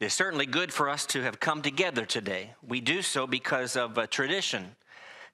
It 0.00 0.06
is 0.06 0.14
certainly 0.14 0.46
good 0.46 0.72
for 0.72 0.88
us 0.88 1.06
to 1.06 1.22
have 1.22 1.40
come 1.40 1.60
together 1.60 2.04
today. 2.06 2.52
We 2.66 2.80
do 2.80 3.02
so 3.02 3.26
because 3.26 3.74
of 3.74 3.98
a 3.98 4.06
tradition. 4.06 4.76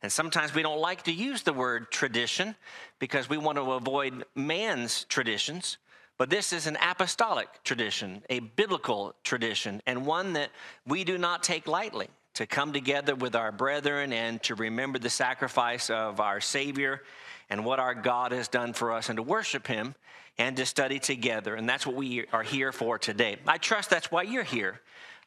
And 0.03 0.11
sometimes 0.11 0.55
we 0.55 0.63
don't 0.63 0.81
like 0.81 1.03
to 1.03 1.13
use 1.13 1.43
the 1.43 1.53
word 1.53 1.91
tradition 1.91 2.57
because 2.99 3.29
we 3.29 3.37
want 3.37 3.59
to 3.59 3.73
avoid 3.73 4.25
man's 4.35 5.05
traditions. 5.05 5.77
But 6.17 6.31
this 6.31 6.53
is 6.53 6.67
an 6.67 6.79
apostolic 6.81 7.49
tradition, 7.63 8.23
a 8.31 8.39
biblical 8.39 9.15
tradition, 9.23 9.83
and 9.87 10.07
one 10.07 10.33
that 10.33 10.51
we 10.87 11.05
do 11.05 11.19
not 11.19 11.43
take 11.43 11.67
lightly 11.67 12.09
to 12.35 12.47
come 12.47 12.73
together 12.73 13.15
with 13.15 13.35
our 13.35 13.53
brethren 13.53 14.13
and 14.13 14.43
to 14.43 14.55
remember 14.55 14.99
the 14.99 15.11
sacrifice 15.11 15.91
of 15.91 16.21
our 16.21 16.41
Savior 16.41 17.03
and 17.49 17.65
what 17.65 17.79
our 17.79 17.95
God 17.95 18.33
has 18.33 18.49
done 18.49 18.73
for 18.73 18.93
us 18.93 19.09
and 19.09 19.17
to 19.17 19.23
worship 19.23 19.67
Him 19.67 19.95
and 20.39 20.57
to 20.57 20.67
study 20.67 20.99
together. 20.99 21.55
And 21.55 21.69
that's 21.69 21.87
what 21.87 21.97
we 21.97 22.27
are 22.33 22.43
here 22.43 22.73
for 22.73 22.99
today. 22.99 23.37
I 23.47 23.59
trust 23.59 23.91
that's 23.91 24.11
why 24.11 24.23
you're 24.23 24.43
here. 24.43 24.81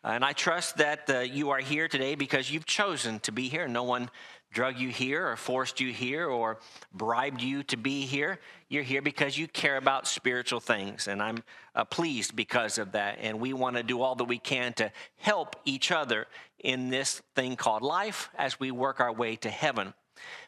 And 0.04 0.24
I 0.24 0.34
trust 0.34 0.78
that 0.78 1.10
uh, 1.10 1.20
you 1.20 1.50
are 1.50 1.60
here 1.60 1.88
today 1.88 2.16
because 2.16 2.52
you've 2.52 2.66
chosen 2.66 3.20
to 3.22 3.32
be 3.32 3.50
here. 3.50 3.68
No 3.68 3.84
one 3.84 4.10
drug 4.52 4.78
you 4.78 4.90
here 4.90 5.28
or 5.28 5.36
forced 5.36 5.80
you 5.80 5.92
here 5.92 6.28
or 6.28 6.60
bribed 6.94 7.42
you 7.42 7.64
to 7.64 7.78
be 7.78 8.06
here. 8.06 8.40
You're 8.70 8.84
here 8.84 9.02
because 9.02 9.38
you 9.38 9.48
care 9.48 9.78
about 9.78 10.08
spiritual 10.08 10.60
things. 10.60 11.08
And 11.08 11.22
I'm 11.22 11.44
uh, 11.76 11.84
pleased 11.84 12.36
because 12.36 12.78
of 12.78 12.94
that. 12.94 13.18
And 13.22 13.40
we 13.40 13.54
want 13.54 13.76
to 13.76 13.84
do 13.84 14.02
all 14.02 14.16
that 14.16 14.26
we 14.26 14.40
can 14.40 14.74
to 14.74 14.92
help 15.18 15.56
each 15.66 15.92
other 15.92 16.28
in 16.60 16.90
this 16.90 17.22
thing 17.36 17.56
called 17.56 17.84
life 17.84 18.30
as 18.38 18.60
we 18.60 18.72
work 18.72 19.00
our 19.00 19.12
way 19.12 19.36
to 19.38 19.50
heaven. 19.50 19.94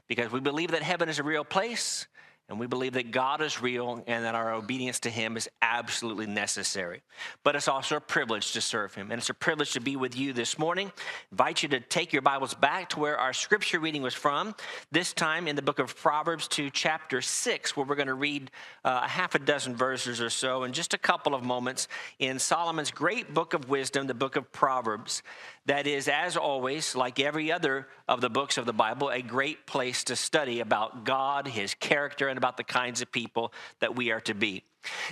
Because 0.07 0.31
we 0.31 0.39
believe 0.39 0.71
that 0.71 0.81
heaven 0.81 1.09
is 1.09 1.19
a 1.19 1.23
real 1.23 1.43
place 1.43 2.07
and 2.49 2.59
we 2.59 2.65
believe 2.65 2.93
that 2.93 3.11
God 3.11 3.43
is 3.43 3.61
real 3.61 4.03
and 4.07 4.25
that 4.25 4.33
our 4.33 4.53
obedience 4.53 4.99
to 5.01 5.11
Him 5.11 5.37
is 5.37 5.47
absolutely 5.61 6.25
necessary. 6.25 7.03
But 7.43 7.55
it's 7.55 7.67
also 7.67 7.97
a 7.97 8.01
privilege 8.01 8.53
to 8.53 8.61
serve 8.61 8.95
Him. 8.95 9.11
And 9.11 9.19
it's 9.19 9.29
a 9.29 9.35
privilege 9.35 9.73
to 9.73 9.79
be 9.79 9.95
with 9.95 10.17
you 10.17 10.33
this 10.33 10.57
morning. 10.57 10.87
I 10.87 11.25
invite 11.31 11.61
you 11.61 11.69
to 11.69 11.79
take 11.79 12.11
your 12.11 12.23
Bibles 12.23 12.55
back 12.55 12.89
to 12.89 12.99
where 12.99 13.19
our 13.19 13.33
scripture 13.33 13.79
reading 13.79 14.01
was 14.01 14.15
from, 14.15 14.55
this 14.91 15.13
time 15.13 15.47
in 15.47 15.55
the 15.55 15.61
book 15.61 15.77
of 15.77 15.95
Proverbs 15.95 16.47
to 16.49 16.71
chapter 16.71 17.21
6, 17.21 17.77
where 17.77 17.85
we're 17.85 17.95
going 17.95 18.07
to 18.07 18.15
read 18.15 18.49
uh, 18.83 19.01
a 19.03 19.07
half 19.07 19.35
a 19.35 19.39
dozen 19.39 19.75
verses 19.75 20.19
or 20.19 20.31
so 20.31 20.63
in 20.63 20.73
just 20.73 20.95
a 20.95 20.97
couple 20.97 21.35
of 21.35 21.43
moments 21.43 21.87
in 22.17 22.39
Solomon's 22.39 22.89
great 22.89 23.31
book 23.31 23.53
of 23.53 23.69
wisdom, 23.69 24.07
the 24.07 24.15
book 24.15 24.35
of 24.35 24.51
Proverbs 24.51 25.21
that 25.69 25.85
is, 25.85 26.07
as 26.07 26.35
always, 26.35 26.95
like 26.95 27.19
every 27.19 27.51
other 27.51 27.87
of 28.07 28.21
the 28.21 28.29
books 28.29 28.57
of 28.57 28.65
the 28.65 28.73
Bible, 28.73 29.09
a 29.09 29.21
great 29.21 29.67
place 29.67 30.03
to 30.05 30.15
study 30.15 30.61
about 30.61 31.05
God, 31.05 31.47
His 31.47 31.75
character, 31.75 32.27
and 32.27 32.39
about 32.39 32.57
the 32.57 32.63
kinds 32.63 33.03
of 33.03 33.11
people 33.11 33.53
that 33.79 33.95
we 33.95 34.09
are 34.09 34.21
to 34.21 34.33
be. 34.33 34.63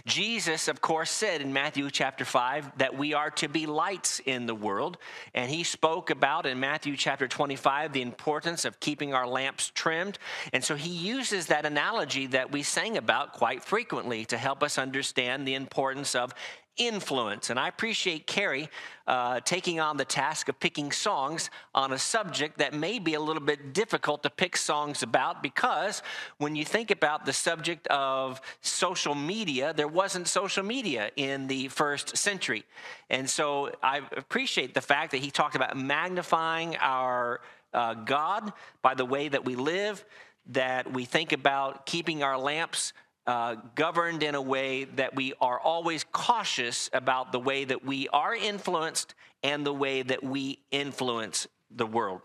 Jesus, 0.05 0.67
of 0.67 0.81
course, 0.81 1.11
said 1.11 1.41
in 1.41 1.53
Matthew 1.53 1.91
chapter 1.91 2.25
5 2.25 2.79
that 2.79 2.97
we 2.97 3.13
are 3.13 3.29
to 3.31 3.47
be 3.47 3.67
lights 3.67 4.19
in 4.25 4.47
the 4.47 4.55
world. 4.55 4.97
And 5.35 5.51
he 5.51 5.63
spoke 5.63 6.09
about 6.09 6.47
in 6.47 6.59
Matthew 6.59 6.95
chapter 6.97 7.27
25 7.27 7.93
the 7.93 8.01
importance 8.01 8.65
of 8.65 8.79
keeping 8.79 9.13
our 9.13 9.27
lamps 9.27 9.71
trimmed. 9.75 10.17
And 10.53 10.63
so 10.63 10.75
he 10.75 10.89
uses 10.89 11.47
that 11.47 11.65
analogy 11.65 12.27
that 12.27 12.51
we 12.51 12.63
sang 12.63 12.97
about 12.97 13.33
quite 13.33 13.63
frequently 13.63 14.25
to 14.25 14.37
help 14.37 14.63
us 14.63 14.79
understand 14.79 15.45
the 15.47 15.55
importance 15.55 16.15
of 16.15 16.33
influence. 16.77 17.49
And 17.49 17.59
I 17.59 17.67
appreciate 17.67 18.27
Carrie 18.27 18.69
uh, 19.07 19.39
taking 19.41 19.79
on 19.79 19.97
the 19.97 20.05
task 20.05 20.49
of 20.49 20.59
picking 20.59 20.91
songs 20.91 21.49
on 21.73 21.93
a 21.93 21.97
subject 21.97 22.57
that 22.57 22.73
may 22.73 22.99
be 22.99 23.13
a 23.13 23.19
little 23.19 23.41
bit 23.41 23.73
difficult 23.73 24.23
to 24.23 24.29
pick 24.29 24.57
songs 24.57 25.03
about 25.03 25.41
because 25.41 26.03
when 26.37 26.55
you 26.55 26.65
think 26.65 26.91
about 26.91 27.25
the 27.25 27.33
subject 27.33 27.87
of 27.87 28.41
social 28.61 29.15
media, 29.15 29.73
there 29.73 29.87
wasn't 29.87 30.27
social 30.27 30.63
media 30.63 31.11
in 31.15 31.47
the 31.47 31.67
first 31.69 32.17
century. 32.17 32.63
And 33.09 33.29
so 33.29 33.71
I 33.81 34.01
appreciate 34.15 34.73
the 34.73 34.81
fact 34.81 35.11
that 35.11 35.17
he 35.17 35.31
talked 35.31 35.55
about 35.55 35.77
magnifying 35.77 36.75
our 36.77 37.41
uh, 37.73 37.93
God 37.93 38.53
by 38.81 38.93
the 38.93 39.05
way 39.05 39.29
that 39.29 39.45
we 39.45 39.55
live, 39.55 40.03
that 40.47 40.91
we 40.91 41.05
think 41.05 41.31
about 41.31 41.85
keeping 41.85 42.23
our 42.23 42.37
lamps 42.37 42.93
uh, 43.27 43.55
governed 43.75 44.23
in 44.23 44.35
a 44.35 44.41
way 44.41 44.85
that 44.85 45.15
we 45.15 45.33
are 45.41 45.59
always 45.59 46.05
cautious 46.11 46.89
about 46.93 47.31
the 47.31 47.39
way 47.39 47.65
that 47.65 47.85
we 47.85 48.07
are 48.09 48.33
influenced 48.33 49.13
and 49.43 49.65
the 49.65 49.73
way 49.73 50.01
that 50.01 50.23
we 50.23 50.59
influence 50.71 51.45
the 51.69 51.85
world. 51.85 52.21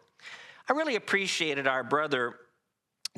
I 0.68 0.74
really 0.74 0.94
appreciated 0.94 1.66
our 1.66 1.82
brother 1.82 2.36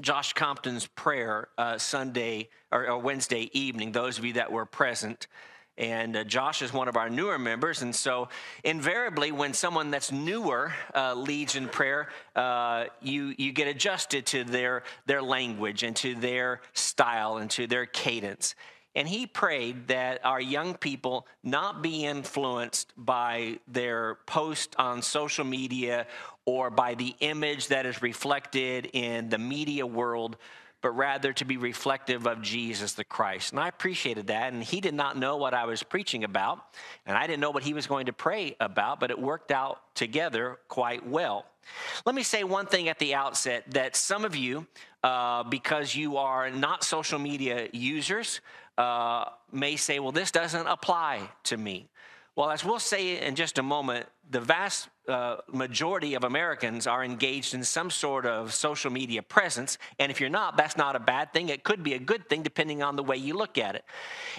Josh 0.00 0.32
Compton's 0.32 0.86
prayer 0.86 1.48
uh, 1.56 1.78
Sunday 1.78 2.48
or, 2.72 2.88
or 2.88 2.98
Wednesday 2.98 3.50
evening, 3.52 3.92
those 3.92 4.18
of 4.18 4.24
you 4.24 4.32
that 4.32 4.50
were 4.50 4.66
present. 4.66 5.26
And 5.76 6.16
uh, 6.16 6.24
Josh 6.24 6.62
is 6.62 6.72
one 6.72 6.86
of 6.86 6.96
our 6.96 7.10
newer 7.10 7.38
members. 7.38 7.82
And 7.82 7.94
so, 7.94 8.28
invariably, 8.62 9.32
when 9.32 9.52
someone 9.54 9.90
that's 9.90 10.12
newer 10.12 10.72
uh, 10.94 11.14
leads 11.14 11.56
in 11.56 11.68
prayer, 11.68 12.08
uh, 12.36 12.84
you, 13.02 13.34
you 13.36 13.52
get 13.52 13.66
adjusted 13.66 14.26
to 14.26 14.44
their, 14.44 14.84
their 15.06 15.20
language 15.22 15.82
and 15.82 15.96
to 15.96 16.14
their 16.14 16.60
style 16.74 17.38
and 17.38 17.50
to 17.52 17.66
their 17.66 17.86
cadence. 17.86 18.54
And 18.96 19.08
he 19.08 19.26
prayed 19.26 19.88
that 19.88 20.24
our 20.24 20.40
young 20.40 20.74
people 20.74 21.26
not 21.42 21.82
be 21.82 22.04
influenced 22.04 22.92
by 22.96 23.58
their 23.66 24.18
post 24.26 24.76
on 24.78 25.02
social 25.02 25.44
media 25.44 26.06
or 26.44 26.70
by 26.70 26.94
the 26.94 27.16
image 27.18 27.68
that 27.68 27.86
is 27.86 28.02
reflected 28.02 28.90
in 28.92 29.30
the 29.30 29.38
media 29.38 29.84
world 29.84 30.36
but 30.84 30.94
rather 30.94 31.32
to 31.32 31.46
be 31.46 31.56
reflective 31.56 32.26
of 32.26 32.42
Jesus 32.42 32.92
the 32.92 33.04
Christ. 33.04 33.52
And 33.52 33.58
I 33.58 33.68
appreciated 33.68 34.26
that. 34.26 34.52
And 34.52 34.62
he 34.62 34.82
did 34.82 34.92
not 34.92 35.16
know 35.16 35.38
what 35.38 35.54
I 35.54 35.64
was 35.64 35.82
preaching 35.82 36.24
about, 36.24 36.58
and 37.06 37.16
I 37.16 37.26
didn't 37.26 37.40
know 37.40 37.52
what 37.52 37.62
he 37.62 37.72
was 37.72 37.86
going 37.86 38.04
to 38.04 38.12
pray 38.12 38.54
about, 38.60 39.00
but 39.00 39.10
it 39.10 39.18
worked 39.18 39.50
out 39.50 39.80
together 39.94 40.58
quite 40.68 41.08
well. 41.08 41.46
Let 42.04 42.14
me 42.14 42.22
say 42.22 42.44
one 42.44 42.66
thing 42.66 42.90
at 42.90 42.98
the 42.98 43.14
outset 43.14 43.64
that 43.70 43.96
some 43.96 44.26
of 44.26 44.36
you, 44.36 44.66
uh, 45.02 45.44
because 45.44 45.96
you 45.96 46.18
are 46.18 46.50
not 46.50 46.84
social 46.84 47.18
media 47.18 47.70
users, 47.72 48.42
uh, 48.76 49.24
may 49.50 49.76
say, 49.76 50.00
well, 50.00 50.12
this 50.12 50.30
doesn't 50.30 50.66
apply 50.66 51.30
to 51.44 51.56
me. 51.56 51.88
Well, 52.36 52.50
as 52.50 52.62
we'll 52.62 52.78
say 52.78 53.26
in 53.26 53.36
just 53.36 53.56
a 53.56 53.62
moment, 53.62 54.04
the 54.30 54.40
vast 54.40 54.90
uh, 55.08 55.36
majority 55.52 56.14
of 56.14 56.24
Americans 56.24 56.86
are 56.86 57.04
engaged 57.04 57.54
in 57.54 57.62
some 57.64 57.90
sort 57.90 58.26
of 58.26 58.54
social 58.54 58.90
media 58.90 59.22
presence. 59.22 59.78
And 59.98 60.10
if 60.10 60.20
you're 60.20 60.30
not, 60.30 60.56
that's 60.56 60.76
not 60.76 60.96
a 60.96 61.00
bad 61.00 61.32
thing. 61.32 61.48
It 61.48 61.64
could 61.64 61.82
be 61.82 61.94
a 61.94 61.98
good 61.98 62.28
thing 62.28 62.42
depending 62.42 62.82
on 62.82 62.96
the 62.96 63.02
way 63.02 63.16
you 63.16 63.34
look 63.34 63.58
at 63.58 63.74
it. 63.74 63.84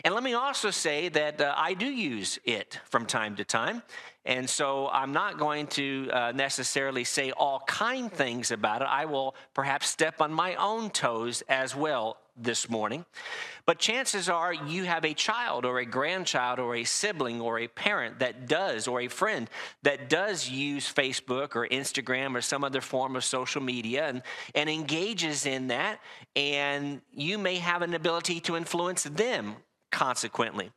And 0.04 0.14
let 0.14 0.24
me 0.24 0.34
also 0.34 0.72
say 0.72 1.10
that 1.10 1.42
uh, 1.42 1.54
I 1.56 1.74
do 1.74 1.86
use 1.86 2.40
it 2.46 2.80
from 2.86 3.06
time 3.06 3.36
to 3.36 3.44
time. 3.46 3.84
And 4.26 4.50
so 4.50 4.90
I'm 4.90 5.14
not 5.14 5.38
going 5.38 5.68
to 5.68 6.10
uh, 6.12 6.32
necessarily 6.34 7.04
say 7.04 7.32
all 7.32 7.62
kind 7.68 8.12
things 8.12 8.50
about 8.50 8.82
it. 8.82 8.88
I 8.90 9.06
will 9.06 9.36
perhaps 9.54 9.88
step 9.88 10.20
on 10.20 10.34
my 10.34 10.56
own 10.56 10.90
toes 10.90 11.44
as 11.48 11.76
well 11.76 12.18
this 12.38 12.70
morning. 12.70 13.06
But 13.66 13.80
chances 13.80 14.30
are 14.30 14.54
you 14.54 14.84
have 14.84 15.06
a 15.06 15.14
child 15.14 15.66
or 15.66 15.80
a 15.80 15.86
grandchild 15.86 16.60
or 16.60 16.76
a 16.76 16.84
sibling 16.84 17.42
or 17.42 17.60
a 17.60 17.68
parent 17.68 18.20
that 18.20 18.48
does, 18.48 18.88
or 18.88 19.02
a 19.02 19.08
friend 19.08 19.50
that 19.84 20.10
does 20.10 20.50
use 20.50 20.92
Facebook 20.92 21.56
or 21.56 21.68
Instagram 21.68 22.36
or 22.36 22.42
some 22.42 22.64
other 22.64 22.82
form 22.82 23.16
of 23.16 23.24
social 23.24 23.62
media 23.62 24.08
and, 24.08 24.22
and 24.54 24.70
engages 24.70 25.46
in 25.46 25.68
that. 25.68 26.00
And 26.36 27.02
you 27.12 27.38
may 27.38 27.56
have 27.56 27.82
an 27.82 27.94
ability 27.94 28.40
to 28.42 28.56
influence 28.56 29.04
them 29.04 29.56
consequently. 29.96 30.72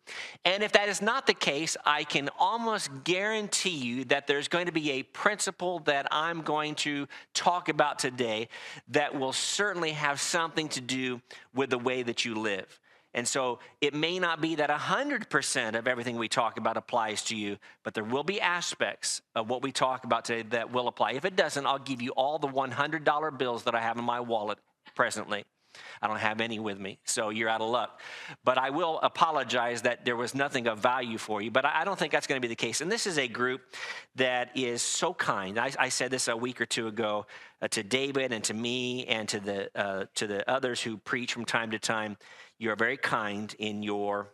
And 0.44 0.62
if 0.62 0.70
that 0.72 0.88
is 0.88 1.02
not 1.02 1.26
the 1.26 1.34
case, 1.34 1.76
I 1.84 2.04
can 2.04 2.30
almost 2.38 2.88
guarantee 3.02 3.76
you 3.76 4.04
that 4.04 4.28
there's 4.28 4.46
going 4.46 4.66
to 4.66 4.72
be 4.72 4.92
a 4.92 5.02
principle 5.02 5.80
that 5.80 6.06
I'm 6.12 6.42
going 6.42 6.76
to 6.76 7.08
talk 7.34 7.68
about 7.68 7.98
today 7.98 8.48
that 8.90 9.18
will 9.18 9.32
certainly 9.32 9.90
have 9.90 10.20
something 10.20 10.68
to 10.68 10.80
do 10.80 11.20
with 11.52 11.70
the 11.70 11.78
way 11.78 12.04
that 12.04 12.24
you 12.24 12.36
live. 12.36 12.78
And 13.12 13.26
so 13.26 13.58
it 13.80 13.92
may 13.92 14.20
not 14.20 14.40
be 14.40 14.54
that 14.54 14.70
100% 14.70 15.74
of 15.76 15.88
everything 15.88 16.16
we 16.16 16.28
talk 16.28 16.56
about 16.56 16.76
applies 16.76 17.22
to 17.24 17.34
you, 17.34 17.56
but 17.82 17.94
there 17.94 18.04
will 18.04 18.22
be 18.22 18.40
aspects 18.40 19.20
of 19.34 19.50
what 19.50 19.62
we 19.62 19.72
talk 19.72 20.04
about 20.04 20.26
today 20.26 20.48
that 20.50 20.72
will 20.72 20.86
apply. 20.86 21.12
If 21.14 21.24
it 21.24 21.34
doesn't, 21.34 21.66
I'll 21.66 21.80
give 21.80 22.00
you 22.00 22.12
all 22.12 22.38
the 22.38 22.46
$100 22.46 23.36
bills 23.36 23.64
that 23.64 23.74
I 23.74 23.80
have 23.80 23.98
in 23.98 24.04
my 24.04 24.20
wallet 24.20 24.58
presently. 24.94 25.44
I 26.02 26.06
don't 26.06 26.18
have 26.18 26.40
any 26.40 26.58
with 26.58 26.78
me, 26.78 26.98
so 27.04 27.30
you're 27.30 27.48
out 27.48 27.60
of 27.60 27.70
luck. 27.70 28.00
But 28.44 28.58
I 28.58 28.70
will 28.70 28.98
apologize 29.02 29.82
that 29.82 30.04
there 30.04 30.16
was 30.16 30.34
nothing 30.34 30.66
of 30.66 30.78
value 30.78 31.18
for 31.18 31.42
you, 31.42 31.50
but 31.50 31.64
I 31.64 31.84
don't 31.84 31.98
think 31.98 32.12
that's 32.12 32.26
going 32.26 32.40
to 32.40 32.46
be 32.46 32.48
the 32.48 32.56
case. 32.56 32.80
And 32.80 32.90
this 32.90 33.06
is 33.06 33.18
a 33.18 33.28
group 33.28 33.60
that 34.16 34.50
is 34.56 34.82
so 34.82 35.14
kind. 35.14 35.58
I, 35.58 35.70
I 35.78 35.88
said 35.88 36.10
this 36.10 36.28
a 36.28 36.36
week 36.36 36.60
or 36.60 36.66
two 36.66 36.86
ago 36.86 37.26
uh, 37.62 37.68
to 37.68 37.82
David 37.82 38.32
and 38.32 38.44
to 38.44 38.54
me 38.54 39.06
and 39.06 39.28
to 39.28 39.40
the, 39.40 39.70
uh, 39.74 40.06
to 40.16 40.26
the 40.26 40.48
others 40.50 40.82
who 40.82 40.96
preach 40.96 41.32
from 41.32 41.44
time 41.44 41.70
to 41.70 41.78
time. 41.78 42.16
You're 42.58 42.76
very 42.76 42.96
kind 42.96 43.54
in 43.58 43.82
your, 43.82 44.30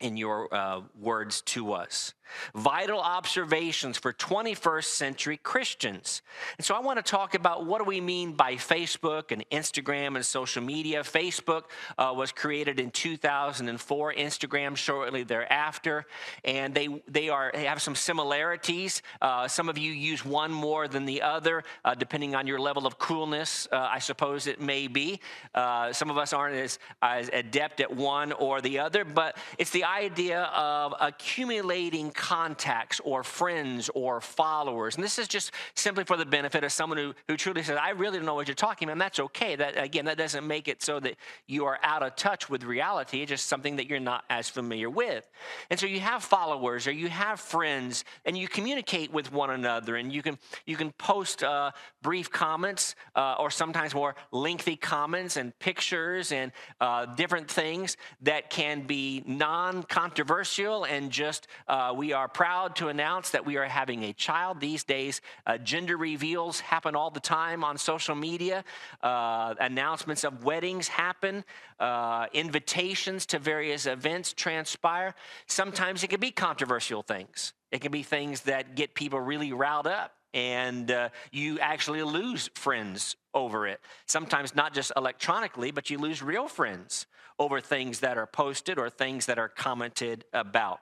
in 0.00 0.16
your 0.16 0.52
uh, 0.52 0.80
words 0.98 1.42
to 1.42 1.72
us. 1.72 2.14
Vital 2.54 3.00
observations 3.00 3.98
for 3.98 4.12
21st 4.12 4.84
century 4.84 5.36
Christians. 5.36 6.22
And 6.58 6.64
so 6.64 6.74
I 6.74 6.80
want 6.80 6.98
to 6.98 7.02
talk 7.02 7.34
about 7.34 7.66
what 7.66 7.78
do 7.78 7.84
we 7.84 8.00
mean 8.00 8.32
by 8.32 8.54
Facebook 8.54 9.32
and 9.32 9.48
Instagram 9.50 10.16
and 10.16 10.24
social 10.24 10.62
media. 10.62 11.02
Facebook 11.02 11.64
uh, 11.98 12.12
was 12.16 12.32
created 12.32 12.80
in 12.80 12.90
2004, 12.90 14.14
Instagram 14.14 14.76
shortly 14.76 15.22
thereafter, 15.22 16.06
and 16.44 16.74
they, 16.74 17.02
they, 17.08 17.28
are, 17.28 17.50
they 17.54 17.64
have 17.64 17.80
some 17.82 17.94
similarities. 17.94 19.02
Uh, 19.20 19.48
some 19.48 19.68
of 19.68 19.78
you 19.78 19.92
use 19.92 20.24
one 20.24 20.52
more 20.52 20.88
than 20.88 21.04
the 21.04 21.22
other, 21.22 21.62
uh, 21.84 21.94
depending 21.94 22.34
on 22.34 22.46
your 22.46 22.58
level 22.58 22.86
of 22.86 22.98
coolness, 22.98 23.68
uh, 23.72 23.76
I 23.76 23.98
suppose 23.98 24.46
it 24.46 24.60
may 24.60 24.86
be. 24.86 25.20
Uh, 25.54 25.92
some 25.92 26.10
of 26.10 26.18
us 26.18 26.32
aren't 26.32 26.56
as, 26.56 26.78
as 27.02 27.30
adept 27.32 27.80
at 27.80 27.94
one 27.94 28.32
or 28.32 28.60
the 28.60 28.78
other, 28.78 29.04
but 29.04 29.36
it's 29.58 29.70
the 29.70 29.84
idea 29.84 30.42
of 30.54 30.94
accumulating 31.00 32.10
contacts 32.16 33.00
or 33.04 33.22
friends 33.22 33.90
or 33.94 34.20
followers. 34.20 34.96
And 34.96 35.04
this 35.04 35.18
is 35.18 35.28
just 35.28 35.52
simply 35.74 36.04
for 36.04 36.16
the 36.16 36.26
benefit 36.26 36.64
of 36.64 36.72
someone 36.72 36.98
who, 36.98 37.14
who 37.28 37.36
truly 37.36 37.62
says, 37.62 37.78
I 37.80 37.90
really 37.90 38.18
don't 38.18 38.26
know 38.26 38.34
what 38.34 38.48
you're 38.48 38.54
talking 38.54 38.88
about. 38.88 38.92
And 38.92 39.00
that's 39.00 39.20
okay. 39.20 39.54
That 39.56 39.76
again, 39.76 40.06
that 40.06 40.18
doesn't 40.18 40.46
make 40.46 40.66
it 40.66 40.82
so 40.82 40.98
that 41.00 41.16
you 41.46 41.66
are 41.66 41.78
out 41.82 42.02
of 42.02 42.16
touch 42.16 42.50
with 42.50 42.64
reality. 42.64 43.22
It's 43.22 43.28
just 43.28 43.46
something 43.46 43.76
that 43.76 43.88
you're 43.88 44.00
not 44.00 44.24
as 44.30 44.48
familiar 44.48 44.90
with. 44.90 45.28
And 45.70 45.78
so 45.78 45.86
you 45.86 46.00
have 46.00 46.24
followers 46.24 46.86
or 46.86 46.92
you 46.92 47.08
have 47.08 47.38
friends 47.38 48.04
and 48.24 48.36
you 48.36 48.48
communicate 48.48 49.12
with 49.12 49.32
one 49.32 49.50
another 49.50 49.96
and 49.96 50.12
you 50.12 50.22
can 50.22 50.38
you 50.64 50.76
can 50.76 50.92
post 50.92 51.42
uh, 51.42 51.70
brief 52.02 52.30
comments 52.30 52.94
uh, 53.14 53.36
or 53.38 53.50
sometimes 53.50 53.94
more 53.94 54.14
lengthy 54.32 54.76
comments 54.76 55.36
and 55.36 55.56
pictures 55.58 56.32
and 56.32 56.52
uh, 56.80 57.06
different 57.14 57.50
things 57.50 57.96
that 58.22 58.50
can 58.50 58.86
be 58.86 59.22
non-controversial 59.26 60.84
and 60.84 61.10
just 61.10 61.46
uh, 61.68 61.92
we 61.94 62.05
we 62.06 62.12
are 62.12 62.28
proud 62.28 62.76
to 62.76 62.86
announce 62.86 63.30
that 63.30 63.44
we 63.44 63.56
are 63.56 63.64
having 63.64 64.04
a 64.04 64.12
child. 64.12 64.60
These 64.60 64.84
days, 64.84 65.20
uh, 65.44 65.58
gender 65.58 65.96
reveals 65.96 66.60
happen 66.60 66.94
all 66.94 67.10
the 67.10 67.18
time 67.18 67.64
on 67.64 67.76
social 67.76 68.14
media. 68.14 68.62
Uh, 69.02 69.56
announcements 69.58 70.22
of 70.22 70.44
weddings 70.44 70.86
happen. 70.86 71.44
Uh, 71.80 72.26
invitations 72.32 73.26
to 73.26 73.40
various 73.40 73.86
events 73.86 74.32
transpire. 74.32 75.16
Sometimes 75.48 76.04
it 76.04 76.06
can 76.06 76.20
be 76.20 76.30
controversial 76.30 77.02
things. 77.02 77.54
It 77.72 77.80
can 77.80 77.90
be 77.90 78.04
things 78.04 78.42
that 78.42 78.76
get 78.76 78.94
people 78.94 79.18
really 79.18 79.52
riled 79.52 79.88
up 79.88 80.12
and 80.32 80.92
uh, 80.92 81.08
you 81.32 81.58
actually 81.58 82.04
lose 82.04 82.48
friends 82.54 83.16
over 83.34 83.66
it. 83.66 83.80
Sometimes 84.06 84.54
not 84.54 84.72
just 84.72 84.92
electronically, 84.96 85.72
but 85.72 85.90
you 85.90 85.98
lose 85.98 86.22
real 86.22 86.46
friends 86.46 87.06
over 87.40 87.60
things 87.60 87.98
that 87.98 88.16
are 88.16 88.26
posted 88.28 88.78
or 88.78 88.90
things 88.90 89.26
that 89.26 89.40
are 89.40 89.48
commented 89.48 90.24
about. 90.32 90.78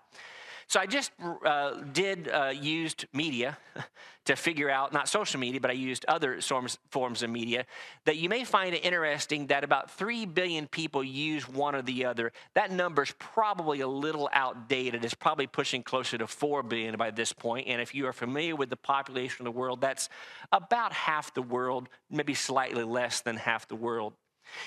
So 0.66 0.80
I 0.80 0.86
just 0.86 1.12
uh, 1.44 1.72
did 1.92 2.28
uh, 2.28 2.52
used 2.54 3.06
media 3.12 3.58
to 4.24 4.36
figure 4.36 4.70
out, 4.70 4.92
not 4.92 5.08
social 5.08 5.38
media, 5.38 5.60
but 5.60 5.70
I 5.70 5.74
used 5.74 6.04
other 6.06 6.40
forms, 6.40 6.78
forms 6.90 7.22
of 7.22 7.30
media, 7.30 7.66
that 8.06 8.16
you 8.16 8.28
may 8.28 8.44
find 8.44 8.74
it 8.74 8.84
interesting 8.84 9.48
that 9.48 9.64
about 9.64 9.90
3 9.90 10.26
billion 10.26 10.66
people 10.66 11.04
use 11.04 11.48
one 11.48 11.74
or 11.74 11.82
the 11.82 12.06
other. 12.06 12.32
That 12.54 12.70
number's 12.70 13.14
probably 13.18 13.80
a 13.80 13.88
little 13.88 14.30
outdated. 14.32 15.04
It's 15.04 15.14
probably 15.14 15.46
pushing 15.46 15.82
closer 15.82 16.16
to 16.18 16.26
4 16.26 16.62
billion 16.62 16.96
by 16.96 17.10
this 17.10 17.32
point. 17.32 17.68
And 17.68 17.80
if 17.80 17.94
you 17.94 18.06
are 18.06 18.12
familiar 18.12 18.56
with 18.56 18.70
the 18.70 18.76
population 18.76 19.46
of 19.46 19.52
the 19.52 19.58
world, 19.58 19.80
that's 19.80 20.08
about 20.52 20.92
half 20.92 21.34
the 21.34 21.42
world, 21.42 21.88
maybe 22.10 22.34
slightly 22.34 22.84
less 22.84 23.20
than 23.20 23.36
half 23.36 23.68
the 23.68 23.76
world. 23.76 24.14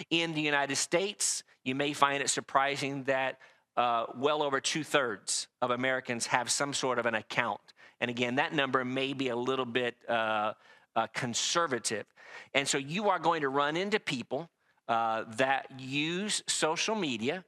In 0.10 0.34
the 0.34 0.42
United 0.42 0.76
States, 0.76 1.44
you 1.64 1.76
may 1.76 1.94
find 1.94 2.22
it 2.22 2.30
surprising 2.30 3.04
that 3.04 3.40
uh, 3.78 4.08
well 4.16 4.42
over 4.42 4.60
two 4.60 4.84
thirds 4.84 5.48
of 5.62 5.72
Americans 5.72 6.28
have 6.28 6.50
some 6.50 6.74
sort 6.74 6.98
of 7.00 7.06
an 7.06 7.16
account. 7.16 7.62
And 8.02 8.10
again, 8.10 8.36
that 8.36 8.54
number 8.54 8.84
may 8.84 9.14
be 9.14 9.30
a 9.30 9.36
little 9.36 9.66
bit 9.66 9.96
uh, 10.10 10.54
uh, 10.96 11.08
conservative. 11.14 12.06
And 12.54 12.68
so 12.68 12.78
you 12.78 13.10
are 13.10 13.20
going 13.20 13.42
to 13.42 13.50
run 13.50 13.78
into 13.78 14.00
people 14.00 14.50
uh, 14.88 15.26
that 15.38 15.80
use 15.80 16.44
social 16.48 16.96
media. 16.96 17.46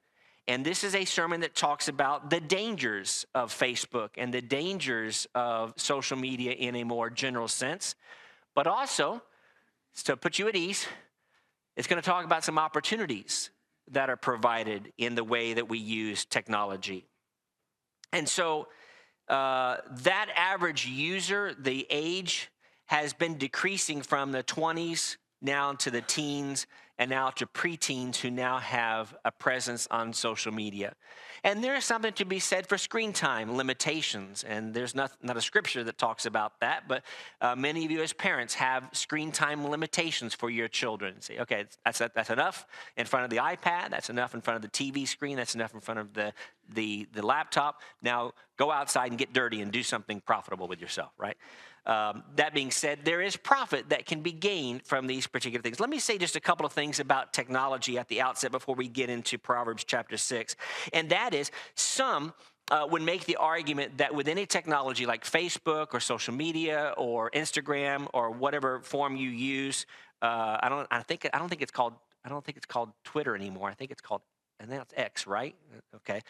And 0.47 0.65
this 0.65 0.83
is 0.83 0.95
a 0.95 1.05
sermon 1.05 1.41
that 1.41 1.55
talks 1.55 1.87
about 1.87 2.29
the 2.29 2.39
dangers 2.39 3.25
of 3.35 3.51
Facebook 3.53 4.09
and 4.17 4.33
the 4.33 4.41
dangers 4.41 5.27
of 5.35 5.73
social 5.77 6.17
media 6.17 6.51
in 6.51 6.75
a 6.75 6.83
more 6.83 7.09
general 7.09 7.47
sense. 7.47 7.95
But 8.55 8.67
also, 8.67 9.21
to 10.05 10.17
put 10.17 10.39
you 10.39 10.47
at 10.47 10.55
ease, 10.55 10.87
it's 11.75 11.87
going 11.87 12.01
to 12.01 12.05
talk 12.05 12.25
about 12.25 12.43
some 12.43 12.57
opportunities 12.57 13.51
that 13.91 14.09
are 14.09 14.17
provided 14.17 14.93
in 14.97 15.15
the 15.15 15.23
way 15.23 15.53
that 15.53 15.69
we 15.69 15.79
use 15.79 16.25
technology. 16.25 17.05
And 18.13 18.27
so 18.27 18.67
uh, 19.27 19.77
that 20.03 20.29
average 20.35 20.87
user, 20.87 21.53
the 21.57 21.85
age 21.89 22.49
has 22.87 23.13
been 23.13 23.37
decreasing 23.37 24.01
from 24.01 24.31
the 24.31 24.43
20s 24.43 25.17
now 25.41 25.73
to 25.73 25.91
the 25.91 26.01
teens 26.01 26.65
and 26.99 27.09
now 27.09 27.29
to 27.29 27.47
preteens 27.47 28.17
who 28.17 28.29
now 28.29 28.59
have 28.59 29.15
a 29.23 29.31
presence 29.31 29.87
on 29.89 30.11
social 30.11 30.51
media. 30.51 30.93
And 31.45 31.63
there 31.63 31.75
is 31.75 31.85
something 31.85 32.11
to 32.13 32.25
be 32.25 32.39
said 32.39 32.67
for 32.67 32.77
screen 32.77 33.13
time 33.13 33.55
limitations. 33.55 34.43
And 34.43 34.73
there's 34.73 34.93
not, 34.93 35.13
not 35.23 35.37
a 35.37 35.41
scripture 35.41 35.85
that 35.85 35.97
talks 35.97 36.25
about 36.25 36.59
that, 36.59 36.89
but 36.89 37.03
uh, 37.39 37.55
many 37.55 37.85
of 37.85 37.91
you 37.91 38.01
as 38.01 38.11
parents 38.11 38.53
have 38.55 38.89
screen 38.91 39.31
time 39.31 39.65
limitations 39.65 40.33
for 40.33 40.49
your 40.49 40.67
children. 40.67 41.21
Say, 41.21 41.39
okay, 41.39 41.65
that's, 41.85 41.99
that's 41.99 42.29
enough 42.29 42.67
in 42.97 43.05
front 43.05 43.23
of 43.23 43.29
the 43.29 43.37
iPad, 43.37 43.91
that's 43.91 44.09
enough 44.09 44.35
in 44.35 44.41
front 44.41 44.57
of 44.57 44.69
the 44.69 44.77
TV 44.77 45.07
screen, 45.07 45.37
that's 45.37 45.55
enough 45.55 45.73
in 45.73 45.79
front 45.79 46.01
of 46.01 46.13
the, 46.13 46.33
the, 46.73 47.07
the 47.13 47.25
laptop. 47.25 47.81
Now 48.01 48.33
go 48.57 48.71
outside 48.71 49.09
and 49.11 49.17
get 49.17 49.31
dirty 49.31 49.61
and 49.61 49.71
do 49.71 49.83
something 49.83 50.19
profitable 50.19 50.67
with 50.67 50.81
yourself, 50.81 51.13
right? 51.17 51.37
Um, 51.85 52.23
that 52.35 52.53
being 52.53 52.71
said, 52.71 52.99
there 53.03 53.21
is 53.21 53.35
profit 53.35 53.89
that 53.89 54.05
can 54.05 54.21
be 54.21 54.31
gained 54.31 54.83
from 54.83 55.07
these 55.07 55.27
particular 55.27 55.61
things. 55.61 55.79
Let 55.79 55.89
me 55.89 55.99
say 55.99 56.17
just 56.17 56.35
a 56.35 56.39
couple 56.39 56.65
of 56.65 56.73
things 56.73 56.99
about 56.99 57.33
technology 57.33 57.97
at 57.97 58.07
the 58.07 58.21
outset 58.21 58.51
before 58.51 58.75
we 58.75 58.87
get 58.87 59.09
into 59.09 59.37
Proverbs 59.37 59.83
chapter 59.83 60.17
6. 60.17 60.55
And 60.93 61.09
that 61.09 61.33
is, 61.33 61.51
some 61.75 62.33
uh, 62.71 62.85
would 62.89 63.01
make 63.01 63.25
the 63.25 63.35
argument 63.37 63.97
that 63.97 64.13
with 64.13 64.27
any 64.27 64.45
technology 64.45 65.05
like 65.05 65.23
Facebook 65.23 65.87
or 65.93 65.99
social 65.99 66.33
media 66.33 66.93
or 66.97 67.31
Instagram 67.31 68.07
or 68.13 68.31
whatever 68.31 68.81
form 68.81 69.15
you 69.15 69.29
use, 69.29 69.85
uh, 70.21 70.57
I 70.61 70.69
don't, 70.69 70.87
I 70.91 71.01
think, 71.01 71.27
I 71.33 71.39
don't 71.39 71.49
think 71.49 71.61
it's 71.61 71.71
called, 71.71 71.93
I 72.23 72.29
don't 72.29 72.43
think 72.43 72.57
it's 72.57 72.65
called 72.65 72.91
Twitter 73.03 73.35
anymore. 73.35 73.69
I 73.69 73.73
think 73.73 73.91
it's 73.91 74.01
called 74.01 74.21
and 74.59 74.71
that's 74.71 74.93
X, 74.95 75.25
right? 75.25 75.55
Okay. 75.95 76.21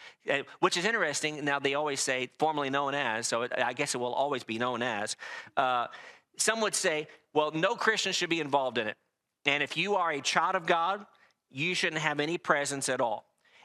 Which 0.60 0.76
is 0.76 0.84
interesting. 0.84 1.44
Now, 1.44 1.58
they 1.58 1.74
always 1.74 2.00
say 2.00 2.30
formerly 2.38 2.70
known 2.70 2.94
as, 2.94 3.26
so 3.26 3.42
it, 3.42 3.52
I 3.56 3.72
guess 3.72 3.94
it 3.94 3.98
will 3.98 4.14
always 4.14 4.44
be 4.44 4.58
known 4.58 4.82
as. 4.82 5.16
Uh, 5.56 5.88
some 6.36 6.60
would 6.60 6.74
say, 6.74 7.08
well, 7.34 7.50
no 7.50 7.74
Christian 7.74 8.12
should 8.12 8.30
be 8.30 8.40
involved 8.40 8.78
in 8.78 8.86
it. 8.86 8.96
And 9.46 9.62
if 9.62 9.76
you 9.76 9.96
are 9.96 10.10
a 10.12 10.20
child 10.20 10.54
of 10.54 10.66
God, 10.66 11.04
you 11.50 11.74
shouldn't 11.74 12.02
have 12.02 12.20
any 12.20 12.38
presence 12.38 12.88
at 12.88 13.00
all. 13.00 13.24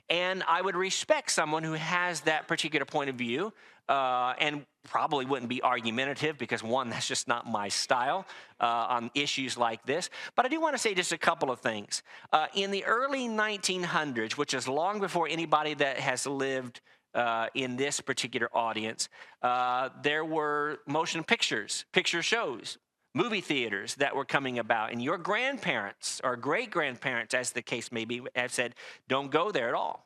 And 0.10 0.44
I 0.48 0.62
would 0.62 0.76
respect 0.76 1.32
someone 1.32 1.64
who 1.64 1.74
has 1.74 2.22
that 2.22 2.48
particular 2.48 2.86
point 2.86 3.10
of 3.10 3.16
view 3.16 3.54
uh, 3.90 4.34
and 4.40 4.66
probably 4.84 5.26
wouldn't 5.26 5.50
be 5.50 5.62
argumentative 5.62 6.38
because, 6.38 6.64
one, 6.64 6.90
that's 6.92 7.08
just 7.08 7.28
not 7.28 7.48
my 7.48 7.68
style 7.68 8.26
uh, 8.60 8.66
on 8.90 9.12
issues 9.16 9.58
like 9.58 9.86
this. 9.86 10.10
But 10.36 10.46
I 10.46 10.50
do 10.50 10.62
want 10.62 10.76
to 10.76 10.80
say 10.80 10.94
just 10.94 11.12
a 11.12 11.18
couple 11.18 11.52
of 11.52 11.60
things. 11.60 12.04
Uh, 12.32 12.48
in 12.56 12.72
the 12.72 12.86
early 12.86 13.28
1900s, 13.28 14.34
which 14.34 14.54
is 14.54 14.68
long 14.68 15.00
before 15.00 15.28
anybody 15.28 15.74
that 15.76 15.98
has 16.00 16.26
lived 16.26 16.82
uh, 17.14 17.48
in 17.56 17.78
this 17.78 18.02
particular 18.02 18.50
audience, 18.56 19.10
uh, 19.42 19.90
there 20.04 20.26
were 20.26 20.80
motion 20.86 21.24
pictures, 21.24 21.86
picture 21.94 22.22
shows, 22.22 22.78
movie 23.16 23.42
theaters 23.42 23.96
that 23.96 24.16
were 24.16 24.26
coming 24.26 24.60
about. 24.60 24.92
And 24.92 25.02
your 25.02 25.18
grandparents 25.18 26.22
or 26.24 26.36
great 26.36 26.70
grandparents, 26.70 27.34
as 27.34 27.52
the 27.52 27.64
case 27.64 27.92
may 27.92 28.06
be, 28.06 28.22
have 28.36 28.52
said, 28.52 28.76
don't 29.08 29.32
go 29.32 29.50
there 29.52 29.70
at 29.70 29.74
all. 29.74 30.06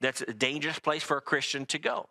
That's 0.00 0.22
a 0.22 0.32
dangerous 0.32 0.78
place 0.78 1.02
for 1.02 1.18
a 1.18 1.20
Christian 1.20 1.66
to 1.66 1.78
go. 1.78 2.08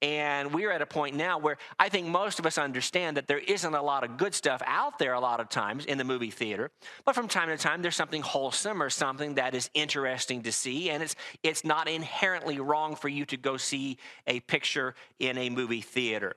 And 0.00 0.52
we're 0.52 0.72
at 0.72 0.82
a 0.82 0.86
point 0.86 1.14
now 1.14 1.38
where 1.38 1.58
I 1.78 1.88
think 1.88 2.08
most 2.08 2.40
of 2.40 2.46
us 2.46 2.58
understand 2.58 3.16
that 3.16 3.28
there 3.28 3.38
isn't 3.38 3.72
a 3.72 3.82
lot 3.82 4.02
of 4.02 4.16
good 4.16 4.34
stuff 4.34 4.60
out 4.66 4.98
there 4.98 5.12
a 5.12 5.20
lot 5.20 5.38
of 5.38 5.48
times 5.48 5.84
in 5.84 5.96
the 5.96 6.02
movie 6.02 6.32
theater. 6.32 6.72
But 7.04 7.14
from 7.14 7.28
time 7.28 7.48
to 7.50 7.56
time, 7.56 7.82
there's 7.82 7.94
something 7.94 8.22
wholesome 8.22 8.82
or 8.82 8.90
something 8.90 9.34
that 9.34 9.54
is 9.54 9.70
interesting 9.74 10.42
to 10.42 10.50
see. 10.50 10.90
And 10.90 11.04
it's, 11.04 11.14
it's 11.44 11.64
not 11.64 11.88
inherently 11.88 12.58
wrong 12.58 12.96
for 12.96 13.08
you 13.08 13.24
to 13.26 13.36
go 13.36 13.56
see 13.56 13.96
a 14.26 14.40
picture 14.40 14.96
in 15.20 15.38
a 15.38 15.50
movie 15.50 15.82
theater. 15.82 16.34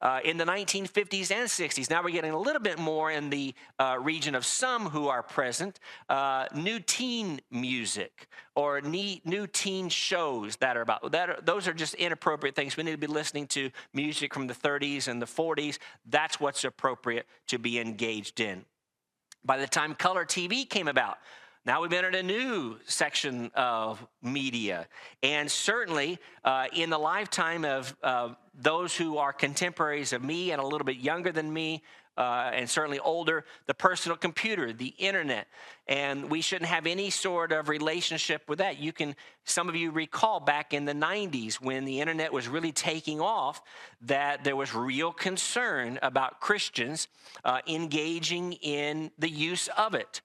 Uh, 0.00 0.20
in 0.24 0.36
the 0.36 0.44
1950s 0.44 1.30
and 1.30 1.48
60s, 1.48 1.90
now 1.90 2.02
we're 2.02 2.10
getting 2.10 2.32
a 2.32 2.38
little 2.38 2.60
bit 2.60 2.78
more 2.78 3.10
in 3.10 3.30
the 3.30 3.54
uh, 3.78 3.96
region 4.00 4.34
of 4.34 4.44
some 4.44 4.88
who 4.90 5.08
are 5.08 5.22
present, 5.22 5.80
uh, 6.08 6.46
new 6.54 6.78
teen 6.80 7.40
music 7.50 8.28
or 8.54 8.80
new 8.80 9.46
teen 9.48 9.88
shows 9.88 10.56
that 10.56 10.76
are 10.76 10.82
about 10.82 11.10
that. 11.12 11.28
Are, 11.30 11.38
those 11.42 11.66
are 11.66 11.74
just 11.74 11.94
inappropriate 11.94 12.54
things. 12.54 12.76
We 12.76 12.84
need 12.84 12.92
to 12.92 12.96
be 12.98 13.06
listening 13.06 13.46
to 13.48 13.70
music 13.92 14.32
from 14.32 14.46
the 14.46 14.54
30s 14.54 15.08
and 15.08 15.20
the 15.20 15.26
40s. 15.26 15.78
That's 16.06 16.38
what's 16.38 16.64
appropriate 16.64 17.26
to 17.48 17.58
be 17.58 17.78
engaged 17.78 18.40
in. 18.40 18.64
By 19.44 19.58
the 19.58 19.66
time 19.66 19.94
color 19.94 20.24
TV 20.24 20.68
came 20.68 20.88
about, 20.88 21.18
Now 21.66 21.80
we've 21.80 21.94
entered 21.94 22.14
a 22.14 22.22
new 22.22 22.76
section 22.84 23.50
of 23.54 24.06
media. 24.22 24.86
And 25.22 25.50
certainly 25.50 26.18
uh, 26.44 26.66
in 26.74 26.90
the 26.90 26.98
lifetime 26.98 27.64
of 27.64 27.96
uh, 28.02 28.34
those 28.52 28.94
who 28.94 29.16
are 29.16 29.32
contemporaries 29.32 30.12
of 30.12 30.22
me 30.22 30.50
and 30.50 30.60
a 30.60 30.66
little 30.66 30.84
bit 30.84 30.98
younger 30.98 31.32
than 31.32 31.50
me, 31.50 31.82
uh, 32.18 32.50
and 32.52 32.68
certainly 32.68 32.98
older, 32.98 33.46
the 33.64 33.72
personal 33.72 34.14
computer, 34.14 34.74
the 34.74 34.94
internet. 34.98 35.46
And 35.88 36.30
we 36.30 36.42
shouldn't 36.42 36.68
have 36.68 36.86
any 36.86 37.08
sort 37.08 37.50
of 37.50 37.70
relationship 37.70 38.46
with 38.46 38.58
that. 38.58 38.78
You 38.78 38.92
can, 38.92 39.16
some 39.44 39.70
of 39.70 39.74
you 39.74 39.90
recall 39.90 40.40
back 40.40 40.74
in 40.74 40.84
the 40.84 40.92
90s 40.92 41.54
when 41.62 41.86
the 41.86 42.00
internet 42.00 42.30
was 42.30 42.46
really 42.46 42.72
taking 42.72 43.22
off, 43.22 43.62
that 44.02 44.44
there 44.44 44.54
was 44.54 44.74
real 44.74 45.12
concern 45.12 45.98
about 46.02 46.40
Christians 46.40 47.08
uh, 47.42 47.60
engaging 47.66 48.52
in 48.52 49.10
the 49.18 49.30
use 49.30 49.68
of 49.78 49.94
it. 49.94 50.20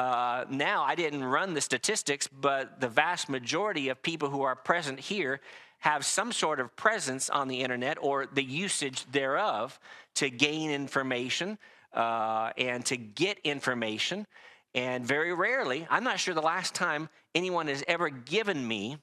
Uh, 0.00 0.46
now, 0.48 0.82
I 0.82 0.94
didn't 0.94 1.22
run 1.22 1.52
the 1.52 1.60
statistics, 1.60 2.26
but 2.26 2.80
the 2.80 2.88
vast 2.88 3.28
majority 3.28 3.90
of 3.90 4.02
people 4.02 4.30
who 4.30 4.40
are 4.40 4.56
present 4.56 4.98
here 4.98 5.42
have 5.80 6.06
some 6.06 6.32
sort 6.32 6.58
of 6.58 6.74
presence 6.74 7.28
on 7.28 7.48
the 7.48 7.60
internet 7.60 7.98
or 8.00 8.24
the 8.24 8.42
usage 8.42 9.04
thereof 9.12 9.78
to 10.14 10.30
gain 10.30 10.70
information 10.70 11.58
uh, 11.92 12.50
and 12.56 12.82
to 12.86 12.96
get 12.96 13.40
information. 13.44 14.26
And 14.74 15.04
very 15.04 15.34
rarely, 15.34 15.86
I'm 15.90 16.02
not 16.02 16.18
sure 16.18 16.32
the 16.32 16.40
last 16.40 16.74
time 16.74 17.10
anyone 17.34 17.68
has 17.68 17.84
ever 17.86 18.08
given 18.08 18.66
me 18.66 18.96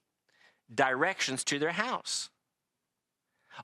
directions 0.73 1.43
to 1.43 1.59
their 1.59 1.73
house. 1.73 2.31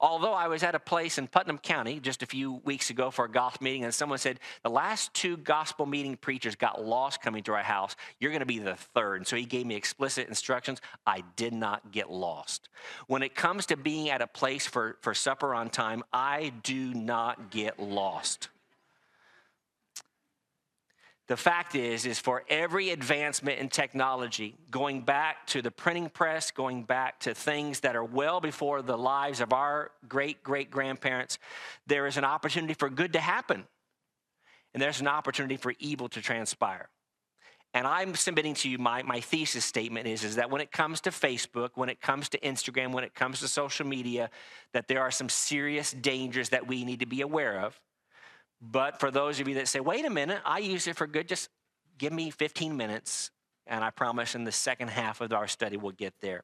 Although 0.02 0.34
I 0.34 0.48
was 0.48 0.64
at 0.64 0.76
a 0.76 0.80
place 0.80 1.18
in 1.18 1.28
Putnam 1.28 1.58
County 1.58 2.00
just 2.00 2.24
a 2.24 2.26
few 2.26 2.62
weeks 2.64 2.90
ago 2.90 3.12
for 3.12 3.26
a 3.26 3.32
gospel 3.32 3.64
meeting, 3.64 3.84
and 3.84 3.94
someone 3.94 4.18
said, 4.18 4.40
The 4.64 4.70
last 4.70 5.14
two 5.14 5.38
gospel 5.38 5.86
meeting 5.86 6.16
preachers 6.18 6.56
got 6.56 6.84
lost 6.84 7.22
coming 7.22 7.44
to 7.44 7.54
our 7.54 7.64
house. 7.64 7.96
You're 8.20 8.32
going 8.32 8.40
to 8.42 8.46
be 8.46 8.60
the 8.60 8.76
third. 8.76 9.18
And 9.18 9.28
so 9.28 9.36
he 9.36 9.46
gave 9.46 9.66
me 9.66 9.76
explicit 9.76 10.28
instructions. 10.28 10.82
I 11.06 11.24
did 11.36 11.54
not 11.54 11.92
get 11.92 12.12
lost. 12.12 12.70
When 13.08 13.24
it 13.24 13.36
comes 13.36 13.66
to 13.68 13.78
being 13.78 14.10
at 14.10 14.22
a 14.22 14.28
place 14.28 14.68
for, 14.68 14.98
for 15.02 15.14
supper 15.14 15.54
on 15.54 15.70
time, 15.70 16.04
I 16.12 16.54
do 16.64 16.94
not 16.94 17.52
get 17.52 17.80
lost. 17.80 18.50
The 21.30 21.38
fact 21.38 21.76
is, 21.76 22.06
is 22.06 22.20
for 22.20 22.44
every 22.50 22.90
advancement 22.90 23.60
in 23.60 23.70
technology, 23.70 24.56
going 24.70 25.02
back 25.02 25.48
to 25.48 25.62
the 25.62 25.72
printing 25.72 26.10
press, 26.10 26.52
going 26.52 26.84
back 26.84 27.22
to 27.22 27.34
things 27.34 27.80
that 27.80 27.96
are 27.96 28.04
well 28.04 28.42
before 28.42 28.82
the 28.82 28.98
lives 28.98 29.40
of 29.40 29.54
our 29.54 29.92
great 30.08 30.44
great 30.44 30.70
grandparents, 30.70 31.40
there 31.88 32.08
is 32.08 32.18
an 32.18 32.26
opportunity 32.26 32.74
for 32.74 32.90
good 32.90 33.14
to 33.14 33.20
happen. 33.20 33.66
And 34.74 34.82
there's 34.82 35.00
an 35.00 35.08
opportunity 35.08 35.56
for 35.56 35.74
evil 35.80 36.10
to 36.10 36.22
transpire. 36.22 36.90
And 37.74 37.88
I'm 37.88 38.16
submitting 38.16 38.54
to 38.56 38.70
you 38.70 38.78
my, 38.78 39.02
my 39.02 39.20
thesis 39.20 39.66
statement 39.66 40.08
is, 40.08 40.24
is 40.24 40.36
that 40.36 40.52
when 40.52 40.62
it 40.62 40.72
comes 40.72 41.02
to 41.02 41.10
Facebook, 41.10 41.70
when 41.76 41.90
it 41.90 42.02
comes 42.02 42.30
to 42.30 42.40
Instagram, 42.40 42.92
when 42.92 43.04
it 43.04 43.16
comes 43.16 43.40
to 43.40 43.48
social 43.48 43.88
media, 43.88 44.30
that 44.74 44.88
there 44.88 45.02
are 45.02 45.10
some 45.10 45.30
serious 45.30 45.92
dangers 45.92 46.50
that 46.50 46.68
we 46.68 46.84
need 46.84 47.00
to 47.00 47.06
be 47.06 47.22
aware 47.22 47.62
of. 47.62 47.80
But 48.72 49.00
for 49.02 49.12
those 49.12 49.42
of 49.42 49.48
you 49.50 49.56
that 49.56 49.68
say, 49.68 49.82
wait 49.82 50.06
a 50.06 50.10
minute, 50.10 50.42
I 50.46 50.60
use 50.60 50.88
it 50.88 50.96
for 50.96 51.06
good, 51.06 51.28
just 51.28 51.50
give 51.98 52.14
me 52.14 52.30
15 52.30 52.78
minutes, 52.78 53.30
and 53.68 53.84
I 53.84 53.90
promise 53.90 54.36
in 54.36 54.46
the 54.46 54.54
second 54.54 54.88
half 54.88 55.20
of 55.20 55.34
our 55.34 55.48
study 55.48 55.76
we'll 55.76 55.92
get 55.92 56.14
there. 56.22 56.44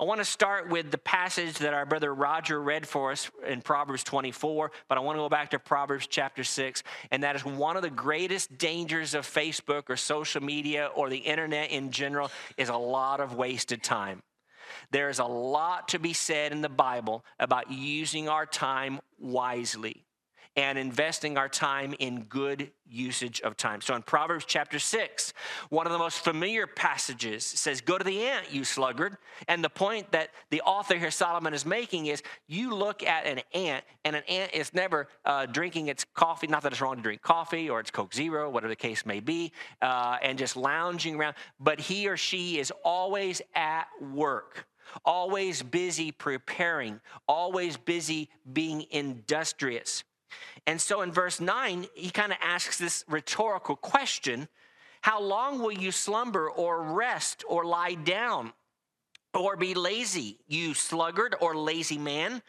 I 0.00 0.04
want 0.04 0.20
to 0.20 0.24
start 0.24 0.70
with 0.70 0.90
the 0.92 0.98
passage 0.98 1.58
that 1.58 1.74
our 1.74 1.84
brother 1.84 2.14
Roger 2.14 2.62
read 2.62 2.86
for 2.86 3.10
us 3.10 3.28
in 3.46 3.60
Proverbs 3.60 4.04
24, 4.04 4.70
but 4.88 4.96
I 4.96 5.00
want 5.00 5.16
to 5.16 5.20
go 5.20 5.28
back 5.28 5.50
to 5.50 5.58
Proverbs 5.58 6.06
chapter 6.06 6.44
6, 6.44 6.84
and 7.10 7.24
that 7.24 7.34
is 7.34 7.44
one 7.44 7.76
of 7.76 7.82
the 7.82 7.90
greatest 7.90 8.56
dangers 8.56 9.12
of 9.12 9.26
Facebook 9.26 9.90
or 9.90 9.96
social 9.96 10.42
media 10.42 10.90
or 10.94 11.10
the 11.10 11.18
internet 11.18 11.70
in 11.70 11.90
general 11.90 12.30
is 12.56 12.68
a 12.68 12.76
lot 12.76 13.20
of 13.20 13.34
wasted 13.34 13.82
time. 13.82 14.22
There 14.92 15.10
is 15.10 15.18
a 15.18 15.24
lot 15.24 15.88
to 15.88 15.98
be 15.98 16.12
said 16.12 16.52
in 16.52 16.62
the 16.62 16.68
Bible 16.68 17.24
about 17.38 17.70
using 17.70 18.28
our 18.28 18.46
time 18.46 19.00
wisely 19.18 20.06
and 20.56 20.78
investing 20.78 21.38
our 21.38 21.48
time 21.48 21.94
in 21.98 22.24
good 22.24 22.70
usage 22.86 23.40
of 23.40 23.56
time. 23.56 23.80
So 23.80 23.94
in 23.94 24.02
Proverbs 24.02 24.44
chapter 24.46 24.78
6, 24.78 25.32
one 25.70 25.86
of 25.86 25.92
the 25.92 25.98
most 25.98 26.18
familiar 26.18 26.66
passages 26.66 27.44
says, 27.44 27.80
Go 27.80 27.96
to 27.96 28.04
the 28.04 28.22
ant, 28.24 28.52
you 28.52 28.64
sluggard. 28.64 29.16
And 29.48 29.64
the 29.64 29.70
point 29.70 30.12
that 30.12 30.30
the 30.50 30.60
author 30.62 30.96
here, 30.96 31.10
Solomon, 31.10 31.54
is 31.54 31.64
making 31.64 32.06
is 32.06 32.22
you 32.46 32.74
look 32.74 33.02
at 33.02 33.26
an 33.26 33.40
ant, 33.54 33.84
and 34.04 34.14
an 34.14 34.22
ant 34.28 34.52
is 34.52 34.74
never 34.74 35.08
uh, 35.24 35.46
drinking 35.46 35.88
its 35.88 36.04
coffee, 36.14 36.46
not 36.46 36.62
that 36.62 36.72
it's 36.72 36.80
wrong 36.80 36.96
to 36.96 37.02
drink 37.02 37.22
coffee 37.22 37.70
or 37.70 37.80
it's 37.80 37.90
Coke 37.90 38.12
Zero, 38.12 38.50
whatever 38.50 38.70
the 38.70 38.76
case 38.76 39.06
may 39.06 39.20
be, 39.20 39.52
uh, 39.80 40.18
and 40.22 40.38
just 40.38 40.56
lounging 40.56 41.16
around, 41.16 41.34
but 41.60 41.80
he 41.80 42.08
or 42.08 42.16
she 42.16 42.58
is 42.58 42.72
always 42.84 43.40
at 43.54 43.86
work 44.00 44.66
always 45.04 45.62
busy 45.62 46.12
preparing, 46.12 47.00
always 47.26 47.76
busy 47.76 48.28
being 48.52 48.84
industrious. 48.90 50.04
And 50.66 50.80
so 50.80 51.02
in 51.02 51.12
verse 51.12 51.40
9, 51.40 51.86
he 51.94 52.10
kind 52.10 52.32
of 52.32 52.38
asks 52.40 52.78
this 52.78 53.04
rhetorical 53.08 53.76
question 53.76 54.48
How 55.00 55.20
long 55.20 55.60
will 55.60 55.72
you 55.72 55.90
slumber 55.90 56.50
or 56.50 56.82
rest 56.82 57.44
or 57.48 57.64
lie 57.64 57.94
down 57.94 58.52
or 59.34 59.56
be 59.56 59.74
lazy, 59.74 60.38
you 60.46 60.74
sluggard 60.74 61.34
or 61.40 61.56
lazy 61.56 61.98
man? 61.98 62.42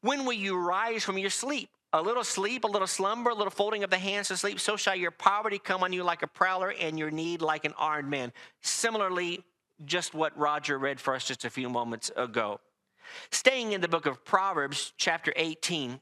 When 0.00 0.24
will 0.24 0.34
you 0.34 0.58
rise 0.58 1.04
from 1.04 1.18
your 1.18 1.30
sleep? 1.30 1.70
A 1.92 2.02
little 2.02 2.24
sleep, 2.24 2.64
a 2.64 2.68
little 2.68 2.86
slumber, 2.86 3.30
a 3.30 3.34
little 3.34 3.50
folding 3.50 3.82
of 3.82 3.90
the 3.90 3.98
hands 3.98 4.28
to 4.28 4.36
sleep, 4.36 4.60
so 4.60 4.76
shall 4.76 4.96
your 4.96 5.10
poverty 5.10 5.58
come 5.58 5.82
on 5.82 5.92
you 5.92 6.02
like 6.02 6.22
a 6.22 6.26
prowler 6.26 6.74
and 6.78 6.98
your 6.98 7.10
need 7.10 7.40
like 7.40 7.64
an 7.64 7.72
armed 7.78 8.10
man. 8.10 8.32
Similarly, 8.60 9.42
just 9.84 10.14
what 10.14 10.36
Roger 10.36 10.78
read 10.78 11.00
for 11.00 11.14
us 11.14 11.24
just 11.24 11.44
a 11.44 11.50
few 11.50 11.68
moments 11.68 12.10
ago. 12.16 12.60
Staying 13.30 13.72
in 13.72 13.80
the 13.80 13.88
book 13.88 14.06
of 14.06 14.24
Proverbs, 14.24 14.92
chapter 14.96 15.32
18, 15.36 16.00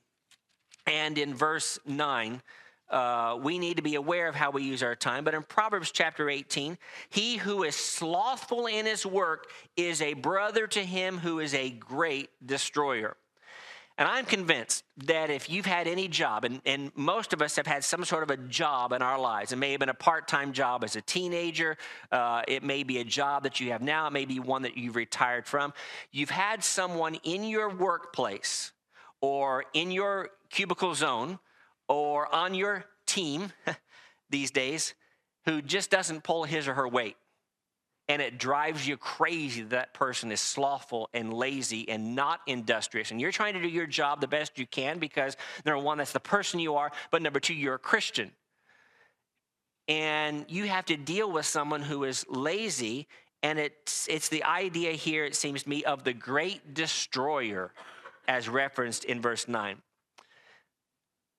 and 0.87 1.19
in 1.19 1.35
verse 1.35 1.79
9, 1.87 2.43
uh, 2.91 3.39
we 3.43 3.59
need 3.59 3.77
to 3.77 3.83
be 3.83 3.95
aware 3.95 4.29
of 4.29 4.35
how 4.35 4.51
we 4.51 4.63
use 4.63 4.83
our 4.83 4.95
time. 4.95 5.25
But 5.25 5.35
in 5.35 5.43
Proverbs 5.43 5.91
chapter 5.91 6.29
18, 6.29 6.79
he 7.09 7.37
who 7.37 7.65
is 7.65 7.75
slothful 7.75 8.67
in 8.67 8.87
his 8.87 9.07
work 9.07 9.51
is 9.77 10.03
a 10.03 10.15
brother 10.15 10.67
to 10.69 10.85
him 10.85 11.19
who 11.19 11.41
is 11.41 11.55
a 11.55 11.71
great 11.71 12.31
destroyer. 12.45 13.17
And 13.97 14.09
I'm 14.09 14.25
convinced 14.25 14.85
that 15.07 15.31
if 15.31 15.49
you've 15.49 15.67
had 15.67 15.87
any 15.87 16.09
job, 16.09 16.45
and, 16.45 16.61
and 16.67 16.91
most 16.97 17.33
of 17.33 17.41
us 17.41 17.55
have 17.57 17.67
had 17.67 17.85
some 17.85 18.05
sort 18.05 18.25
of 18.25 18.31
a 18.31 18.37
job 18.37 18.93
in 18.93 19.03
our 19.03 19.19
lives, 19.21 19.53
it 19.53 19.57
may 19.57 19.71
have 19.71 19.79
been 19.79 19.89
a 19.89 19.95
part 19.95 20.27
time 20.27 20.53
job 20.53 20.83
as 20.83 20.97
a 20.97 21.01
teenager, 21.01 21.77
uh, 22.11 22.43
it 22.49 22.65
may 22.65 22.83
be 22.83 22.99
a 22.99 23.05
job 23.05 23.45
that 23.45 23.61
you 23.61 23.71
have 23.71 23.83
now, 23.83 24.09
it 24.09 24.13
may 24.13 24.25
be 24.25 24.41
one 24.41 24.63
that 24.63 24.77
you've 24.77 24.97
retired 24.97 25.47
from. 25.47 25.73
You've 26.11 26.31
had 26.31 26.65
someone 26.65 27.15
in 27.23 27.45
your 27.45 27.73
workplace 27.73 28.73
or 29.25 29.65
in 29.73 29.91
your 29.91 30.29
cubicle 30.51 30.95
zone 30.95 31.39
or 31.89 32.33
on 32.35 32.53
your 32.53 32.85
team 33.07 33.51
these 34.29 34.51
days 34.51 34.93
who 35.47 35.63
just 35.63 35.91
doesn't 35.91 36.23
pull 36.23 36.45
his 36.45 36.69
or 36.69 36.75
her 36.75 36.87
weight. 36.87 37.17
And 38.07 38.21
it 38.21 38.37
drives 38.37 38.87
you 38.87 38.99
crazy 38.99 39.63
that, 39.63 39.71
that 39.71 39.95
person 39.95 40.31
is 40.31 40.43
slothful 40.43 41.09
and 41.15 41.33
lazy 41.33 41.89
and 41.89 42.15
not 42.15 42.41
industrious. 42.47 43.13
And 43.13 43.19
you're 43.19 43.33
trying 43.33 43.55
to 43.55 43.63
do 43.63 43.69
your 43.69 43.87
job 43.87 44.21
the 44.21 44.29
best 44.29 44.59
you 44.59 44.67
can 44.67 44.99
because, 44.99 45.39
number 45.65 45.83
one, 45.83 45.97
that's 45.97 46.13
the 46.13 46.21
person 46.21 46.61
you 46.61 46.75
are, 46.75 46.93
but 47.11 47.23
number 47.23 47.41
two, 47.41 47.55
you're 47.55 47.77
a 47.77 47.79
Christian. 47.79 48.31
And 49.89 50.45
you 50.51 50.65
have 50.65 50.85
to 50.87 50.99
deal 50.99 51.33
with 51.33 51.47
someone 51.47 51.81
who 51.81 52.05
is 52.05 52.27
lazy. 52.29 53.09
And 53.43 53.59
it's, 53.59 54.07
it's 54.07 54.29
the 54.29 54.45
idea 54.45 54.93
here, 54.93 55.25
it 55.25 55.35
seems 55.35 55.63
to 55.63 55.69
me, 55.71 55.83
of 55.85 56.05
the 56.05 56.13
great 56.13 56.75
destroyer 56.75 57.73
as 58.29 58.49
referenced 58.49 59.05
in 59.05 59.21
verse 59.21 59.49
9. 59.49 59.83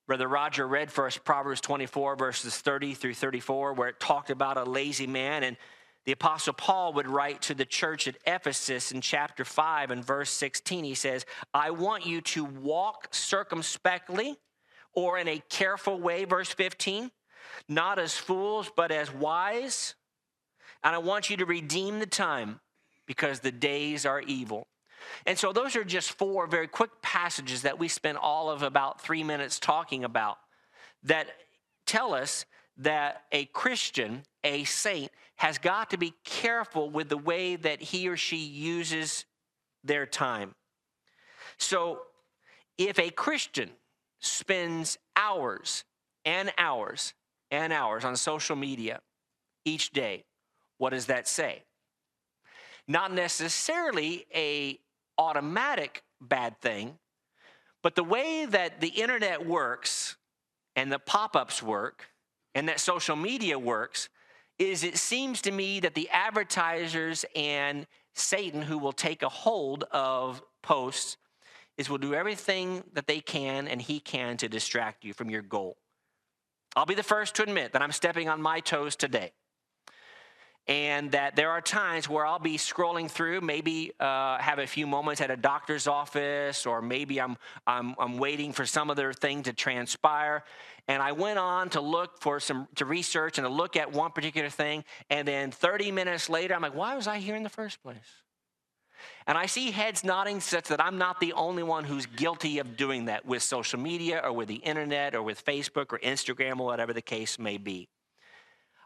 Brother 0.07 0.27
Roger 0.27 0.67
read 0.67 0.91
for 0.91 1.07
us 1.07 1.17
Proverbs 1.17 1.61
24, 1.61 2.15
verses 2.15 2.57
30 2.57 2.93
through 2.93 3.15
34, 3.15 3.73
where 3.73 3.89
it 3.89 3.99
talked 3.99 4.29
about 4.29 4.57
a 4.57 4.63
lazy 4.63 5.07
man. 5.07 5.43
And 5.43 5.57
the 6.05 6.11
Apostle 6.11 6.53
Paul 6.53 6.93
would 6.93 7.07
write 7.07 7.41
to 7.43 7.55
the 7.55 7.65
church 7.65 8.07
at 8.07 8.17
Ephesus 8.27 8.91
in 8.91 9.01
chapter 9.01 9.43
5 9.43 9.89
and 9.89 10.05
verse 10.05 10.29
16. 10.29 10.83
He 10.83 10.93
says, 10.93 11.25
I 11.53 11.71
want 11.71 12.05
you 12.05 12.21
to 12.21 12.45
walk 12.45 13.07
circumspectly 13.11 14.37
or 14.93 15.17
in 15.17 15.27
a 15.27 15.41
careful 15.49 15.99
way, 15.99 16.25
verse 16.25 16.53
15, 16.53 17.09
not 17.67 17.97
as 17.97 18.15
fools, 18.15 18.71
but 18.75 18.91
as 18.91 19.11
wise. 19.11 19.95
And 20.83 20.93
I 20.93 20.99
want 20.99 21.31
you 21.31 21.37
to 21.37 21.45
redeem 21.45 21.99
the 21.99 22.05
time 22.05 22.59
because 23.07 23.39
the 23.39 23.51
days 23.51 24.05
are 24.05 24.21
evil. 24.21 24.67
And 25.25 25.37
so 25.37 25.51
those 25.51 25.75
are 25.75 25.83
just 25.83 26.11
four 26.11 26.47
very 26.47 26.67
quick 26.67 27.01
passages 27.01 27.63
that 27.63 27.79
we 27.79 27.87
spent 27.87 28.17
all 28.17 28.49
of 28.49 28.61
about 28.63 29.01
three 29.01 29.23
minutes 29.23 29.59
talking 29.59 30.03
about 30.03 30.37
that 31.03 31.27
tell 31.85 32.13
us 32.13 32.45
that 32.77 33.23
a 33.31 33.45
Christian, 33.45 34.23
a 34.43 34.63
saint, 34.65 35.11
has 35.37 35.57
got 35.57 35.89
to 35.91 35.97
be 35.97 36.13
careful 36.23 36.89
with 36.89 37.09
the 37.09 37.17
way 37.17 37.55
that 37.55 37.81
he 37.81 38.07
or 38.07 38.17
she 38.17 38.37
uses 38.37 39.25
their 39.83 40.05
time. 40.05 40.55
So 41.57 42.01
if 42.77 42.99
a 42.99 43.09
Christian 43.09 43.69
spends 44.19 44.97
hours 45.15 45.83
and 46.25 46.51
hours 46.57 47.13
and 47.51 47.71
hours 47.71 48.03
on 48.03 48.15
social 48.17 48.55
media 48.55 49.01
each 49.63 49.91
day, 49.91 50.25
What 50.77 50.89
does 50.91 51.05
that 51.05 51.27
say? 51.27 51.63
Not 52.87 53.13
necessarily 53.13 54.25
a 54.33 54.79
automatic 55.17 56.03
bad 56.21 56.59
thing, 56.61 56.97
but 57.83 57.95
the 57.95 58.03
way 58.03 58.45
that 58.45 58.81
the 58.81 58.87
internet 58.87 59.45
works 59.45 60.17
and 60.75 60.91
the 60.91 60.99
pop-ups 60.99 61.61
work 61.61 62.07
and 62.53 62.67
that 62.67 62.79
social 62.79 63.15
media 63.15 63.59
works 63.59 64.09
is 64.57 64.83
it 64.83 64.97
seems 64.97 65.41
to 65.41 65.51
me 65.51 65.79
that 65.81 65.93
the 65.93 66.09
advertisers 66.09 67.25
and 67.35 67.85
Satan 68.13 68.61
who 68.61 68.77
will 68.77 68.93
take 68.93 69.21
a 69.21 69.29
hold 69.29 69.83
of 69.91 70.41
posts 70.63 71.17
is 71.77 71.89
will 71.89 71.97
do 71.97 72.13
everything 72.13 72.83
that 72.93 73.07
they 73.07 73.19
can 73.19 73.67
and 73.67 73.81
he 73.81 73.99
can 73.99 74.37
to 74.37 74.47
distract 74.47 75.03
you 75.03 75.13
from 75.13 75.29
your 75.29 75.41
goal. 75.41 75.77
I'll 76.75 76.85
be 76.85 76.95
the 76.95 77.03
first 77.03 77.35
to 77.35 77.43
admit 77.43 77.73
that 77.73 77.81
I'm 77.81 77.91
stepping 77.91 78.29
on 78.29 78.41
my 78.41 78.61
toes 78.61 78.95
today. 78.95 79.33
And 80.67 81.11
that 81.11 81.35
there 81.35 81.51
are 81.51 81.61
times 81.61 82.09
where 82.09 82.25
I'll 82.25 82.39
be 82.39 82.57
scrolling 82.57 83.09
through, 83.09 83.41
maybe 83.41 83.91
uh, 83.99 84.39
have 84.39 84.57
a 84.57 84.65
few 84.65 84.87
moments 84.87 85.21
at 85.21 85.29
a 85.29 85.37
doctor's 85.37 85.85
office, 85.85 86.65
or 86.65 86.81
maybe 86.81 87.21
I'm, 87.21 87.37
I'm, 87.67 87.95
I'm 87.99 88.17
waiting 88.17 88.51
for 88.51 88.65
some 88.65 88.89
other 88.89 89.13
thing 89.13 89.43
to 89.43 89.53
transpire. 89.53 90.43
And 90.87 91.03
I 91.03 91.11
went 91.11 91.37
on 91.37 91.69
to 91.69 91.81
look 91.81 92.19
for 92.19 92.39
some, 92.39 92.67
to 92.75 92.85
research 92.85 93.37
and 93.37 93.45
to 93.45 93.53
look 93.53 93.75
at 93.75 93.91
one 93.91 94.11
particular 94.11 94.49
thing. 94.49 94.83
And 95.09 95.27
then 95.27 95.51
30 95.51 95.91
minutes 95.91 96.29
later, 96.29 96.55
I'm 96.55 96.61
like, 96.61 96.75
why 96.75 96.95
was 96.95 97.05
I 97.05 97.19
here 97.19 97.35
in 97.35 97.43
the 97.43 97.49
first 97.49 97.81
place? 97.83 98.23
And 99.27 99.37
I 99.37 99.45
see 99.45 99.71
heads 99.71 100.03
nodding 100.03 100.39
such 100.39 100.67
that 100.69 100.81
I'm 100.81 100.97
not 100.97 101.19
the 101.19 101.33
only 101.33 101.63
one 101.63 101.83
who's 101.83 102.05
guilty 102.05 102.59
of 102.59 102.77
doing 102.77 103.05
that 103.05 103.25
with 103.25 103.43
social 103.43 103.79
media 103.79 104.21
or 104.23 104.33
with 104.33 104.47
the 104.47 104.55
internet 104.55 105.15
or 105.15 105.23
with 105.23 105.43
Facebook 105.43 105.91
or 105.91 105.99
Instagram 105.99 106.59
or 106.59 106.65
whatever 106.65 106.93
the 106.93 107.01
case 107.01 107.39
may 107.39 107.57
be. 107.57 107.87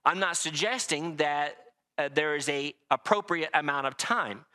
I'm 0.06 0.20
not 0.20 0.38
suggesting 0.38 1.18
that 1.18 1.58
uh, 2.00 2.10
there 2.14 2.36
is 2.36 2.48
a 2.48 2.74
appropriate 2.90 3.50
amount 3.54 3.86
of 3.86 3.98
time 3.98 4.46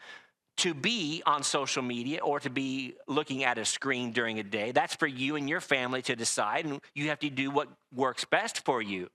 to 0.57 0.73
be 0.73 1.23
on 1.27 1.43
social 1.43 1.83
media 1.83 2.21
or 2.23 2.41
to 2.41 2.49
be 2.49 2.95
looking 3.07 3.45
at 3.45 3.59
a 3.59 3.65
screen 3.65 4.13
during 4.13 4.39
a 4.39 4.43
day. 4.43 4.73
That's 4.73 4.95
for 4.95 5.07
you 5.07 5.37
and 5.37 5.49
your 5.49 5.61
family 5.61 6.01
to 6.03 6.17
decide, 6.17 6.65
and 6.65 6.81
you 6.95 7.09
have 7.09 7.19
to 7.19 7.29
do 7.29 7.51
what 7.51 7.69
works 7.93 8.25
best 8.25 8.65
for 8.65 8.81
you. 8.81 9.09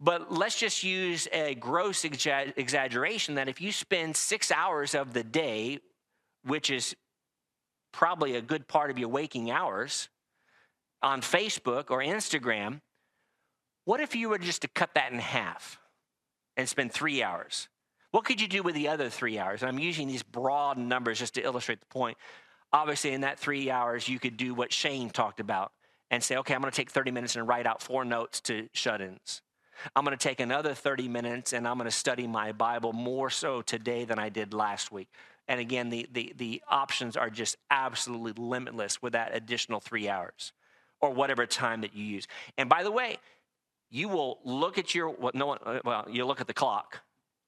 But 0.00 0.32
let's 0.32 0.58
just 0.58 0.82
use 0.82 1.28
a 1.32 1.54
gross 1.54 2.04
exaggeration 2.04 3.36
that 3.36 3.48
if 3.48 3.60
you 3.60 3.72
spend 3.72 4.16
six 4.16 4.50
hours 4.50 4.94
of 4.94 5.14
the 5.14 5.22
day, 5.22 5.78
which 6.44 6.68
is 6.68 6.94
probably 7.92 8.36
a 8.36 8.42
good 8.42 8.68
part 8.68 8.90
of 8.90 8.98
your 8.98 9.08
waking 9.08 9.50
hours, 9.50 10.08
on 11.00 11.20
Facebook 11.20 11.90
or 11.90 12.00
Instagram, 12.00 12.80
what 13.84 14.00
if 14.00 14.14
you 14.14 14.28
were 14.30 14.38
just 14.38 14.62
to 14.62 14.68
cut 14.68 14.90
that 14.94 15.12
in 15.12 15.18
half 15.20 15.78
and 16.56 16.68
spend 16.68 16.92
three 16.92 17.22
hours? 17.22 17.68
What 18.10 18.24
could 18.24 18.40
you 18.40 18.48
do 18.48 18.62
with 18.62 18.74
the 18.74 18.88
other 18.88 19.10
three 19.10 19.38
hours? 19.38 19.62
And 19.62 19.68
I'm 19.68 19.78
using 19.78 20.06
these 20.06 20.22
broad 20.22 20.78
numbers 20.78 21.18
just 21.18 21.34
to 21.34 21.42
illustrate 21.42 21.80
the 21.80 21.86
point. 21.86 22.16
Obviously, 22.72 23.12
in 23.12 23.22
that 23.22 23.38
three 23.38 23.70
hours, 23.70 24.08
you 24.08 24.18
could 24.18 24.36
do 24.36 24.54
what 24.54 24.72
Shane 24.72 25.10
talked 25.10 25.40
about 25.40 25.72
and 26.10 26.22
say, 26.22 26.36
okay, 26.36 26.54
I'm 26.54 26.60
going 26.60 26.70
to 26.70 26.76
take 26.76 26.90
30 26.90 27.10
minutes 27.10 27.36
and 27.36 27.46
write 27.48 27.66
out 27.66 27.82
four 27.82 28.04
notes 28.04 28.40
to 28.42 28.68
shut 28.72 29.00
ins. 29.00 29.42
I'm 29.96 30.04
going 30.04 30.16
to 30.16 30.22
take 30.22 30.40
another 30.40 30.74
30 30.74 31.08
minutes 31.08 31.52
and 31.52 31.66
I'm 31.66 31.76
going 31.76 31.90
to 31.90 31.96
study 31.96 32.26
my 32.26 32.52
Bible 32.52 32.92
more 32.92 33.30
so 33.30 33.62
today 33.62 34.04
than 34.04 34.18
I 34.18 34.28
did 34.28 34.54
last 34.54 34.92
week. 34.92 35.08
And 35.48 35.60
again, 35.60 35.90
the, 35.90 36.08
the, 36.12 36.32
the 36.36 36.62
options 36.68 37.16
are 37.16 37.30
just 37.30 37.56
absolutely 37.70 38.32
limitless 38.42 39.02
with 39.02 39.12
that 39.12 39.34
additional 39.34 39.80
three 39.80 40.08
hours 40.08 40.52
or 41.00 41.10
whatever 41.10 41.46
time 41.46 41.82
that 41.82 41.94
you 41.94 42.04
use. 42.04 42.26
And 42.56 42.68
by 42.68 42.82
the 42.82 42.90
way, 42.90 43.18
you 43.90 44.08
will 44.08 44.38
look 44.44 44.78
at 44.78 44.94
your, 44.94 45.10
well, 45.10 45.32
no 45.34 45.46
one, 45.46 45.58
uh, 45.64 45.80
well, 45.84 46.06
you 46.10 46.24
look 46.24 46.40
at 46.40 46.46
the 46.46 46.54
clock 46.54 47.00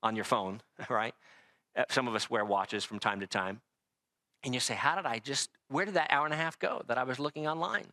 on 0.03 0.15
your 0.17 0.25
phone, 0.25 0.63
right? 0.91 1.15
Uh, 1.77 1.85
some 1.91 2.09
of 2.09 2.15
us 2.15 2.31
wear 2.31 2.45
watches 2.45 2.85
from 2.85 2.99
time 2.99 3.21
to 3.21 3.27
time. 3.27 3.61
And 4.45 4.55
you 4.55 4.61
say, 4.61 4.75
How 4.75 4.97
did 4.97 5.07
I 5.07 5.19
just, 5.19 5.51
where 5.69 5.85
did 5.85 5.95
that 5.95 6.09
hour 6.11 6.25
and 6.25 6.35
a 6.35 6.37
half 6.37 6.59
go 6.59 6.83
that 6.89 6.99
I 6.99 7.05
was 7.05 7.19
looking 7.19 7.49
online? 7.49 7.87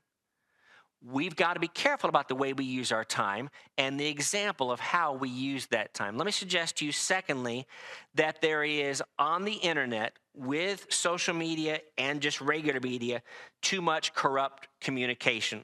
we've 1.03 1.35
got 1.35 1.53
to 1.55 1.59
be 1.59 1.67
careful 1.67 2.09
about 2.09 2.27
the 2.27 2.35
way 2.35 2.53
we 2.53 2.63
use 2.63 2.91
our 2.91 3.03
time 3.03 3.49
and 3.77 3.99
the 3.99 4.07
example 4.07 4.71
of 4.71 4.79
how 4.79 5.13
we 5.13 5.29
use 5.29 5.67
that 5.67 5.93
time. 5.93 6.17
Let 6.17 6.25
me 6.25 6.31
suggest 6.31 6.77
to 6.77 6.85
you, 6.85 6.91
secondly, 6.91 7.67
that 8.15 8.41
there 8.41 8.63
is 8.63 9.03
on 9.19 9.43
the 9.43 9.53
internet 9.53 10.13
with 10.33 10.87
social 10.89 11.33
media 11.33 11.81
and 11.97 12.21
just 12.21 12.39
regular 12.39 12.79
media 12.79 13.21
too 13.61 13.81
much 13.81 14.13
corrupt 14.13 14.67
communication. 14.79 15.63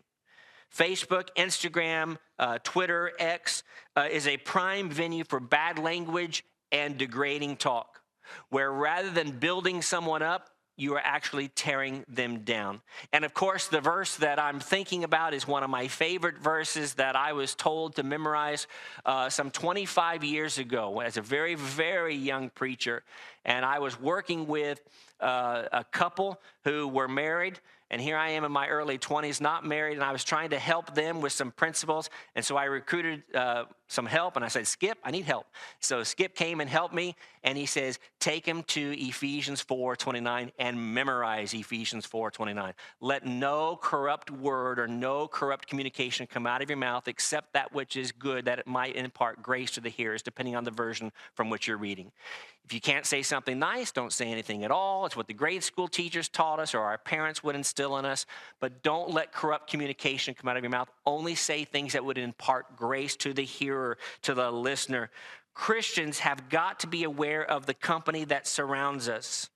Facebook, 0.76 1.30
Instagram, 1.38 2.18
uh, 2.38 2.60
Twitter, 2.64 3.12
X 3.20 3.64
uh, 3.96 4.08
is 4.10 4.28
a 4.28 4.38
prime 4.38 4.90
venue 4.90 5.24
for 5.24 5.40
bad 5.40 5.80
language 5.80 6.44
and 6.72 6.98
degrading 6.98 7.58
talk, 7.58 8.02
where 8.50 8.72
rather 8.72 9.10
than 9.10 9.32
building 9.32 9.82
someone 9.82 10.22
up, 10.22 10.50
you 10.80 10.96
are 10.96 11.02
actually 11.04 11.50
tearing 11.50 12.06
them 12.08 12.40
down. 12.40 12.82
And 13.12 13.26
of 13.26 13.34
course, 13.34 13.68
the 13.68 13.82
verse 13.82 14.16
that 14.18 14.40
I'm 14.40 14.62
thinking 14.62 15.04
about 15.04 15.34
is 15.34 15.46
one 15.46 15.62
of 15.62 15.70
my 15.70 15.90
favorite 15.90 16.38
verses 16.38 16.94
that 16.94 17.18
I 17.18 17.34
was 17.34 17.54
told 17.54 17.98
to 17.98 18.04
memorize 18.04 18.66
uh, 19.06 19.30
some 19.30 19.52
25 19.52 20.24
years 20.24 20.58
ago 20.58 21.02
as 21.02 21.18
a 21.18 21.22
very, 21.22 21.56
very 21.56 22.16
young 22.16 22.50
preacher. 22.50 23.04
And 23.44 23.66
I 23.66 23.80
was 23.80 24.00
working 24.00 24.48
with 24.48 24.80
uh, 25.20 25.64
a 25.74 25.84
couple 25.84 26.40
who 26.64 26.88
were 26.88 27.10
married 27.10 27.60
and 27.92 28.02
here 28.02 28.18
I 28.18 28.30
am 28.32 28.44
in 28.44 28.52
my 28.52 28.68
early 28.68 28.98
20s, 28.98 29.42
not 29.42 29.66
married, 29.66 29.94
and 29.94 30.04
I 30.04 30.12
was 30.12 30.24
trying 30.24 30.52
to 30.52 30.60
help 30.60 30.94
them 30.94 31.22
with 31.22 31.34
some 31.34 31.52
principles. 31.52 32.10
And 32.36 32.46
so 32.46 32.56
I 32.56 32.66
recruited 32.66 33.24
uh, 33.34 33.66
some 33.90 34.06
help, 34.06 34.36
and 34.36 34.46
I 34.46 34.48
said, 34.48 34.68
Skip, 34.68 35.00
I 35.04 35.10
need 35.10 35.26
help. 35.26 35.48
So 35.80 36.04
Skip 36.04 36.36
came 36.36 36.62
and 36.62 36.70
helped 36.70 36.94
me, 36.94 37.16
and 37.44 37.58
he 37.58 37.66
says, 37.66 37.98
Take 38.20 38.46
him 38.46 38.64
to 38.68 38.94
Ephesians 38.98 39.62
4 39.62 39.96
29 39.96 40.52
and 40.60 40.94
memorize 40.94 41.54
Ephesians 41.56 42.06
4 42.06 42.30
29. 42.30 42.74
Let 43.02 43.26
no 43.26 43.78
corrupt 43.82 44.30
word 44.30 44.80
or 44.80 44.88
no 44.88 45.28
corrupt 45.28 45.68
communication 45.68 46.28
come 46.28 46.46
out 46.46 46.62
of 46.62 46.70
your 46.70 46.78
mouth 46.78 47.08
except 47.08 47.54
that 47.54 47.74
which 47.74 47.98
is 47.98 48.12
good, 48.12 48.46
that 48.46 48.60
it 48.60 48.68
might 48.68 48.96
impart 48.96 49.42
grace 49.42 49.72
to 49.72 49.82
the 49.82 49.90
hearers, 49.90 50.22
depending 50.22 50.56
on 50.56 50.64
the 50.64 50.72
version 50.72 51.12
from 51.34 51.50
which 51.50 51.68
you're 51.68 51.78
reading. 51.78 52.12
If 52.70 52.74
you 52.76 52.82
can't 52.82 53.08
say 53.08 53.24
something 53.24 53.58
nice, 53.58 53.92
don't 53.92 54.14
say 54.14 54.32
anything 54.32 54.64
at 54.64 54.70
all. 54.70 55.08
It's 55.08 55.16
what 55.16 55.26
the 55.26 55.34
grade 55.34 55.64
school 55.64 55.88
teachers 55.88 56.30
taught 56.30 56.60
us 56.60 56.76
or 56.76 56.82
our 56.82 57.00
parents 57.00 57.44
would 57.44 57.56
instill 57.56 57.98
in 57.98 58.06
us. 58.06 58.28
But 58.60 58.84
don't 58.84 59.10
let 59.10 59.32
corrupt 59.32 59.72
communication 59.72 60.36
come 60.36 60.48
out 60.48 60.56
of 60.56 60.62
your 60.62 60.70
mouth. 60.70 60.88
Only 61.04 61.34
say 61.34 61.64
things 61.64 61.94
that 61.94 62.06
would 62.06 62.20
impart 62.20 62.76
grace 62.76 63.16
to 63.18 63.34
the 63.34 63.42
hearer, 63.42 63.79
to 64.24 64.34
the 64.34 64.52
listener. 64.52 65.10
Christians 65.54 66.20
have 66.20 66.50
got 66.50 66.80
to 66.82 66.88
be 66.88 67.04
aware 67.04 67.44
of 67.44 67.66
the 67.66 67.74
company 67.74 68.24
that 68.26 68.48
surrounds 68.48 69.10
us. 69.10 69.50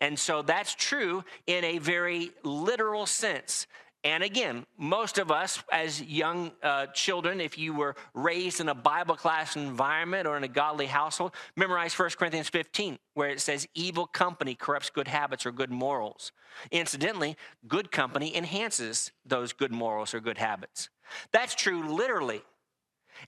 And 0.00 0.18
so 0.18 0.42
that's 0.42 0.74
true 0.74 1.24
in 1.46 1.64
a 1.64 1.78
very 1.78 2.30
literal 2.42 3.06
sense. 3.06 3.66
And 4.04 4.22
again, 4.22 4.64
most 4.76 5.18
of 5.18 5.32
us 5.32 5.62
as 5.72 6.00
young 6.00 6.52
uh, 6.62 6.86
children, 6.86 7.40
if 7.40 7.58
you 7.58 7.74
were 7.74 7.96
raised 8.14 8.60
in 8.60 8.68
a 8.68 8.74
Bible 8.74 9.16
class 9.16 9.56
environment 9.56 10.28
or 10.28 10.36
in 10.36 10.44
a 10.44 10.48
godly 10.48 10.86
household, 10.86 11.32
memorize 11.56 11.98
1 11.98 12.10
Corinthians 12.16 12.48
15, 12.48 12.98
where 13.14 13.28
it 13.28 13.40
says, 13.40 13.66
Evil 13.74 14.06
company 14.06 14.54
corrupts 14.54 14.90
good 14.90 15.08
habits 15.08 15.44
or 15.44 15.50
good 15.50 15.70
morals. 15.70 16.30
Incidentally, 16.70 17.36
good 17.66 17.90
company 17.90 18.34
enhances 18.36 19.10
those 19.26 19.52
good 19.52 19.72
morals 19.72 20.14
or 20.14 20.20
good 20.20 20.38
habits. 20.38 20.88
That's 21.32 21.56
true 21.56 21.92
literally. 21.92 22.42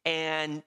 And 0.05 0.63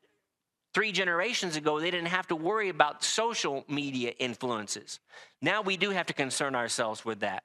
three 0.74 0.92
generations 0.92 1.56
ago, 1.56 1.80
they 1.80 1.92
didn't 1.92 2.08
have 2.08 2.28
to 2.28 2.36
worry 2.36 2.70
about 2.70 3.04
social 3.04 3.64
media 3.68 4.14
influences. 4.20 5.00
Now 5.42 5.62
we 5.62 5.78
do 5.78 5.92
have 5.92 6.08
to 6.08 6.14
concern 6.14 6.56
ourselves 6.56 7.06
with 7.06 7.20
that. 7.20 7.44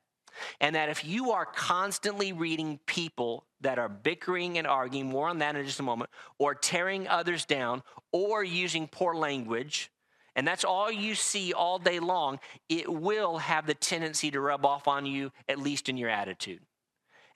And 0.61 0.77
that 0.77 0.89
if 0.89 1.05
you 1.05 1.33
are 1.33 1.45
constantly 1.45 2.33
reading 2.33 2.79
people 2.87 3.45
that 3.61 3.79
are 3.79 3.89
bickering 3.89 4.57
and 4.57 4.67
arguing, 4.67 5.07
more 5.07 5.29
on 5.29 5.39
that 5.39 5.57
in 5.57 5.65
just 5.65 5.81
a 5.81 5.83
moment, 5.83 6.11
or 6.39 6.55
tearing 6.55 7.09
others 7.09 7.45
down, 7.45 7.83
or 8.13 8.45
using 8.45 8.87
poor 8.87 9.15
language, 9.15 9.91
and 10.37 10.47
that's 10.47 10.65
all 10.65 10.93
you 10.93 11.17
see 11.17 11.53
all 11.53 11.81
day 11.81 11.99
long, 11.99 12.39
it 12.69 12.89
will 12.89 13.39
have 13.39 13.67
the 13.67 13.75
tendency 13.75 14.31
to 14.31 14.41
rub 14.41 14.65
off 14.65 14.87
on 14.87 15.05
you, 15.05 15.33
at 15.49 15.59
least 15.59 15.89
in 15.89 15.97
your 15.97 16.11
attitude. 16.11 16.61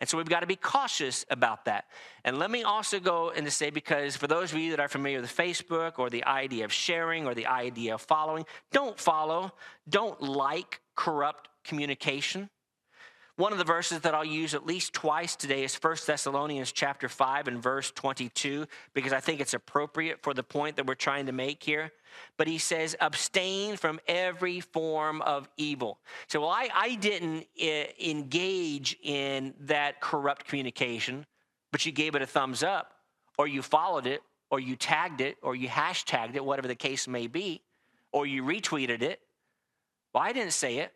And 0.03 0.09
so 0.09 0.19
we've 0.19 0.29
got 0.29 0.41
to 0.41 0.49
be 0.49 0.57
cautious 0.57 1.25
about 1.31 1.67
that. 1.67 1.85
And 2.25 2.37
let 2.37 2.51
me 2.51 2.65
also 2.65 2.99
go 2.99 3.31
and 3.31 3.47
to 3.47 3.53
say, 3.53 3.71
because 3.71 4.17
for 4.17 4.27
those 4.27 4.53
of 4.53 4.59
you 4.59 4.73
that 4.73 4.81
are 4.81 4.89
familiar 4.89 5.21
with 5.21 5.31
Facebook 5.31 6.01
or 6.01 6.11
the 6.11 6.25
idea 6.25 6.65
of 6.65 6.73
sharing 6.73 7.25
or 7.25 7.37
the 7.37 7.47
idea 7.47 7.95
of 7.95 8.01
following, 8.01 8.45
don't 8.73 8.99
follow, 8.99 9.53
don't 9.89 10.21
like 10.21 10.81
corrupt 10.97 11.49
communication. 11.63 12.51
One 13.37 13.53
of 13.53 13.59
the 13.59 13.65
verses 13.65 14.01
that 14.01 14.15
I'll 14.15 14.27
use 14.27 14.53
at 14.53 14.67
least 14.67 14.93
twice 14.93 15.37
today 15.37 15.65
is 15.65 15.75
1 15.75 15.97
Thessalonians 16.07 16.71
chapter 16.71 17.09
5 17.09 17.49
and 17.49 17.63
verse 17.63 17.91
22 17.91 18.67
because 18.93 19.15
I 19.15 19.21
think 19.21 19.41
it's 19.41 19.55
appropriate 19.55 20.23
for 20.23 20.35
the 20.35 20.43
point 20.43 20.77
that 20.77 20.87
we're 20.87 20.95
trying 20.95 21.25
to 21.27 21.33
make 21.33 21.63
here. 21.63 21.93
But 22.37 22.47
he 22.47 22.59
says, 22.59 22.95
abstain 23.01 23.79
from 23.79 24.01
every 24.07 24.61
form 24.61 25.23
of 25.23 25.49
evil. 25.57 25.99
So, 26.27 26.43
well, 26.43 26.51
I, 26.51 26.69
I 26.75 26.95
didn't 26.97 27.47
uh, 27.59 27.85
engage 27.99 28.99
in 29.03 29.55
that 29.61 30.03
corrupt 30.03 30.47
communication, 30.47 31.25
but 31.71 31.87
you 31.87 31.93
gave 31.93 32.15
it 32.15 32.21
a 32.21 32.27
thumbs 32.27 32.63
up, 32.63 32.93
or 33.39 33.49
you 33.49 33.63
followed 33.63 34.07
it, 34.07 34.21
or 34.51 34.61
you 34.61 34.77
tagged 34.77 35.23
it, 35.23 35.39
or 35.41 35.57
you 35.57 35.69
hashtagged 35.69 36.35
it, 36.35 36.45
whatever 36.45 36.69
the 36.69 36.75
case 36.75 37.09
may 37.09 37.29
be, 37.29 37.63
or 38.13 38.27
you 38.27 38.43
retweeted 38.43 39.01
it. 39.01 39.21
Well, 40.13 40.23
I 40.23 40.35
didn't 40.35 40.53
say 40.53 40.77
it, 40.77 40.93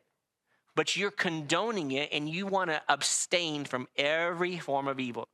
but 0.77 0.95
you're 0.95 1.11
condoning 1.11 1.91
it 1.91 2.11
and 2.13 2.29
you 2.29 2.47
want 2.47 2.71
to 2.71 2.83
abstain 2.89 3.65
from 3.65 3.89
every 3.97 4.59
form 4.59 4.87
of 4.87 5.01
evil. 5.01 5.27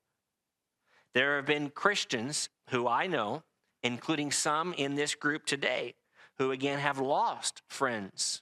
There 1.13 1.37
have 1.37 1.47
been 1.47 1.69
Christians 1.69 2.49
who 2.71 2.89
I 2.89 3.07
know, 3.09 3.43
including 3.83 4.31
some 4.31 4.73
in 4.73 4.95
this 4.95 5.15
group 5.15 5.45
today, 5.45 5.95
who 6.39 6.53
again 6.53 6.79
have 6.79 6.99
lost 6.99 7.61
friends, 7.69 8.41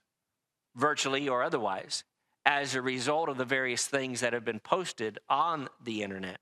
virtually 0.77 1.29
or 1.29 1.43
otherwise, 1.43 2.05
as 2.45 2.75
a 2.75 2.83
result 2.83 3.29
of 3.29 3.39
the 3.39 3.45
various 3.45 3.87
things 3.87 4.21
that 4.21 4.33
have 4.33 4.45
been 4.45 4.61
posted 4.61 5.19
on 5.29 5.69
the 5.83 6.03
internet. 6.03 6.39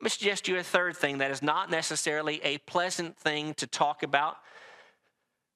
Let 0.00 0.04
me 0.04 0.08
suggest 0.08 0.48
you 0.48 0.56
a 0.56 0.62
third 0.62 0.96
thing 0.96 1.18
that 1.18 1.30
is 1.30 1.42
not 1.42 1.70
necessarily 1.70 2.40
a 2.42 2.58
pleasant 2.58 3.18
thing 3.18 3.52
to 3.54 3.66
talk 3.66 4.02
about, 4.02 4.36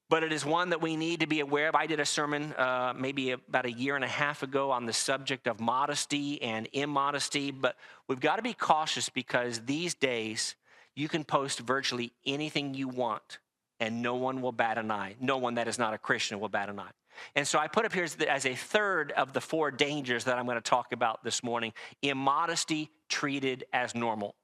but 0.09 0.23
it 0.23 0.31
is 0.31 0.45
one 0.45 0.69
that 0.69 0.81
we 0.81 0.95
need 0.95 1.21
to 1.21 1.27
be 1.27 1.39
aware 1.39 1.67
of. 1.67 1.75
I 1.75 1.87
did 1.87 1.99
a 1.99 2.05
sermon 2.05 2.53
uh, 2.53 2.93
maybe 2.95 3.31
about 3.31 3.65
a 3.65 3.71
year 3.71 3.95
and 3.95 4.03
a 4.03 4.09
half 4.09 4.43
ago 4.43 4.71
on 4.71 4.85
the 4.85 4.93
subject 4.93 5.47
of 5.47 5.59
modesty 5.59 6.41
and 6.41 6.67
immodesty, 6.73 7.51
but 7.51 7.75
we've 8.07 8.19
got 8.19 8.35
to 8.35 8.41
be 8.41 8.53
cautious 8.53 9.09
because 9.09 9.61
these 9.65 9.93
days 9.93 10.55
you 10.95 11.09
can 11.09 11.23
post 11.23 11.59
virtually 11.59 12.13
anything 12.25 12.73
you 12.73 12.87
want 12.87 13.39
and 13.79 14.01
no 14.01 14.15
one 14.15 14.41
will 14.41 14.51
bat 14.51 14.77
an 14.77 14.91
eye. 14.91 15.15
No 15.19 15.37
one 15.37 15.55
that 15.55 15.67
is 15.67 15.77
not 15.77 15.93
a 15.93 15.97
Christian 15.97 16.39
will 16.39 16.49
bat 16.49 16.69
an 16.69 16.79
eye. 16.79 16.91
And 17.35 17.47
so 17.47 17.59
I 17.59 17.67
put 17.67 17.85
up 17.85 17.93
here 17.93 18.07
as 18.27 18.45
a 18.45 18.55
third 18.55 19.11
of 19.13 19.33
the 19.33 19.41
four 19.41 19.71
dangers 19.71 20.25
that 20.25 20.37
I'm 20.37 20.45
going 20.45 20.57
to 20.57 20.61
talk 20.61 20.91
about 20.91 21.23
this 21.23 21.43
morning 21.43 21.73
immodesty 22.01 22.89
treated 23.09 23.65
as 23.73 23.95
normal. 23.95 24.35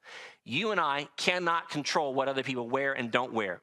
You 0.46 0.72
and 0.72 0.80
I 0.80 1.08
cannot 1.18 1.70
control 1.70 2.14
what 2.14 2.28
other 2.28 2.44
people 2.44 2.70
wear 2.70 2.94
and 2.94 3.12
don't 3.12 3.34
wear. 3.34 3.62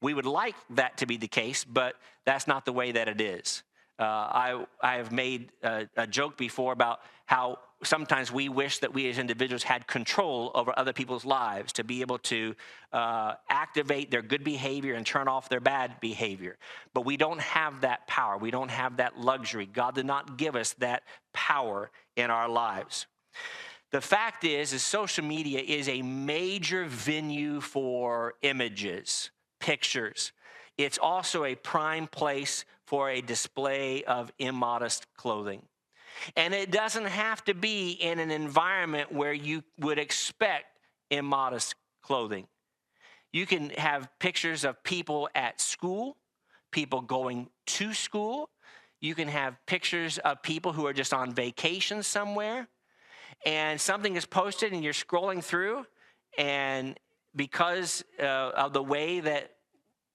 We 0.00 0.14
would 0.14 0.26
like 0.26 0.56
that 0.70 0.98
to 0.98 1.06
be 1.06 1.16
the 1.16 1.28
case, 1.28 1.64
but 1.64 1.94
that's 2.24 2.46
not 2.46 2.64
the 2.64 2.72
way 2.72 2.92
that 2.92 3.08
it 3.08 3.20
is. 3.20 3.62
Uh, 3.98 4.04
I, 4.04 4.64
I 4.80 4.94
have 4.94 5.12
made 5.12 5.50
a, 5.62 5.86
a 5.94 6.06
joke 6.06 6.38
before 6.38 6.72
about 6.72 7.00
how 7.26 7.58
sometimes 7.82 8.32
we 8.32 8.48
wish 8.48 8.78
that 8.78 8.94
we 8.94 9.08
as 9.10 9.18
individuals 9.18 9.62
had 9.62 9.86
control 9.86 10.50
over 10.54 10.72
other 10.76 10.94
people's 10.94 11.26
lives 11.26 11.74
to 11.74 11.84
be 11.84 12.00
able 12.00 12.18
to 12.18 12.54
uh, 12.94 13.34
activate 13.50 14.10
their 14.10 14.22
good 14.22 14.42
behavior 14.42 14.94
and 14.94 15.04
turn 15.04 15.28
off 15.28 15.50
their 15.50 15.60
bad 15.60 16.00
behavior. 16.00 16.56
But 16.94 17.04
we 17.04 17.18
don't 17.18 17.40
have 17.40 17.82
that 17.82 18.06
power. 18.06 18.38
We 18.38 18.50
don't 18.50 18.70
have 18.70 18.96
that 18.96 19.18
luxury. 19.18 19.66
God 19.66 19.94
did 19.94 20.06
not 20.06 20.38
give 20.38 20.56
us 20.56 20.72
that 20.74 21.02
power 21.34 21.90
in 22.16 22.30
our 22.30 22.48
lives. 22.48 23.06
The 23.90 24.00
fact 24.00 24.44
is, 24.44 24.72
is 24.72 24.82
social 24.82 25.24
media 25.24 25.60
is 25.60 25.88
a 25.88 26.00
major 26.00 26.86
venue 26.86 27.60
for 27.60 28.34
images 28.42 29.30
pictures. 29.60 30.32
It's 30.76 30.98
also 30.98 31.44
a 31.44 31.54
prime 31.54 32.06
place 32.06 32.64
for 32.86 33.10
a 33.10 33.20
display 33.20 34.02
of 34.04 34.32
immodest 34.38 35.06
clothing. 35.16 35.62
And 36.36 36.52
it 36.54 36.70
doesn't 36.70 37.06
have 37.06 37.44
to 37.44 37.54
be 37.54 37.92
in 37.92 38.18
an 38.18 38.30
environment 38.30 39.12
where 39.12 39.32
you 39.32 39.62
would 39.78 39.98
expect 39.98 40.78
immodest 41.10 41.74
clothing. 42.02 42.46
You 43.32 43.46
can 43.46 43.70
have 43.70 44.08
pictures 44.18 44.64
of 44.64 44.82
people 44.82 45.28
at 45.34 45.60
school, 45.60 46.16
people 46.72 47.00
going 47.00 47.48
to 47.66 47.94
school. 47.94 48.50
You 49.00 49.14
can 49.14 49.28
have 49.28 49.56
pictures 49.66 50.18
of 50.18 50.42
people 50.42 50.72
who 50.72 50.86
are 50.86 50.92
just 50.92 51.14
on 51.14 51.32
vacation 51.32 52.02
somewhere. 52.02 52.68
And 53.46 53.80
something 53.80 54.16
is 54.16 54.26
posted, 54.26 54.72
and 54.72 54.82
you're 54.82 54.92
scrolling 54.92 55.42
through, 55.42 55.86
and 56.36 56.98
because 57.34 58.04
uh, 58.18 58.22
of 58.24 58.72
the 58.72 58.82
way 58.82 59.20
that 59.20 59.52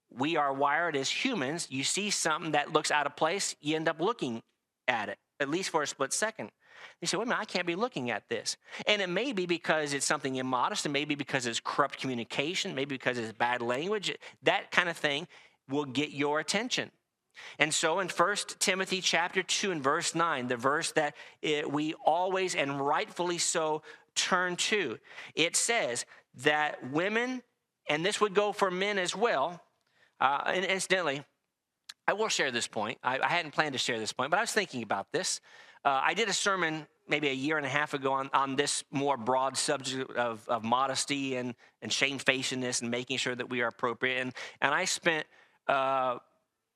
we 0.09 0.37
are 0.37 0.53
wired 0.53 0.95
as 0.95 1.09
humans, 1.09 1.67
you 1.69 1.83
see 1.83 2.09
something 2.09 2.51
that 2.51 2.73
looks 2.73 2.91
out 2.91 3.05
of 3.05 3.15
place, 3.15 3.55
you 3.61 3.75
end 3.75 3.87
up 3.87 3.99
looking 3.99 4.41
at 4.87 5.09
it, 5.09 5.17
at 5.39 5.49
least 5.49 5.69
for 5.69 5.83
a 5.83 5.87
split 5.87 6.13
second. 6.13 6.51
You 7.01 7.07
say, 7.07 7.17
wait 7.17 7.23
a 7.23 7.25
minute, 7.27 7.41
I 7.41 7.45
can't 7.45 7.67
be 7.67 7.75
looking 7.75 8.11
at 8.11 8.29
this. 8.29 8.57
And 8.87 9.01
it 9.01 9.09
may 9.09 9.33
be 9.33 9.45
because 9.45 9.93
it's 9.93 10.05
something 10.05 10.35
immodest, 10.35 10.85
and 10.85 10.93
maybe 10.93 11.15
because 11.15 11.45
it's 11.45 11.59
corrupt 11.59 11.99
communication, 11.99 12.75
maybe 12.75 12.95
because 12.95 13.17
it's 13.17 13.33
bad 13.33 13.61
language. 13.61 14.15
That 14.43 14.71
kind 14.71 14.89
of 14.89 14.97
thing 14.97 15.27
will 15.69 15.85
get 15.85 16.11
your 16.11 16.39
attention. 16.39 16.91
And 17.59 17.73
so 17.73 17.99
in 17.99 18.07
1 18.07 18.35
Timothy 18.59 19.01
chapter 19.01 19.43
2 19.43 19.71
and 19.71 19.83
verse 19.83 20.15
9, 20.15 20.47
the 20.47 20.55
verse 20.57 20.91
that 20.93 21.15
it, 21.41 21.69
we 21.69 21.93
always 22.05 22.55
and 22.55 22.79
rightfully 22.79 23.37
so 23.37 23.81
turn 24.15 24.55
to, 24.55 24.97
it 25.35 25.55
says 25.55 26.05
that 26.43 26.91
women, 26.91 27.41
and 27.89 28.05
this 28.05 28.19
would 28.19 28.33
go 28.33 28.51
for 28.51 28.71
men 28.71 28.97
as 28.97 29.15
well, 29.15 29.61
uh, 30.19 30.43
and 30.47 30.65
incidentally, 30.65 31.23
I 32.07 32.13
will 32.13 32.29
share 32.29 32.51
this 32.51 32.67
point. 32.67 32.99
I, 33.03 33.19
I, 33.19 33.27
hadn't 33.27 33.51
planned 33.51 33.73
to 33.73 33.79
share 33.79 33.99
this 33.99 34.13
point, 34.13 34.31
but 34.31 34.37
I 34.37 34.41
was 34.41 34.51
thinking 34.51 34.83
about 34.83 35.11
this. 35.11 35.41
Uh, 35.83 36.01
I 36.03 36.13
did 36.13 36.29
a 36.29 36.33
sermon 36.33 36.87
maybe 37.07 37.29
a 37.29 37.33
year 37.33 37.57
and 37.57 37.65
a 37.65 37.69
half 37.69 37.93
ago 37.93 38.13
on, 38.13 38.29
on 38.33 38.55
this 38.55 38.83
more 38.91 39.17
broad 39.17 39.57
subject 39.57 40.11
of, 40.11 40.47
of 40.47 40.63
modesty 40.63 41.35
and, 41.35 41.53
and 41.81 41.91
shamefacedness 41.91 42.81
and 42.81 42.89
making 42.89 43.17
sure 43.17 43.35
that 43.35 43.49
we 43.49 43.61
are 43.61 43.67
appropriate. 43.67 44.19
And, 44.19 44.33
and 44.61 44.73
I 44.73 44.85
spent 44.85 45.25
uh, 45.67 46.17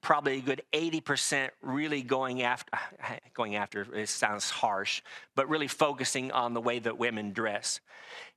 probably 0.01 0.37
a 0.37 0.41
good 0.41 0.61
80% 0.73 1.49
really 1.61 2.01
going 2.01 2.41
after, 2.41 2.71
going 3.33 3.55
after, 3.55 3.85
it 3.93 4.09
sounds 4.09 4.49
harsh, 4.49 5.01
but 5.35 5.49
really 5.49 5.67
focusing 5.67 6.31
on 6.31 6.53
the 6.53 6.61
way 6.61 6.79
that 6.79 6.97
women 6.97 7.31
dress. 7.31 7.79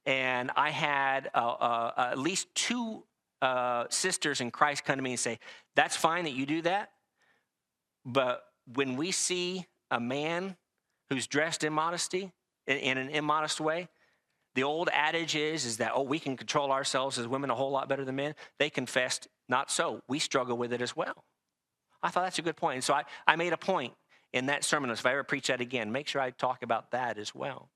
And 0.05 0.51
I 0.57 0.71
had 0.71 1.31
uh, 1.35 1.39
uh, 1.39 1.93
at 1.97 2.19
least 2.19 2.53
two 2.55 3.05
uh, 3.41 3.85
sisters 3.91 4.41
in 4.41 4.51
Christ 4.51 4.85
come 4.85 4.97
to 4.97 5.03
me 5.03 5.11
and 5.13 5.21
say, 5.21 5.39
That's 5.75 5.97
fine 5.97 6.25
that 6.25 6.33
you 6.33 6.47
do 6.47 6.63
that. 6.63 6.91
But 8.05 8.45
when 8.73 8.97
we 8.97 9.13
see 9.13 9.67
a 9.91 10.01
man 10.01 10.57
who's 11.11 11.27
dressed 11.27 11.63
in 11.65 11.73
modesty, 11.73 12.33
in, 12.67 12.77
in 12.79 12.99
an 12.99 13.09
immodest 13.11 13.61
way, 13.61 13.89
the 14.55 14.65
old 14.65 14.91
adage 14.93 15.35
is, 15.35 15.65
is 15.65 15.79
that, 15.79 15.93
oh, 15.95 16.03
we 16.03 16.19
can 16.19 16.37
control 16.37 16.73
ourselves 16.73 17.19
as 17.19 17.27
women 17.27 17.51
a 17.51 17.55
whole 17.55 17.71
lot 17.71 17.89
better 17.89 18.05
than 18.05 18.17
men. 18.17 18.35
They 18.59 18.71
confessed, 18.71 19.29
not 19.49 19.71
so. 19.71 20.03
We 20.09 20.19
struggle 20.19 20.57
with 20.57 20.73
it 20.73 20.83
as 20.83 20.95
well. 20.95 21.25
I 22.03 22.11
thought 22.11 22.25
that's 22.25 22.39
a 22.39 22.43
good 22.43 22.57
point. 22.57 22.77
And 22.77 22.85
so 22.85 22.95
I, 22.95 23.05
I 23.27 23.37
made 23.37 23.53
a 23.53 23.59
point 23.59 23.95
in 24.33 24.47
that 24.47 24.65
sermon. 24.65 24.91
If 24.91 25.05
I 25.07 25.13
ever 25.13 25.25
preach 25.25 25.49
that 25.49 25.61
again, 25.61 25.93
make 25.93 26.09
sure 26.09 26.21
I 26.21 26.31
talk 26.31 26.63
about 26.63 26.91
that 26.93 27.19
as 27.19 27.35
well. 27.35 27.69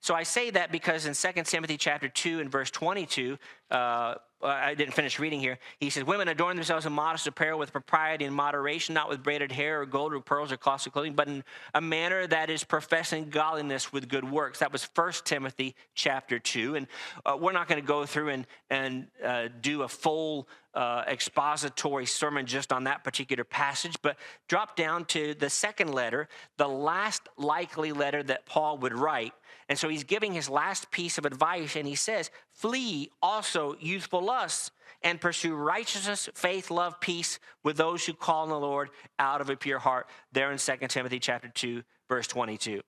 So 0.00 0.14
I 0.14 0.22
say 0.22 0.50
that 0.50 0.70
because 0.70 1.06
in 1.06 1.14
2 1.14 1.42
Timothy 1.44 1.76
chapter 1.76 2.08
2 2.08 2.40
and 2.40 2.50
verse 2.50 2.70
22, 2.70 3.38
uh, 3.70 4.14
I 4.42 4.74
didn't 4.74 4.92
finish 4.92 5.18
reading 5.18 5.40
here. 5.40 5.58
He 5.78 5.88
says, 5.88 6.04
Women 6.04 6.28
adorn 6.28 6.56
themselves 6.56 6.84
in 6.84 6.92
modest 6.92 7.26
apparel 7.26 7.58
with 7.58 7.72
propriety 7.72 8.26
and 8.26 8.34
moderation, 8.34 8.94
not 8.94 9.08
with 9.08 9.22
braided 9.22 9.50
hair 9.50 9.80
or 9.80 9.86
gold 9.86 10.12
or 10.12 10.20
pearls 10.20 10.52
or 10.52 10.58
costly 10.58 10.92
clothing, 10.92 11.14
but 11.14 11.28
in 11.28 11.42
a 11.74 11.80
manner 11.80 12.26
that 12.26 12.50
is 12.50 12.62
professing 12.62 13.30
godliness 13.30 13.92
with 13.92 14.08
good 14.08 14.30
works. 14.30 14.58
That 14.58 14.70
was 14.70 14.88
1 14.94 15.12
Timothy 15.24 15.74
chapter 15.94 16.38
2. 16.38 16.74
And 16.74 16.86
uh, 17.24 17.38
we're 17.40 17.52
not 17.52 17.68
going 17.68 17.80
to 17.80 17.86
go 17.86 18.04
through 18.04 18.28
and, 18.28 18.46
and 18.68 19.06
uh, 19.24 19.48
do 19.62 19.82
a 19.82 19.88
full 19.88 20.46
uh, 20.74 21.04
expository 21.06 22.06
sermon 22.06 22.46
just 22.46 22.72
on 22.72 22.84
that 22.84 23.04
particular 23.04 23.44
passage, 23.44 23.96
but 24.02 24.16
drop 24.48 24.76
down 24.76 25.04
to 25.06 25.34
the 25.34 25.50
second 25.50 25.92
letter, 25.92 26.28
the 26.56 26.68
last 26.68 27.28
likely 27.36 27.92
letter 27.92 28.22
that 28.22 28.46
Paul 28.46 28.78
would 28.78 28.92
write. 28.92 29.32
And 29.68 29.78
so 29.78 29.88
he's 29.88 30.04
giving 30.04 30.32
his 30.32 30.50
last 30.50 30.90
piece 30.90 31.18
of 31.18 31.24
advice, 31.24 31.76
and 31.76 31.86
he 31.86 31.94
says, 31.94 32.30
Flee 32.52 33.10
also 33.22 33.76
youthful 33.80 34.22
lusts 34.22 34.70
and 35.02 35.20
pursue 35.20 35.54
righteousness, 35.54 36.28
faith, 36.34 36.70
love, 36.70 36.98
peace 37.00 37.38
with 37.62 37.76
those 37.76 38.04
who 38.04 38.14
call 38.14 38.44
on 38.44 38.48
the 38.48 38.58
Lord 38.58 38.90
out 39.18 39.40
of 39.40 39.50
a 39.50 39.56
pure 39.56 39.78
heart. 39.78 40.08
There 40.32 40.50
in 40.50 40.58
2 40.58 40.72
Timothy 40.88 41.20
chapter 41.20 41.48
2, 41.48 41.82
verse 42.08 42.26
22. 42.26 42.80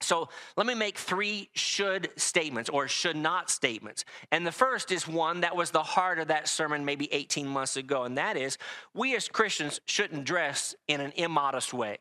So 0.00 0.28
let 0.56 0.66
me 0.66 0.74
make 0.74 0.98
three 0.98 1.48
should 1.54 2.10
statements 2.16 2.68
or 2.68 2.88
should 2.88 3.16
not 3.16 3.48
statements. 3.48 4.04
And 4.30 4.46
the 4.46 4.52
first 4.52 4.92
is 4.92 5.08
one 5.08 5.40
that 5.40 5.56
was 5.56 5.70
the 5.70 5.82
heart 5.82 6.18
of 6.18 6.28
that 6.28 6.48
sermon 6.48 6.84
maybe 6.84 7.12
18 7.12 7.46
months 7.46 7.76
ago, 7.76 8.04
and 8.04 8.18
that 8.18 8.36
is 8.36 8.58
we 8.92 9.16
as 9.16 9.28
Christians 9.28 9.80
shouldn't 9.86 10.24
dress 10.24 10.74
in 10.88 11.00
an 11.00 11.12
immodest 11.16 11.72
way. 11.72 11.98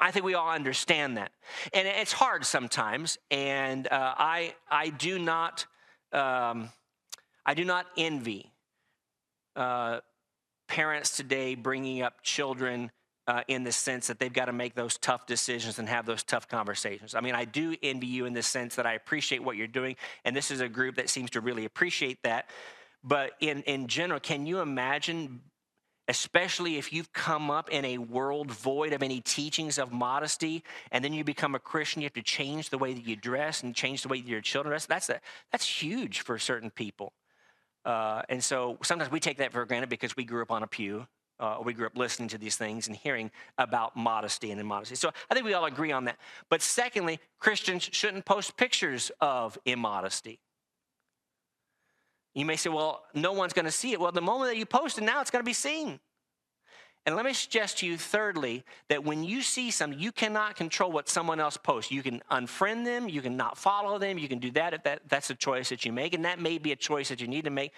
I 0.00 0.10
think 0.10 0.24
we 0.24 0.34
all 0.34 0.50
understand 0.50 1.16
that. 1.16 1.32
And 1.72 1.88
it's 1.88 2.12
hard 2.12 2.44
sometimes, 2.44 3.18
and 3.30 3.86
uh, 3.88 4.14
I, 4.16 4.54
I, 4.70 4.90
do 4.90 5.18
not, 5.18 5.66
um, 6.12 6.70
I 7.44 7.54
do 7.54 7.64
not 7.64 7.86
envy 7.96 8.52
uh, 9.56 10.00
parents 10.68 11.16
today 11.16 11.56
bringing 11.56 12.02
up 12.02 12.22
children 12.22 12.92
uh, 13.28 13.42
in 13.46 13.62
the 13.62 13.70
sense 13.70 14.06
that 14.06 14.18
they've 14.18 14.32
got 14.32 14.46
to 14.46 14.52
make 14.52 14.74
those 14.74 14.96
tough 14.96 15.26
decisions 15.26 15.78
and 15.78 15.86
have 15.88 16.06
those 16.06 16.22
tough 16.22 16.48
conversations. 16.48 17.14
I 17.14 17.20
mean, 17.20 17.34
I 17.34 17.44
do 17.44 17.76
envy 17.82 18.06
you 18.06 18.24
in 18.24 18.32
the 18.32 18.42
sense 18.42 18.74
that 18.76 18.86
I 18.86 18.94
appreciate 18.94 19.44
what 19.44 19.56
you're 19.56 19.66
doing, 19.66 19.96
and 20.24 20.34
this 20.34 20.50
is 20.50 20.60
a 20.62 20.68
group 20.68 20.96
that 20.96 21.10
seems 21.10 21.30
to 21.30 21.40
really 21.42 21.66
appreciate 21.66 22.22
that. 22.22 22.48
But 23.04 23.32
in, 23.38 23.62
in 23.62 23.86
general, 23.86 24.18
can 24.18 24.46
you 24.46 24.60
imagine 24.60 25.42
especially 26.10 26.78
if 26.78 26.90
you've 26.90 27.12
come 27.12 27.50
up 27.50 27.68
in 27.68 27.84
a 27.84 27.98
world 27.98 28.50
void 28.50 28.94
of 28.94 29.02
any 29.02 29.20
teachings 29.20 29.78
of 29.78 29.92
modesty, 29.92 30.64
and 30.90 31.04
then 31.04 31.12
you 31.12 31.22
become 31.22 31.54
a 31.54 31.58
Christian, 31.58 32.00
you 32.00 32.06
have 32.06 32.14
to 32.14 32.22
change 32.22 32.70
the 32.70 32.78
way 32.78 32.94
that 32.94 33.06
you 33.06 33.14
dress 33.14 33.62
and 33.62 33.74
change 33.74 34.02
the 34.02 34.08
way 34.08 34.22
that 34.22 34.26
your 34.26 34.40
children 34.40 34.70
dress. 34.70 34.86
That's, 34.86 35.10
a, 35.10 35.20
that's 35.52 35.68
huge 35.68 36.20
for 36.20 36.38
certain 36.38 36.70
people. 36.70 37.12
Uh, 37.84 38.22
and 38.30 38.42
so 38.42 38.78
sometimes 38.82 39.10
we 39.10 39.20
take 39.20 39.36
that 39.36 39.52
for 39.52 39.66
granted 39.66 39.90
because 39.90 40.16
we 40.16 40.24
grew 40.24 40.40
up 40.40 40.50
on 40.50 40.62
a 40.62 40.66
pew. 40.66 41.06
Uh, 41.40 41.58
we 41.64 41.72
grew 41.72 41.86
up 41.86 41.96
listening 41.96 42.28
to 42.28 42.38
these 42.38 42.56
things 42.56 42.88
and 42.88 42.96
hearing 42.96 43.30
about 43.58 43.96
modesty 43.96 44.50
and 44.50 44.60
immodesty. 44.60 44.96
So 44.96 45.10
I 45.30 45.34
think 45.34 45.46
we 45.46 45.54
all 45.54 45.66
agree 45.66 45.92
on 45.92 46.04
that. 46.06 46.16
But 46.48 46.62
secondly, 46.62 47.20
Christians 47.38 47.88
shouldn't 47.92 48.24
post 48.24 48.56
pictures 48.56 49.12
of 49.20 49.56
immodesty. 49.64 50.40
You 52.34 52.44
may 52.44 52.56
say, 52.56 52.70
well, 52.70 53.04
no 53.14 53.32
one's 53.32 53.52
going 53.52 53.64
to 53.64 53.70
see 53.72 53.92
it. 53.92 54.00
Well, 54.00 54.12
the 54.12 54.20
moment 54.20 54.50
that 54.50 54.58
you 54.58 54.66
post 54.66 54.98
it 54.98 55.04
now, 55.04 55.20
it's 55.20 55.30
going 55.30 55.44
to 55.44 55.48
be 55.48 55.52
seen. 55.52 56.00
And 57.06 57.16
let 57.16 57.24
me 57.24 57.32
suggest 57.32 57.78
to 57.78 57.86
you, 57.86 57.96
thirdly, 57.96 58.64
that 58.88 59.02
when 59.02 59.24
you 59.24 59.40
see 59.40 59.70
something, 59.70 59.98
you 59.98 60.12
cannot 60.12 60.56
control 60.56 60.92
what 60.92 61.08
someone 61.08 61.40
else 61.40 61.56
posts. 61.56 61.90
You 61.90 62.02
can 62.02 62.20
unfriend 62.30 62.84
them, 62.84 63.08
you 63.08 63.22
can 63.22 63.36
not 63.36 63.56
follow 63.56 63.98
them, 63.98 64.18
you 64.18 64.28
can 64.28 64.40
do 64.40 64.50
that 64.50 64.74
if 64.74 64.82
that, 64.82 65.02
that's 65.08 65.30
a 65.30 65.34
choice 65.34 65.70
that 65.70 65.86
you 65.86 65.92
make, 65.92 66.12
and 66.12 66.24
that 66.26 66.38
may 66.38 66.58
be 66.58 66.72
a 66.72 66.76
choice 66.76 67.08
that 67.08 67.20
you 67.20 67.26
need 67.26 67.44
to 67.44 67.50
make. 67.50 67.72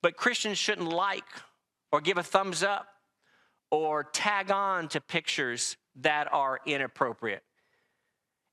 But 0.00 0.16
Christians 0.16 0.56
shouldn't 0.56 0.88
like 0.88 1.26
or 1.92 2.00
give 2.00 2.16
a 2.16 2.22
thumbs 2.22 2.62
up 2.62 2.86
or 3.70 4.04
tag 4.04 4.50
on 4.50 4.88
to 4.88 5.00
pictures 5.00 5.76
that 5.96 6.32
are 6.32 6.60
inappropriate. 6.66 7.42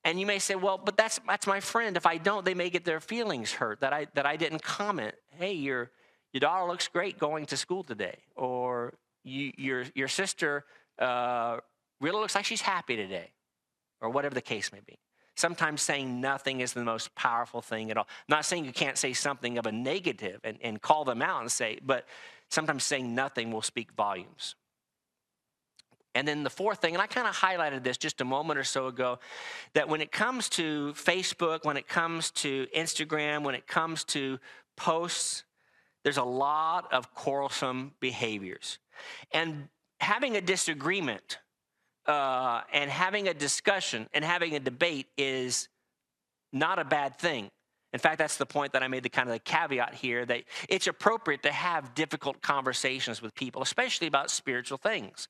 And 0.04 0.20
you 0.20 0.26
may 0.26 0.40
say, 0.40 0.56
well, 0.56 0.78
but 0.78 0.96
that's, 0.96 1.20
that's 1.28 1.48
my 1.48 1.60
friend. 1.60 1.98
If 1.98 2.06
I 2.06 2.18
don't, 2.18 2.46
they 2.46 2.54
may 2.54 2.70
get 2.70 2.86
their 2.86 3.00
feelings 3.02 3.52
hurt 3.52 3.82
that 3.82 3.92
I, 3.94 4.08
that 4.14 4.26
I 4.26 4.38
didn't 4.38 4.64
comment. 4.64 5.16
Hey, 5.38 5.54
your, 5.54 5.92
your 6.32 6.40
daughter 6.40 6.66
looks 6.66 6.88
great 6.88 7.20
going 7.20 7.46
to 7.48 7.58
school 7.58 7.84
today. 7.84 8.18
Or 8.36 8.94
you, 9.24 9.52
your, 9.58 9.84
your 9.96 10.08
sister 10.08 10.64
uh, 10.98 11.58
really 12.00 12.20
looks 12.20 12.36
like 12.36 12.46
she's 12.46 12.62
happy 12.62 12.96
today. 12.96 13.32
Or 14.00 14.10
whatever 14.10 14.36
the 14.36 14.42
case 14.42 14.72
may 14.72 14.80
be. 14.86 14.98
Sometimes 15.36 15.82
saying 15.82 16.22
nothing 16.22 16.62
is 16.62 16.74
the 16.74 16.84
most 16.84 17.14
powerful 17.14 17.62
thing 17.62 17.92
at 17.92 17.98
all. 17.98 18.08
I'm 18.08 18.38
not 18.38 18.46
saying 18.46 18.66
you 18.66 18.72
can't 18.72 18.98
say 18.98 19.14
something 19.14 19.58
of 19.58 19.66
a 19.66 19.72
negative 19.72 20.40
and, 20.44 20.58
and 20.62 20.82
call 20.82 21.04
them 21.04 21.22
out 21.22 21.42
and 21.42 21.52
say, 21.52 21.80
but 21.84 22.06
sometimes 22.50 22.84
saying 22.84 23.14
nothing 23.14 23.52
will 23.52 23.62
speak 23.62 23.92
volumes. 23.92 24.56
And 26.16 26.28
then 26.28 26.44
the 26.44 26.50
fourth 26.50 26.80
thing, 26.80 26.94
and 26.94 27.02
I 27.02 27.08
kind 27.08 27.28
of 27.28 27.36
highlighted 27.36 27.84
this 27.84 27.98
just 27.98 28.22
a 28.22 28.26
moment 28.26 28.58
or 28.58 28.64
so 28.64 28.88
ago, 28.88 29.20
that 29.74 29.88
when 29.88 30.02
it 30.02 30.12
comes 30.12 30.50
to 30.50 30.94
Facebook, 30.94 31.64
when 31.64 31.78
it 31.78 31.88
comes 31.88 32.32
to 32.32 32.68
Instagram, 32.76 33.44
when 33.44 33.56
it 33.56 33.68
comes 33.68 34.04
to 34.06 34.40
posts, 34.76 35.44
there's 36.04 36.18
a 36.18 36.24
lot 36.24 36.92
of 36.94 37.14
quarrelsome 37.14 37.94
behaviors. 38.00 38.80
And 39.32 39.68
having 40.00 40.36
a 40.36 40.42
disagreement 40.42 41.40
uh, 42.08 42.62
and 42.72 42.90
having 42.90 43.28
a 43.28 43.34
discussion 43.34 44.08
and 44.14 44.24
having 44.24 44.56
a 44.56 44.60
debate 44.60 45.08
is 45.18 45.68
not 46.54 46.80
a 46.80 46.86
bad 46.86 47.20
thing. 47.20 47.52
In 47.94 48.00
fact, 48.00 48.18
that's 48.18 48.38
the 48.38 48.46
point 48.46 48.74
that 48.74 48.84
I 48.84 48.88
made 48.88 49.04
the 49.04 49.10
kind 49.10 49.30
of 49.30 49.34
the 49.34 49.40
caveat 49.40 49.94
here 49.94 50.26
that 50.26 50.44
it's 50.70 50.88
appropriate 50.88 51.44
to 51.44 51.52
have 51.52 51.96
difficult 51.96 52.42
conversations 52.42 53.22
with 53.22 53.34
people, 53.34 53.62
especially 53.62 54.08
about 54.08 54.30
spiritual 54.30 54.78
things. 54.78 55.28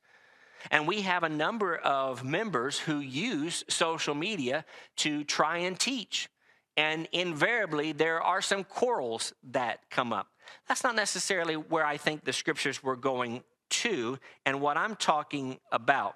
And 0.71 0.87
we 0.87 1.01
have 1.01 1.23
a 1.23 1.29
number 1.29 1.75
of 1.75 2.23
members 2.23 2.79
who 2.79 2.99
use 2.99 3.63
social 3.67 4.15
media 4.15 4.65
to 4.97 5.23
try 5.23 5.57
and 5.59 5.79
teach. 5.79 6.29
And 6.75 7.07
invariably, 7.11 7.91
there 7.91 8.21
are 8.21 8.41
some 8.41 8.63
quarrels 8.63 9.33
that 9.51 9.89
come 9.89 10.13
up. 10.13 10.27
That's 10.67 10.83
not 10.83 10.95
necessarily 10.95 11.55
where 11.55 11.85
I 11.85 11.97
think 11.97 12.23
the 12.23 12.33
scriptures 12.33 12.83
were 12.83 12.95
going 12.95 13.43
to 13.69 14.17
and 14.45 14.61
what 14.61 14.77
I'm 14.77 14.95
talking 14.95 15.59
about. 15.71 16.15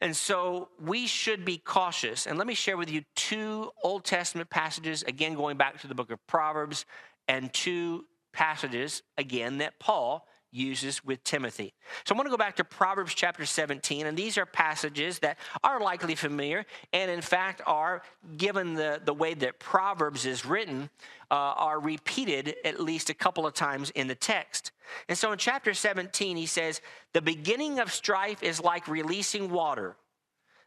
And 0.00 0.16
so 0.16 0.68
we 0.80 1.06
should 1.06 1.44
be 1.44 1.58
cautious. 1.58 2.26
And 2.26 2.38
let 2.38 2.46
me 2.46 2.54
share 2.54 2.76
with 2.76 2.90
you 2.90 3.02
two 3.16 3.70
Old 3.82 4.04
Testament 4.04 4.48
passages, 4.48 5.02
again, 5.02 5.34
going 5.34 5.56
back 5.56 5.80
to 5.80 5.86
the 5.86 5.94
book 5.94 6.10
of 6.10 6.26
Proverbs, 6.26 6.86
and 7.28 7.52
two 7.52 8.06
passages, 8.32 9.02
again, 9.18 9.58
that 9.58 9.78
Paul 9.78 10.26
uses 10.52 11.04
with 11.04 11.22
Timothy. 11.24 11.72
So 12.04 12.14
I 12.14 12.18
want 12.18 12.26
to 12.26 12.30
go 12.30 12.36
back 12.36 12.56
to 12.56 12.64
Proverbs 12.64 13.14
chapter 13.14 13.46
17, 13.46 14.06
and 14.06 14.16
these 14.16 14.36
are 14.36 14.46
passages 14.46 15.18
that 15.20 15.38
are 15.62 15.80
likely 15.80 16.14
familiar, 16.14 16.66
and 16.92 17.10
in 17.10 17.20
fact 17.20 17.62
are, 17.66 18.02
given 18.36 18.74
the, 18.74 19.00
the 19.04 19.14
way 19.14 19.34
that 19.34 19.60
Proverbs 19.60 20.26
is 20.26 20.44
written, 20.44 20.90
uh, 21.30 21.34
are 21.34 21.80
repeated 21.80 22.56
at 22.64 22.80
least 22.80 23.10
a 23.10 23.14
couple 23.14 23.46
of 23.46 23.54
times 23.54 23.90
in 23.90 24.08
the 24.08 24.14
text. 24.14 24.72
And 25.08 25.16
so 25.16 25.30
in 25.32 25.38
chapter 25.38 25.72
17, 25.72 26.36
he 26.36 26.46
says, 26.46 26.80
The 27.12 27.22
beginning 27.22 27.78
of 27.78 27.92
strife 27.92 28.42
is 28.42 28.60
like 28.60 28.88
releasing 28.88 29.50
water. 29.50 29.96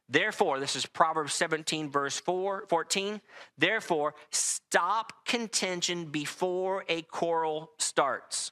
Therefore, 0.09 0.59
this 0.59 0.75
is 0.75 0.85
Proverbs 0.85 1.33
17, 1.33 1.89
verse 1.89 2.19
4, 2.19 2.65
14. 2.69 3.21
Therefore, 3.57 4.15
stop 4.31 5.25
contention 5.25 6.05
before 6.05 6.85
a 6.87 7.01
quarrel 7.03 7.71
starts 7.77 8.51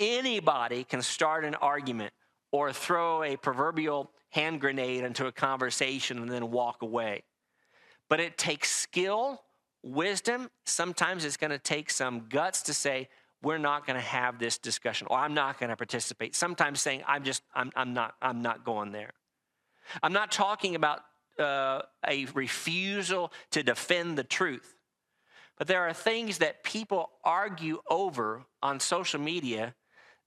Anybody 0.00 0.84
can 0.84 1.02
start 1.02 1.44
an 1.44 1.54
argument 1.56 2.12
or 2.52 2.72
throw 2.72 3.22
a 3.22 3.36
proverbial 3.36 4.10
hand 4.30 4.60
grenade 4.60 5.04
into 5.04 5.26
a 5.26 5.32
conversation 5.32 6.18
and 6.18 6.30
then 6.30 6.50
walk 6.50 6.82
away. 6.82 7.24
But 8.08 8.20
it 8.20 8.38
takes 8.38 8.70
skill, 8.70 9.42
wisdom. 9.82 10.50
Sometimes 10.64 11.24
it's 11.24 11.36
going 11.36 11.50
to 11.50 11.58
take 11.58 11.90
some 11.90 12.26
guts 12.28 12.62
to 12.62 12.74
say, 12.74 13.08
we're 13.42 13.58
not 13.58 13.86
going 13.86 13.96
to 13.96 14.02
have 14.02 14.38
this 14.38 14.58
discussion 14.58 15.06
or 15.10 15.18
I'm 15.18 15.34
not 15.34 15.60
going 15.60 15.70
to 15.70 15.76
participate. 15.76 16.34
Sometimes 16.34 16.80
saying, 16.80 17.02
I'm 17.06 17.22
just, 17.22 17.42
I'm, 17.54 17.70
I'm, 17.76 17.94
not, 17.94 18.14
I'm 18.20 18.42
not 18.42 18.64
going 18.64 18.92
there. 18.92 19.12
I'm 20.02 20.12
not 20.12 20.32
talking 20.32 20.74
about 20.74 21.00
uh, 21.38 21.82
a 22.06 22.26
refusal 22.34 23.32
to 23.52 23.62
defend 23.62 24.18
the 24.18 24.24
truth. 24.24 24.74
But 25.56 25.66
there 25.66 25.82
are 25.88 25.92
things 25.92 26.38
that 26.38 26.62
people 26.62 27.10
argue 27.24 27.80
over 27.88 28.44
on 28.62 28.80
social 28.80 29.20
media 29.20 29.74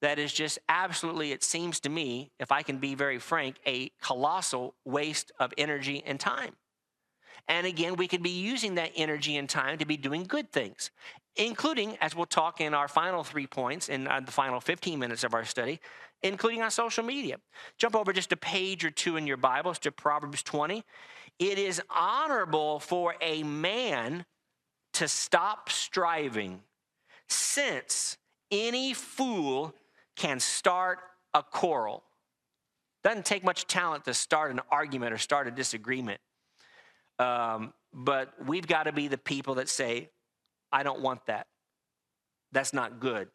that 0.02 0.18
is 0.18 0.34
just 0.34 0.60
absolutely, 0.68 1.32
it 1.32 1.44
seems 1.44 1.80
to 1.82 1.90
me, 1.90 2.32
if 2.40 2.52
I 2.52 2.64
can 2.64 2.78
be 2.78 2.96
very 2.96 3.20
frank, 3.20 3.58
a 3.66 3.92
colossal 4.02 4.74
waste 4.84 5.32
of 5.40 5.54
energy 5.58 6.04
and 6.06 6.20
time. 6.20 6.56
And 7.48 7.68
again, 7.68 7.96
we 7.96 8.08
could 8.08 8.24
be 8.24 8.30
using 8.30 8.76
that 8.76 8.92
energy 8.96 9.38
and 9.38 9.50
time 9.50 9.78
to 9.78 9.86
be 9.86 9.98
doing 9.98 10.24
good 10.24 10.52
things, 10.52 10.92
including, 11.36 11.98
as 11.98 12.16
we'll 12.16 12.26
talk 12.26 12.62
in 12.62 12.74
our 12.74 12.88
final 12.88 13.24
three 13.24 13.48
points 13.48 13.90
in 13.90 14.08
uh, 14.08 14.20
the 14.20 14.32
final 14.32 14.60
15 14.60 15.00
minutes 15.00 15.24
of 15.24 15.34
our 15.34 15.46
study, 15.46 15.80
including 16.24 16.62
on 16.62 16.72
social 16.72 17.04
media. 17.04 17.38
Jump 17.78 17.96
over 17.96 18.14
just 18.14 18.32
a 18.32 18.38
page 18.38 18.86
or 18.86 18.92
two 18.92 19.18
in 19.18 19.28
your 19.28 19.38
Bibles 19.38 19.80
to 19.80 19.92
Proverbs 19.92 20.44
20. 20.44 20.84
It 21.40 21.58
is 21.58 21.82
honorable 21.90 22.80
for 22.80 23.16
a 23.22 23.44
man 23.44 24.26
to 24.94 25.08
stop 25.08 25.70
striving, 25.70 26.62
since 27.28 28.18
any 28.52 28.94
fool 28.94 29.74
can 30.16 30.40
start 30.40 31.00
a 31.34 31.44
quarrel. 31.44 32.04
Doesn't 33.04 33.26
take 33.26 33.44
much 33.44 33.68
talent 33.68 34.06
to 34.06 34.14
start 34.14 34.52
an 34.52 34.62
argument 34.70 35.14
or 35.14 35.18
start 35.18 35.48
a 35.48 35.52
disagreement. 35.52 36.22
Um, 37.20 37.74
but 37.94 38.34
we've 38.46 38.68
got 38.68 38.84
to 38.84 38.92
be 38.92 39.08
the 39.08 39.18
people 39.18 39.56
that 39.56 39.70
say, 39.70 40.10
I 40.72 40.84
don't 40.84 41.02
want 41.02 41.26
that. 41.26 41.48
That's 42.52 42.74
not 42.74 43.00
good. 43.00 43.28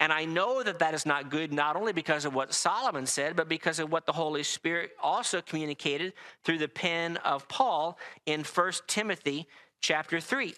And 0.00 0.12
I 0.12 0.24
know 0.24 0.62
that 0.62 0.78
that 0.80 0.94
is 0.94 1.06
not 1.06 1.30
good, 1.30 1.52
not 1.52 1.76
only 1.76 1.92
because 1.92 2.24
of 2.24 2.34
what 2.34 2.52
Solomon 2.52 3.06
said, 3.06 3.36
but 3.36 3.48
because 3.48 3.78
of 3.78 3.92
what 3.92 4.06
the 4.06 4.12
Holy 4.12 4.42
Spirit 4.42 4.92
also 5.02 5.40
communicated 5.40 6.12
through 6.44 6.58
the 6.58 6.68
pen 6.68 7.18
of 7.18 7.46
Paul 7.48 7.98
in 8.24 8.42
1 8.42 8.72
Timothy 8.86 9.46
chapter 9.80 10.20
3. 10.20 10.54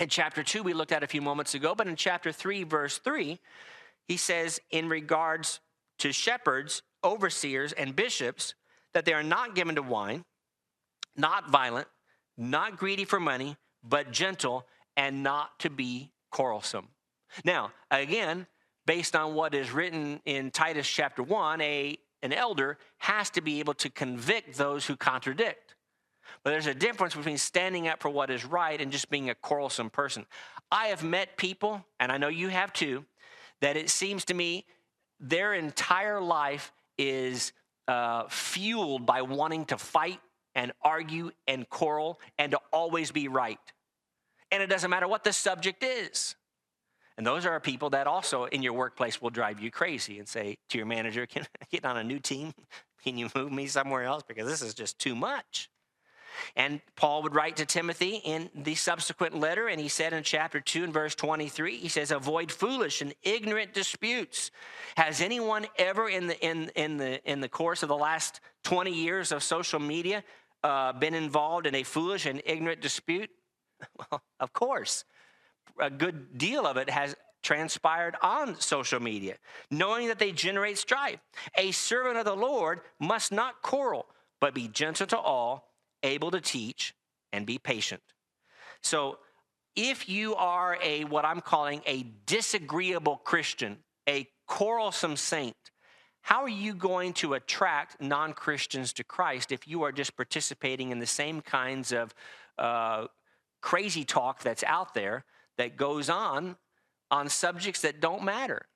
In 0.00 0.08
chapter 0.08 0.42
2, 0.42 0.62
we 0.62 0.74
looked 0.74 0.92
at 0.92 1.02
a 1.02 1.08
few 1.08 1.22
moments 1.22 1.54
ago, 1.54 1.74
but 1.74 1.88
in 1.88 1.96
chapter 1.96 2.30
3, 2.30 2.62
verse 2.62 2.98
3, 2.98 3.40
he 4.08 4.16
says, 4.16 4.58
in 4.70 4.88
regards 4.88 5.60
to 5.98 6.12
shepherds, 6.12 6.82
overseers, 7.04 7.72
and 7.72 7.94
bishops, 7.94 8.54
that 8.94 9.04
they 9.04 9.12
are 9.12 9.22
not 9.22 9.54
given 9.54 9.74
to 9.74 9.82
wine, 9.82 10.24
not 11.16 11.50
violent, 11.50 11.86
not 12.36 12.78
greedy 12.78 13.04
for 13.04 13.20
money, 13.20 13.56
but 13.84 14.10
gentle, 14.10 14.66
and 14.96 15.22
not 15.22 15.58
to 15.60 15.70
be 15.70 16.10
quarrelsome. 16.30 16.88
Now, 17.44 17.72
again, 17.90 18.46
based 18.86 19.14
on 19.14 19.34
what 19.34 19.54
is 19.54 19.70
written 19.70 20.20
in 20.24 20.50
Titus 20.50 20.88
chapter 20.88 21.22
1, 21.22 21.60
a, 21.60 21.98
an 22.22 22.32
elder 22.32 22.78
has 22.98 23.28
to 23.30 23.42
be 23.42 23.60
able 23.60 23.74
to 23.74 23.90
convict 23.90 24.56
those 24.56 24.86
who 24.86 24.96
contradict. 24.96 25.74
But 26.42 26.50
there's 26.50 26.66
a 26.66 26.74
difference 26.74 27.14
between 27.14 27.38
standing 27.38 27.88
up 27.88 28.00
for 28.00 28.08
what 28.08 28.30
is 28.30 28.44
right 28.44 28.80
and 28.80 28.90
just 28.90 29.10
being 29.10 29.30
a 29.30 29.34
quarrelsome 29.34 29.90
person. 29.90 30.26
I 30.70 30.86
have 30.86 31.02
met 31.02 31.36
people, 31.36 31.84
and 32.00 32.10
I 32.10 32.18
know 32.18 32.28
you 32.28 32.48
have 32.48 32.72
too, 32.72 33.04
that 33.60 33.76
it 33.76 33.90
seems 33.90 34.24
to 34.26 34.34
me 34.34 34.64
their 35.20 35.54
entire 35.54 36.20
life 36.20 36.72
is 36.96 37.52
uh, 37.86 38.24
fueled 38.28 39.06
by 39.06 39.22
wanting 39.22 39.64
to 39.66 39.78
fight 39.78 40.20
and 40.54 40.72
argue 40.82 41.30
and 41.46 41.68
quarrel 41.68 42.20
and 42.38 42.52
to 42.52 42.60
always 42.72 43.10
be 43.10 43.28
right. 43.28 43.58
And 44.50 44.62
it 44.62 44.68
doesn't 44.68 44.90
matter 44.90 45.08
what 45.08 45.24
the 45.24 45.32
subject 45.32 45.82
is. 45.82 46.36
And 47.16 47.26
those 47.26 47.46
are 47.46 47.58
people 47.58 47.90
that 47.90 48.06
also 48.06 48.44
in 48.44 48.62
your 48.62 48.74
workplace 48.74 49.20
will 49.20 49.30
drive 49.30 49.60
you 49.60 49.70
crazy 49.70 50.18
and 50.18 50.28
say 50.28 50.56
to 50.68 50.78
your 50.78 50.86
manager, 50.86 51.26
Can 51.26 51.42
I 51.60 51.64
get 51.70 51.84
on 51.84 51.96
a 51.96 52.04
new 52.04 52.20
team? 52.20 52.52
Can 53.02 53.18
you 53.18 53.28
move 53.34 53.52
me 53.52 53.66
somewhere 53.66 54.04
else? 54.04 54.22
Because 54.26 54.46
this 54.46 54.62
is 54.62 54.74
just 54.74 54.98
too 54.98 55.14
much. 55.14 55.68
And 56.56 56.80
Paul 56.96 57.22
would 57.22 57.34
write 57.34 57.56
to 57.56 57.66
Timothy 57.66 58.20
in 58.24 58.50
the 58.54 58.74
subsequent 58.74 59.38
letter, 59.38 59.68
and 59.68 59.80
he 59.80 59.88
said 59.88 60.12
in 60.12 60.22
chapter 60.22 60.60
2 60.60 60.84
and 60.84 60.92
verse 60.92 61.14
23, 61.14 61.76
he 61.76 61.88
says, 61.88 62.10
Avoid 62.10 62.50
foolish 62.50 63.00
and 63.02 63.14
ignorant 63.22 63.74
disputes. 63.74 64.50
Has 64.96 65.20
anyone 65.20 65.66
ever 65.76 66.08
in 66.08 66.26
the, 66.28 66.40
in, 66.44 66.70
in 66.74 66.96
the, 66.96 67.24
in 67.30 67.40
the 67.40 67.48
course 67.48 67.82
of 67.82 67.88
the 67.88 67.96
last 67.96 68.40
20 68.64 68.90
years 68.92 69.32
of 69.32 69.42
social 69.42 69.80
media 69.80 70.24
uh, 70.64 70.92
been 70.92 71.14
involved 71.14 71.66
in 71.66 71.74
a 71.74 71.82
foolish 71.82 72.26
and 72.26 72.42
ignorant 72.44 72.80
dispute? 72.80 73.30
Well, 74.10 74.22
of 74.40 74.52
course. 74.52 75.04
A 75.80 75.88
good 75.88 76.36
deal 76.36 76.66
of 76.66 76.76
it 76.76 76.90
has 76.90 77.14
transpired 77.42 78.16
on 78.22 78.60
social 78.60 79.00
media, 79.00 79.36
knowing 79.70 80.08
that 80.08 80.18
they 80.18 80.32
generate 80.32 80.78
strife. 80.78 81.20
A 81.56 81.70
servant 81.70 82.18
of 82.18 82.24
the 82.24 82.36
Lord 82.36 82.80
must 82.98 83.32
not 83.32 83.62
quarrel, 83.62 84.06
but 84.40 84.54
be 84.54 84.68
gentle 84.68 85.06
to 85.08 85.18
all, 85.18 85.67
able 86.02 86.30
to 86.30 86.40
teach, 86.40 86.94
and 87.32 87.46
be 87.46 87.58
patient. 87.58 88.02
So, 88.82 89.18
if 89.76 90.08
you 90.08 90.34
are 90.34 90.76
a 90.82 91.04
what 91.04 91.24
I'm 91.24 91.40
calling 91.40 91.82
a 91.86 92.02
disagreeable 92.26 93.16
Christian, 93.18 93.78
a 94.08 94.28
quarrelsome 94.46 95.16
saint, 95.16 95.56
how 96.22 96.42
are 96.42 96.48
you 96.48 96.74
going 96.74 97.12
to 97.14 97.34
attract 97.34 98.00
non 98.00 98.32
Christians 98.32 98.92
to 98.94 99.04
Christ 99.04 99.52
if 99.52 99.66
you 99.68 99.82
are 99.82 99.92
just 99.92 100.16
participating 100.16 100.90
in 100.90 100.98
the 100.98 101.06
same 101.06 101.40
kinds 101.40 101.92
of 101.92 102.14
uh, 102.58 103.06
crazy 103.60 104.04
talk 104.04 104.42
that's 104.42 104.64
out 104.64 104.94
there 104.94 105.24
that 105.58 105.76
goes 105.76 106.10
on 106.10 106.56
on 107.10 107.28
subjects 107.28 107.82
that 107.82 108.00
don't 108.00 108.24
matter? 108.24 108.67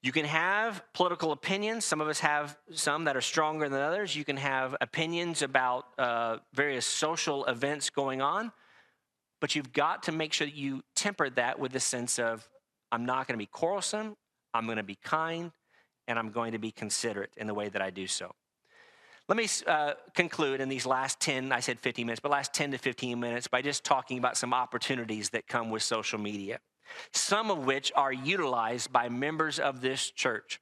You 0.00 0.12
can 0.12 0.24
have 0.26 0.82
political 0.94 1.32
opinions. 1.32 1.84
Some 1.84 2.00
of 2.00 2.06
us 2.08 2.20
have 2.20 2.56
some 2.72 3.04
that 3.04 3.16
are 3.16 3.20
stronger 3.20 3.68
than 3.68 3.80
others. 3.80 4.14
You 4.14 4.24
can 4.24 4.36
have 4.36 4.76
opinions 4.80 5.42
about 5.42 5.86
uh, 5.98 6.38
various 6.54 6.86
social 6.86 7.44
events 7.46 7.90
going 7.90 8.22
on, 8.22 8.52
but 9.40 9.56
you've 9.56 9.72
got 9.72 10.04
to 10.04 10.12
make 10.12 10.32
sure 10.32 10.46
that 10.46 10.54
you 10.54 10.82
temper 10.94 11.28
that 11.30 11.58
with 11.58 11.72
the 11.72 11.80
sense 11.80 12.18
of 12.20 12.48
I'm 12.92 13.06
not 13.06 13.26
going 13.26 13.34
to 13.34 13.42
be 13.42 13.46
quarrelsome, 13.46 14.16
I'm 14.54 14.66
going 14.66 14.76
to 14.76 14.84
be 14.84 14.96
kind, 15.02 15.50
and 16.06 16.18
I'm 16.18 16.30
going 16.30 16.52
to 16.52 16.58
be 16.58 16.70
considerate 16.70 17.30
in 17.36 17.46
the 17.46 17.54
way 17.54 17.68
that 17.68 17.82
I 17.82 17.90
do 17.90 18.06
so. 18.06 18.32
Let 19.28 19.36
me 19.36 19.46
uh, 19.66 19.92
conclude 20.14 20.60
in 20.60 20.70
these 20.70 20.86
last 20.86 21.20
10, 21.20 21.52
I 21.52 21.60
said 21.60 21.78
15 21.78 22.06
minutes, 22.06 22.20
but 22.20 22.30
last 22.30 22.54
10 22.54 22.70
to 22.70 22.78
15 22.78 23.20
minutes 23.20 23.46
by 23.46 23.60
just 23.60 23.84
talking 23.84 24.16
about 24.16 24.38
some 24.38 24.54
opportunities 24.54 25.30
that 25.30 25.46
come 25.46 25.68
with 25.70 25.82
social 25.82 26.18
media, 26.18 26.60
some 27.12 27.50
of 27.50 27.66
which 27.66 27.92
are 27.94 28.12
utilized 28.12 28.92
by 28.92 29.08
members 29.08 29.58
of 29.58 29.80
this 29.80 30.10
church. 30.10 30.60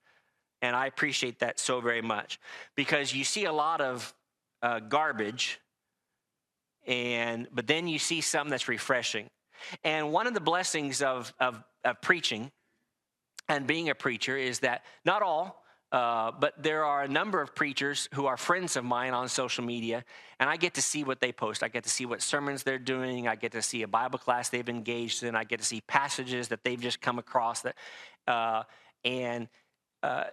And 0.62 0.74
I 0.74 0.86
appreciate 0.86 1.40
that 1.40 1.58
so 1.58 1.80
very 1.80 2.02
much 2.02 2.40
because 2.76 3.14
you 3.14 3.24
see 3.24 3.44
a 3.44 3.52
lot 3.52 3.80
of 3.80 4.14
uh, 4.62 4.80
garbage, 4.80 5.60
and 6.86 7.46
but 7.52 7.66
then 7.66 7.88
you 7.88 7.98
see 7.98 8.20
something 8.20 8.50
that's 8.50 8.68
refreshing. 8.68 9.28
And 9.84 10.12
one 10.12 10.26
of 10.26 10.34
the 10.34 10.40
blessings 10.40 11.02
of, 11.02 11.32
of, 11.40 11.62
of 11.84 12.00
preaching 12.00 12.50
and 13.48 13.66
being 13.66 13.88
a 13.88 13.94
preacher 13.94 14.36
is 14.36 14.60
that 14.60 14.84
not 15.04 15.22
all, 15.22 15.62
uh, 15.92 16.32
but 16.32 16.60
there 16.60 16.84
are 16.84 17.02
a 17.02 17.08
number 17.08 17.40
of 17.40 17.54
preachers 17.54 18.08
who 18.12 18.26
are 18.26 18.36
friends 18.36 18.76
of 18.76 18.84
mine 18.84 19.14
on 19.14 19.28
social 19.28 19.64
media, 19.64 20.04
and 20.40 20.50
I 20.50 20.56
get 20.56 20.74
to 20.74 20.82
see 20.82 21.04
what 21.04 21.20
they 21.20 21.30
post. 21.32 21.62
I 21.62 21.68
get 21.68 21.84
to 21.84 21.90
see 21.90 22.06
what 22.06 22.22
sermons 22.22 22.64
they're 22.64 22.78
doing. 22.78 23.28
I 23.28 23.36
get 23.36 23.52
to 23.52 23.62
see 23.62 23.82
a 23.82 23.88
Bible 23.88 24.18
class 24.18 24.48
they've 24.48 24.68
engaged 24.68 25.22
in. 25.22 25.36
I 25.36 25.44
get 25.44 25.60
to 25.60 25.64
see 25.64 25.80
passages 25.82 26.48
that 26.48 26.64
they've 26.64 26.80
just 26.80 27.00
come 27.00 27.18
across. 27.18 27.62
That, 27.62 27.76
uh, 28.26 28.64
and 29.04 29.48
uh, 30.02 30.24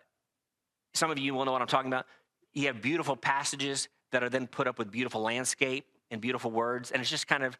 some 0.95 1.11
of 1.11 1.19
you 1.19 1.35
will 1.35 1.45
know 1.45 1.51
what 1.51 1.61
I'm 1.61 1.67
talking 1.67 1.91
about. 1.91 2.07
You 2.53 2.67
have 2.67 2.81
beautiful 2.81 3.15
passages 3.15 3.89
that 4.11 4.23
are 4.23 4.29
then 4.29 4.47
put 4.47 4.67
up 4.67 4.79
with 4.79 4.91
beautiful 4.91 5.21
landscape 5.21 5.85
and 6.09 6.19
beautiful 6.19 6.49
words, 6.49 6.91
and 6.91 6.99
it's 6.99 7.09
just 7.09 7.27
kind 7.27 7.43
of 7.43 7.57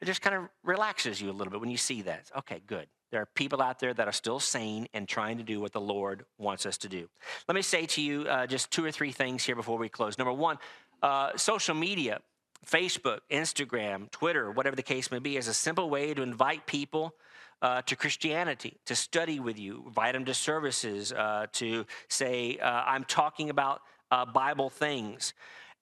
it 0.00 0.06
just 0.06 0.20
kind 0.20 0.34
of 0.34 0.48
relaxes 0.64 1.20
you 1.20 1.30
a 1.30 1.32
little 1.32 1.50
bit 1.50 1.60
when 1.60 1.70
you 1.70 1.76
see 1.76 2.02
that. 2.02 2.30
Okay, 2.38 2.60
good. 2.66 2.86
There 3.12 3.20
are 3.20 3.26
people 3.26 3.60
out 3.60 3.78
there 3.78 3.92
that 3.92 4.08
are 4.08 4.12
still 4.12 4.40
sane 4.40 4.88
and 4.94 5.06
trying 5.06 5.36
to 5.36 5.44
do 5.44 5.60
what 5.60 5.72
the 5.72 5.80
Lord 5.80 6.24
wants 6.38 6.64
us 6.64 6.78
to 6.78 6.88
do. 6.88 7.10
Let 7.46 7.54
me 7.54 7.60
say 7.60 7.84
to 7.84 8.00
you 8.00 8.22
uh, 8.22 8.46
just 8.46 8.70
two 8.70 8.82
or 8.82 8.90
three 8.90 9.12
things 9.12 9.44
here 9.44 9.54
before 9.54 9.76
we 9.76 9.90
close. 9.90 10.16
Number 10.16 10.32
one, 10.32 10.56
uh, 11.02 11.36
social 11.36 11.74
media, 11.74 12.20
Facebook, 12.66 13.18
Instagram, 13.30 14.10
Twitter, 14.10 14.50
whatever 14.50 14.76
the 14.76 14.82
case 14.82 15.10
may 15.10 15.18
be, 15.18 15.36
is 15.36 15.46
a 15.46 15.52
simple 15.52 15.90
way 15.90 16.14
to 16.14 16.22
invite 16.22 16.66
people 16.66 17.14
uh, 17.60 17.82
to 17.82 17.96
Christianity, 17.96 18.78
to 18.86 18.96
study 18.96 19.40
with 19.40 19.58
you, 19.58 19.84
invite 19.86 20.14
them 20.14 20.24
to 20.24 20.32
services, 20.32 21.12
uh, 21.12 21.46
to 21.52 21.84
say, 22.08 22.56
uh, 22.62 22.84
I'm 22.86 23.04
talking 23.04 23.50
about 23.50 23.82
uh, 24.10 24.24
Bible 24.24 24.70
things. 24.70 25.34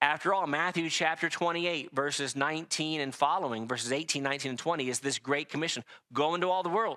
After 0.03 0.35
all, 0.35 0.49
Matthew 0.49 0.91
chapter 0.91 1.29
28, 1.29 1.95
verses 1.95 2.35
19 2.35 3.01
and 3.01 3.15
following, 3.15 3.69
verses 3.69 3.93
18, 3.93 4.21
19, 4.21 4.51
and 4.51 4.59
20, 4.59 4.89
is 4.89 4.99
this 4.99 5.19
great 5.19 5.49
commission 5.49 5.85
go 6.13 6.35
into 6.35 6.49
all 6.49 6.65
the 6.65 6.69
world 6.71 6.97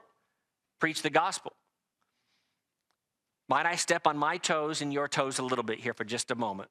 preach 0.84 1.02
the 1.02 1.10
gospel. 1.10 1.54
Might 3.48 3.66
I 3.66 3.78
step 3.78 4.06
on 4.06 4.18
my 4.18 4.36
toes 4.36 4.82
and 4.82 4.92
your 4.92 5.08
toes 5.08 5.40
a 5.40 5.42
little 5.42 5.64
bit 5.64 5.80
here 5.80 5.94
for 5.94 6.04
just 6.04 6.30
a 6.30 6.36
moment? 6.36 6.70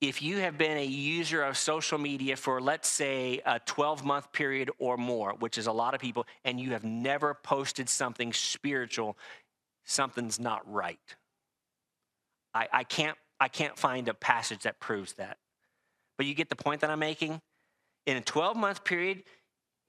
If 0.00 0.22
you 0.22 0.38
have 0.38 0.56
been 0.56 0.78
a 0.78 0.86
user 0.86 1.42
of 1.42 1.58
social 1.58 1.98
media 1.98 2.34
for, 2.36 2.62
let's 2.62 2.88
say, 2.88 3.42
a 3.44 3.60
12 3.66 4.06
month 4.06 4.32
period 4.32 4.70
or 4.78 4.96
more, 4.96 5.34
which 5.38 5.58
is 5.58 5.66
a 5.66 5.72
lot 5.72 5.92
of 5.92 6.00
people, 6.00 6.26
and 6.46 6.58
you 6.58 6.70
have 6.70 6.82
never 6.82 7.34
posted 7.34 7.90
something 7.90 8.32
spiritual, 8.32 9.18
something's 9.84 10.40
not 10.40 10.62
right. 10.64 10.98
I, 12.54 12.68
I, 12.72 12.84
can't, 12.84 13.18
I 13.38 13.48
can't 13.48 13.78
find 13.78 14.08
a 14.08 14.14
passage 14.14 14.62
that 14.62 14.80
proves 14.80 15.12
that. 15.16 15.36
But 16.16 16.24
you 16.24 16.32
get 16.32 16.48
the 16.48 16.56
point 16.56 16.80
that 16.80 16.88
I'm 16.88 17.00
making? 17.00 17.42
In 18.06 18.16
a 18.16 18.22
12 18.22 18.56
month 18.56 18.82
period, 18.82 19.24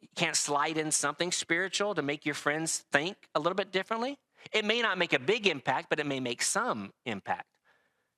you 0.01 0.07
can't 0.15 0.35
slide 0.35 0.77
in 0.77 0.91
something 0.91 1.31
spiritual 1.31 1.95
to 1.95 2.01
make 2.01 2.25
your 2.25 2.35
friends 2.35 2.83
think 2.91 3.15
a 3.35 3.39
little 3.39 3.55
bit 3.55 3.71
differently. 3.71 4.17
It 4.51 4.65
may 4.65 4.81
not 4.81 4.97
make 4.97 5.13
a 5.13 5.19
big 5.19 5.47
impact, 5.47 5.89
but 5.89 5.99
it 5.99 6.05
may 6.05 6.19
make 6.19 6.41
some 6.41 6.91
impact. 7.05 7.45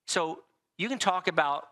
So 0.07 0.43
you 0.77 0.87
can 0.89 0.99
talk 0.99 1.27
about 1.27 1.65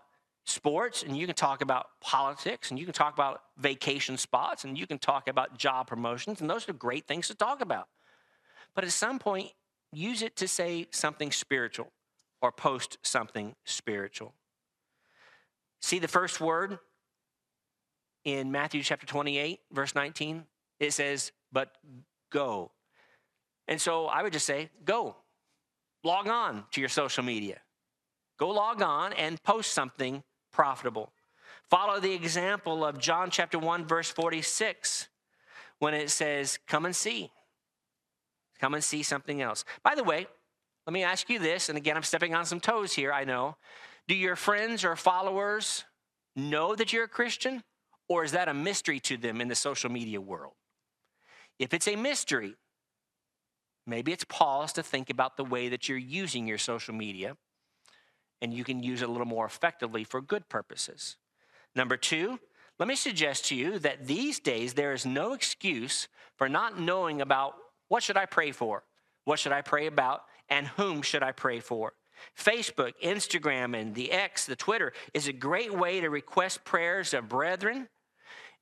sports 0.45 1.03
and 1.03 1.17
you 1.17 1.25
can 1.25 1.35
talk 1.35 1.61
about 1.61 1.87
politics 2.01 2.69
and 2.69 2.79
you 2.79 2.85
can 2.85 2.93
talk 2.93 3.13
about 3.13 3.41
vacation 3.57 4.17
spots 4.17 4.63
and 4.63 4.77
you 4.77 4.85
can 4.85 4.97
talk 4.97 5.27
about 5.27 5.57
job 5.57 5.87
promotions, 5.87 6.41
and 6.41 6.49
those 6.49 6.67
are 6.67 6.73
great 6.73 7.07
things 7.07 7.27
to 7.27 7.35
talk 7.35 7.61
about. 7.61 7.87
But 8.75 8.83
at 8.83 8.91
some 8.91 9.19
point, 9.19 9.51
use 9.93 10.21
it 10.21 10.35
to 10.37 10.47
say 10.47 10.87
something 10.91 11.31
spiritual 11.31 11.91
or 12.41 12.51
post 12.51 12.97
something 13.03 13.55
spiritual. 13.65 14.33
See 15.81 15.99
the 15.99 16.07
first 16.07 16.39
word 16.39 16.79
in 18.23 18.51
Matthew 18.51 18.83
chapter 18.83 19.05
28, 19.05 19.59
verse 19.71 19.95
19, 19.95 20.43
it 20.79 20.93
says, 20.93 21.31
but 21.51 21.75
go. 22.31 22.71
And 23.67 23.79
so 23.79 24.05
I 24.07 24.23
would 24.23 24.33
just 24.33 24.45
say, 24.45 24.69
go. 24.85 25.15
Log 26.03 26.27
on 26.27 26.65
to 26.71 26.79
your 26.79 26.89
social 26.89 27.23
media. 27.23 27.59
Go 28.37 28.49
log 28.49 28.81
on 28.81 29.13
and 29.13 29.41
post 29.43 29.71
something 29.71 30.23
profitable. 30.51 31.11
Follow 31.69 31.99
the 31.99 32.13
example 32.13 32.83
of 32.83 32.97
John 32.97 33.29
chapter 33.29 33.59
1, 33.59 33.85
verse 33.85 34.09
46, 34.09 35.07
when 35.79 35.93
it 35.93 36.09
says, 36.09 36.57
Come 36.67 36.85
and 36.85 36.95
see. 36.95 37.31
Come 38.59 38.73
and 38.73 38.83
see 38.83 39.03
something 39.03 39.41
else. 39.41 39.63
By 39.83 39.95
the 39.95 40.03
way, 40.03 40.27
let 40.85 40.93
me 40.93 41.03
ask 41.03 41.29
you 41.29 41.39
this, 41.39 41.69
and 41.69 41.77
again, 41.77 41.95
I'm 41.95 42.03
stepping 42.03 42.33
on 42.33 42.45
some 42.45 42.59
toes 42.59 42.93
here, 42.93 43.13
I 43.13 43.23
know. 43.23 43.55
Do 44.07 44.15
your 44.15 44.35
friends 44.35 44.83
or 44.83 44.95
followers 44.95 45.85
know 46.35 46.75
that 46.75 46.91
you're 46.91 47.05
a 47.05 47.07
Christian? 47.07 47.63
Or 48.11 48.25
is 48.25 48.33
that 48.33 48.49
a 48.49 48.53
mystery 48.53 48.99
to 48.99 49.15
them 49.15 49.39
in 49.39 49.47
the 49.47 49.55
social 49.55 49.89
media 49.89 50.19
world? 50.19 50.55
If 51.59 51.73
it's 51.73 51.87
a 51.87 51.95
mystery, 51.95 52.57
maybe 53.87 54.11
it's 54.11 54.25
pause 54.25 54.73
to 54.73 54.83
think 54.83 55.09
about 55.09 55.37
the 55.37 55.45
way 55.45 55.69
that 55.69 55.87
you're 55.87 55.97
using 55.97 56.45
your 56.45 56.57
social 56.57 56.93
media, 56.93 57.37
and 58.41 58.53
you 58.53 58.65
can 58.65 58.83
use 58.83 59.01
it 59.01 59.07
a 59.07 59.11
little 59.13 59.25
more 59.25 59.45
effectively 59.45 60.03
for 60.03 60.19
good 60.19 60.49
purposes. 60.49 61.15
Number 61.73 61.95
two, 61.95 62.37
let 62.77 62.89
me 62.89 62.95
suggest 62.95 63.45
to 63.45 63.55
you 63.55 63.79
that 63.79 64.07
these 64.07 64.41
days 64.41 64.73
there 64.73 64.91
is 64.91 65.05
no 65.05 65.31
excuse 65.31 66.09
for 66.35 66.49
not 66.49 66.77
knowing 66.77 67.21
about 67.21 67.53
what 67.87 68.03
should 68.03 68.17
I 68.17 68.25
pray 68.25 68.51
for? 68.51 68.83
What 69.23 69.39
should 69.39 69.53
I 69.53 69.61
pray 69.61 69.87
about? 69.87 70.23
And 70.49 70.67
whom 70.67 71.01
should 71.01 71.23
I 71.23 71.31
pray 71.31 71.61
for? 71.61 71.93
Facebook, 72.37 72.91
Instagram, 73.01 73.73
and 73.73 73.95
the 73.95 74.11
X, 74.11 74.45
the 74.45 74.57
Twitter, 74.57 74.91
is 75.13 75.29
a 75.29 75.33
great 75.33 75.73
way 75.73 76.01
to 76.01 76.09
request 76.09 76.65
prayers 76.65 77.13
of 77.13 77.29
brethren 77.29 77.87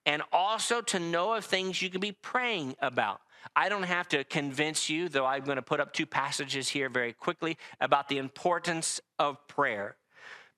and 0.05 0.21
also 0.31 0.81
to 0.81 0.99
know 0.99 1.33
of 1.33 1.45
things 1.45 1.81
you 1.81 1.89
can 1.89 2.01
be 2.01 2.11
praying 2.11 2.75
about. 2.81 3.21
I 3.55 3.69
don't 3.69 3.83
have 3.83 4.07
to 4.09 4.23
convince 4.23 4.89
you, 4.89 5.09
though 5.09 5.25
I'm 5.25 5.43
going 5.43 5.55
to 5.55 5.61
put 5.61 5.79
up 5.79 5.93
two 5.93 6.05
passages 6.05 6.69
here 6.69 6.89
very 6.89 7.13
quickly 7.13 7.57
about 7.79 8.09
the 8.09 8.17
importance 8.17 8.99
of 9.17 9.47
prayer. 9.47 9.95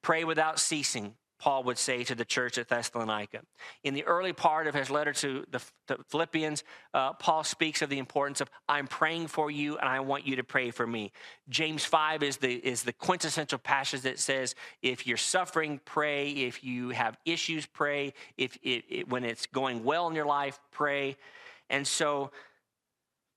Pray 0.01 0.23
without 0.23 0.59
ceasing, 0.59 1.15
Paul 1.41 1.63
would 1.63 1.79
say 1.79 2.03
to 2.03 2.13
the 2.13 2.23
church 2.23 2.59
at 2.59 2.69
Thessalonica. 2.69 3.41
In 3.83 3.95
the 3.95 4.03
early 4.03 4.31
part 4.31 4.67
of 4.67 4.75
his 4.75 4.91
letter 4.91 5.11
to 5.13 5.43
the 5.49 5.59
to 5.87 5.97
Philippians, 6.07 6.63
uh, 6.93 7.13
Paul 7.13 7.43
speaks 7.43 7.81
of 7.81 7.89
the 7.89 7.97
importance 7.97 8.41
of 8.41 8.49
I'm 8.69 8.85
praying 8.85 9.25
for 9.25 9.49
you 9.49 9.75
and 9.79 9.89
I 9.89 10.01
want 10.01 10.27
you 10.27 10.35
to 10.35 10.43
pray 10.43 10.69
for 10.69 10.85
me. 10.85 11.11
James 11.49 11.83
5 11.83 12.21
is 12.21 12.37
the, 12.37 12.53
is 12.53 12.83
the 12.83 12.93
quintessential 12.93 13.57
passage 13.57 14.01
that 14.01 14.19
says 14.19 14.53
if 14.83 15.07
you're 15.07 15.17
suffering, 15.17 15.81
pray. 15.83 16.29
If 16.29 16.63
you 16.63 16.89
have 16.89 17.17
issues, 17.25 17.65
pray. 17.65 18.13
If 18.37 18.59
it, 18.61 18.85
it, 18.87 19.09
when 19.09 19.23
it's 19.23 19.47
going 19.47 19.83
well 19.83 20.07
in 20.07 20.13
your 20.13 20.27
life, 20.27 20.59
pray. 20.69 21.17
And 21.71 21.87
so 21.87 22.29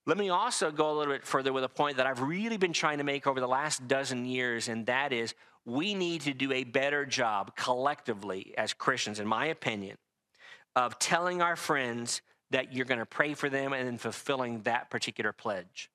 let 0.05 0.19
me 0.19 0.29
also 0.29 0.69
go 0.69 0.91
a 0.91 0.95
little 0.95 1.11
bit 1.11 1.25
further 1.25 1.51
with 1.51 1.63
a 1.63 1.69
point 1.69 1.97
that 1.97 2.05
I've 2.05 2.21
really 2.21 2.57
been 2.57 2.73
trying 2.73 2.99
to 2.99 3.03
make 3.03 3.25
over 3.25 3.39
the 3.39 3.47
last 3.47 3.87
dozen 3.87 4.25
years, 4.25 4.67
and 4.67 4.85
that 4.85 5.11
is 5.11 5.33
we 5.65 5.93
need 5.93 6.21
to 6.21 6.33
do 6.33 6.51
a 6.51 6.63
better 6.63 7.05
job 7.05 7.55
collectively 7.55 8.53
as 8.57 8.73
Christians, 8.73 9.19
in 9.19 9.27
my 9.27 9.47
opinion, 9.47 9.97
of 10.75 10.99
telling 10.99 11.41
our 11.41 11.55
friends 11.55 12.21
that 12.51 12.73
you're 12.73 12.85
going 12.85 12.99
to 12.99 13.05
pray 13.05 13.33
for 13.33 13.49
them 13.49 13.73
and 13.73 13.87
then 13.87 13.97
fulfilling 13.97 14.61
that 14.61 14.89
particular 14.89 15.33
pledge. 15.33 15.89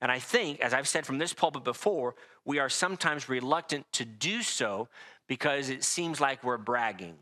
And 0.00 0.12
I 0.12 0.18
think, 0.18 0.60
as 0.60 0.74
I've 0.74 0.86
said 0.86 1.06
from 1.06 1.18
this 1.18 1.32
pulpit 1.32 1.64
before, 1.64 2.14
we 2.44 2.58
are 2.58 2.68
sometimes 2.68 3.28
reluctant 3.28 3.86
to 3.92 4.04
do 4.04 4.42
so 4.42 4.88
because 5.26 5.70
it 5.70 5.82
seems 5.82 6.20
like 6.20 6.44
we're 6.44 6.58
bragging. 6.58 7.16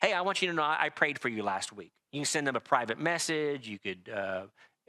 Hey, 0.00 0.12
I 0.12 0.20
want 0.22 0.42
you 0.42 0.48
to 0.48 0.54
know 0.54 0.62
I 0.62 0.88
prayed 0.90 1.18
for 1.18 1.28
you 1.28 1.42
last 1.42 1.72
week. 1.72 1.92
You 2.12 2.20
can 2.20 2.26
send 2.26 2.46
them 2.46 2.56
a 2.56 2.60
private 2.60 2.98
message. 2.98 3.68
You 3.68 3.78
could 3.78 4.10
uh, 4.14 4.42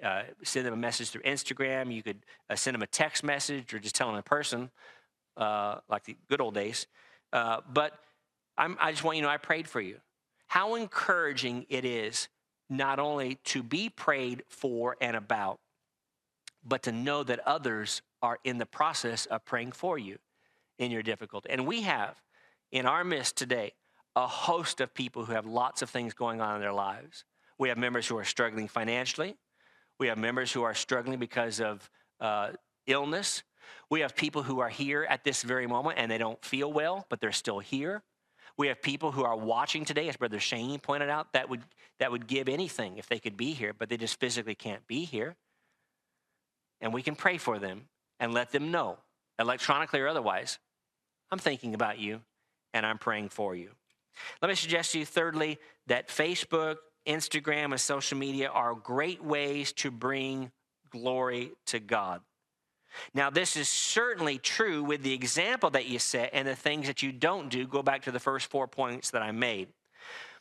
uh, 0.03 0.23
send 0.43 0.65
them 0.65 0.73
a 0.73 0.77
message 0.77 1.09
through 1.09 1.21
Instagram. 1.21 1.93
You 1.93 2.03
could 2.03 2.25
uh, 2.49 2.55
send 2.55 2.75
them 2.75 2.81
a 2.81 2.87
text 2.87 3.23
message 3.23 3.73
or 3.73 3.79
just 3.79 3.95
tell 3.95 4.07
them 4.07 4.17
in 4.17 4.23
person, 4.23 4.71
uh, 5.37 5.79
like 5.89 6.03
the 6.05 6.17
good 6.29 6.41
old 6.41 6.53
days. 6.53 6.87
Uh, 7.33 7.61
but 7.71 7.93
I'm, 8.57 8.77
I 8.79 8.91
just 8.91 9.03
want 9.03 9.17
you 9.17 9.23
to 9.23 9.27
know 9.27 9.33
I 9.33 9.37
prayed 9.37 9.67
for 9.67 9.81
you. 9.81 9.97
How 10.47 10.75
encouraging 10.75 11.65
it 11.69 11.85
is 11.85 12.27
not 12.69 12.99
only 12.99 13.35
to 13.45 13.63
be 13.63 13.89
prayed 13.89 14.43
for 14.49 14.95
and 15.01 15.15
about, 15.15 15.59
but 16.63 16.83
to 16.83 16.91
know 16.91 17.23
that 17.23 17.39
others 17.47 18.01
are 18.21 18.39
in 18.43 18.57
the 18.57 18.65
process 18.65 19.25
of 19.25 19.43
praying 19.45 19.71
for 19.71 19.97
you 19.97 20.17
in 20.77 20.91
your 20.91 21.03
difficulty. 21.03 21.49
And 21.49 21.65
we 21.65 21.81
have 21.81 22.21
in 22.71 22.85
our 22.85 23.03
midst 23.03 23.35
today 23.35 23.73
a 24.15 24.27
host 24.27 24.81
of 24.81 24.93
people 24.93 25.25
who 25.25 25.33
have 25.33 25.45
lots 25.45 25.81
of 25.81 25.89
things 25.89 26.13
going 26.13 26.41
on 26.41 26.55
in 26.55 26.61
their 26.61 26.73
lives. 26.73 27.23
We 27.57 27.69
have 27.69 27.77
members 27.77 28.07
who 28.07 28.17
are 28.17 28.23
struggling 28.23 28.67
financially. 28.67 29.35
We 29.99 30.07
have 30.07 30.17
members 30.17 30.51
who 30.51 30.63
are 30.63 30.73
struggling 30.73 31.19
because 31.19 31.61
of 31.61 31.89
uh, 32.19 32.51
illness. 32.87 33.43
We 33.89 34.01
have 34.01 34.15
people 34.15 34.43
who 34.43 34.59
are 34.59 34.69
here 34.69 35.05
at 35.09 35.23
this 35.23 35.43
very 35.43 35.67
moment 35.67 35.97
and 35.99 36.11
they 36.11 36.17
don't 36.17 36.43
feel 36.43 36.71
well, 36.71 37.05
but 37.09 37.19
they're 37.19 37.31
still 37.31 37.59
here. 37.59 38.03
We 38.57 38.67
have 38.67 38.81
people 38.81 39.11
who 39.11 39.23
are 39.23 39.35
watching 39.35 39.85
today, 39.85 40.09
as 40.09 40.17
Brother 40.17 40.39
Shane 40.39 40.79
pointed 40.79 41.09
out, 41.09 41.33
that 41.33 41.49
would, 41.49 41.61
that 41.99 42.11
would 42.11 42.27
give 42.27 42.49
anything 42.49 42.97
if 42.97 43.07
they 43.07 43.19
could 43.19 43.37
be 43.37 43.53
here, 43.53 43.73
but 43.73 43.89
they 43.89 43.97
just 43.97 44.19
physically 44.19 44.55
can't 44.55 44.85
be 44.87 45.05
here. 45.05 45.35
And 46.81 46.93
we 46.93 47.01
can 47.01 47.15
pray 47.15 47.37
for 47.37 47.59
them 47.59 47.83
and 48.19 48.33
let 48.33 48.51
them 48.51 48.71
know, 48.71 48.97
electronically 49.39 49.99
or 49.99 50.07
otherwise, 50.07 50.59
I'm 51.31 51.39
thinking 51.39 51.73
about 51.73 51.99
you 51.99 52.21
and 52.73 52.85
I'm 52.85 52.97
praying 52.97 53.29
for 53.29 53.55
you. 53.55 53.71
Let 54.41 54.49
me 54.49 54.55
suggest 54.55 54.91
to 54.91 54.99
you, 54.99 55.05
thirdly, 55.05 55.57
that 55.87 56.09
Facebook, 56.09 56.77
Instagram, 57.07 57.71
and 57.71 57.79
social 57.79 58.17
media 58.17 58.49
are 58.49 58.75
great 58.75 59.23
ways 59.23 59.71
to 59.73 59.91
bring 59.91 60.51
glory 60.89 61.51
to 61.67 61.79
God. 61.79 62.21
Now, 63.13 63.29
this 63.29 63.55
is 63.55 63.69
certainly 63.69 64.37
true 64.37 64.83
with 64.83 65.03
the 65.03 65.13
example 65.13 65.69
that 65.71 65.87
you 65.87 65.99
set 65.99 66.31
and 66.33 66.47
the 66.47 66.55
things 66.55 66.87
that 66.87 67.01
you 67.01 67.11
don't 67.11 67.49
do. 67.49 67.67
Go 67.67 67.83
back 67.83 68.03
to 68.03 68.11
the 68.11 68.19
first 68.19 68.47
four 68.47 68.67
points 68.67 69.11
that 69.11 69.21
I 69.21 69.31
made. 69.31 69.69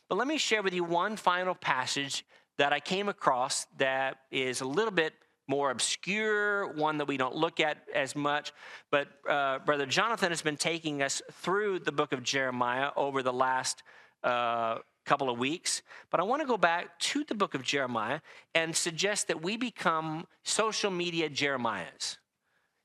But 0.09 0.17
let 0.17 0.27
me 0.27 0.37
share 0.37 0.61
with 0.61 0.73
you 0.73 0.83
one 0.83 1.15
final 1.15 1.55
passage 1.55 2.25
that 2.57 2.73
I 2.73 2.79
came 2.79 3.09
across 3.09 3.65
that 3.77 4.17
is 4.29 4.61
a 4.61 4.65
little 4.65 4.91
bit 4.91 5.13
more 5.47 5.71
obscure, 5.71 6.73
one 6.73 6.97
that 6.97 7.07
we 7.07 7.17
don't 7.17 7.35
look 7.35 7.59
at 7.59 7.77
as 7.93 8.15
much. 8.15 8.53
But 8.89 9.07
uh, 9.27 9.59
Brother 9.59 9.85
Jonathan 9.85 10.29
has 10.29 10.41
been 10.41 10.57
taking 10.57 11.01
us 11.01 11.21
through 11.31 11.79
the 11.79 11.91
book 11.91 12.13
of 12.13 12.23
Jeremiah 12.23 12.91
over 12.95 13.23
the 13.23 13.33
last 13.33 13.83
uh, 14.23 14.77
couple 15.05 15.29
of 15.29 15.37
weeks. 15.37 15.81
But 16.09 16.19
I 16.19 16.23
want 16.23 16.41
to 16.41 16.47
go 16.47 16.57
back 16.57 16.99
to 16.99 17.23
the 17.23 17.35
book 17.35 17.55
of 17.55 17.63
Jeremiah 17.63 18.21
and 18.53 18.75
suggest 18.75 19.27
that 19.27 19.41
we 19.41 19.57
become 19.57 20.27
social 20.43 20.91
media 20.91 21.29
Jeremiahs. 21.29 22.17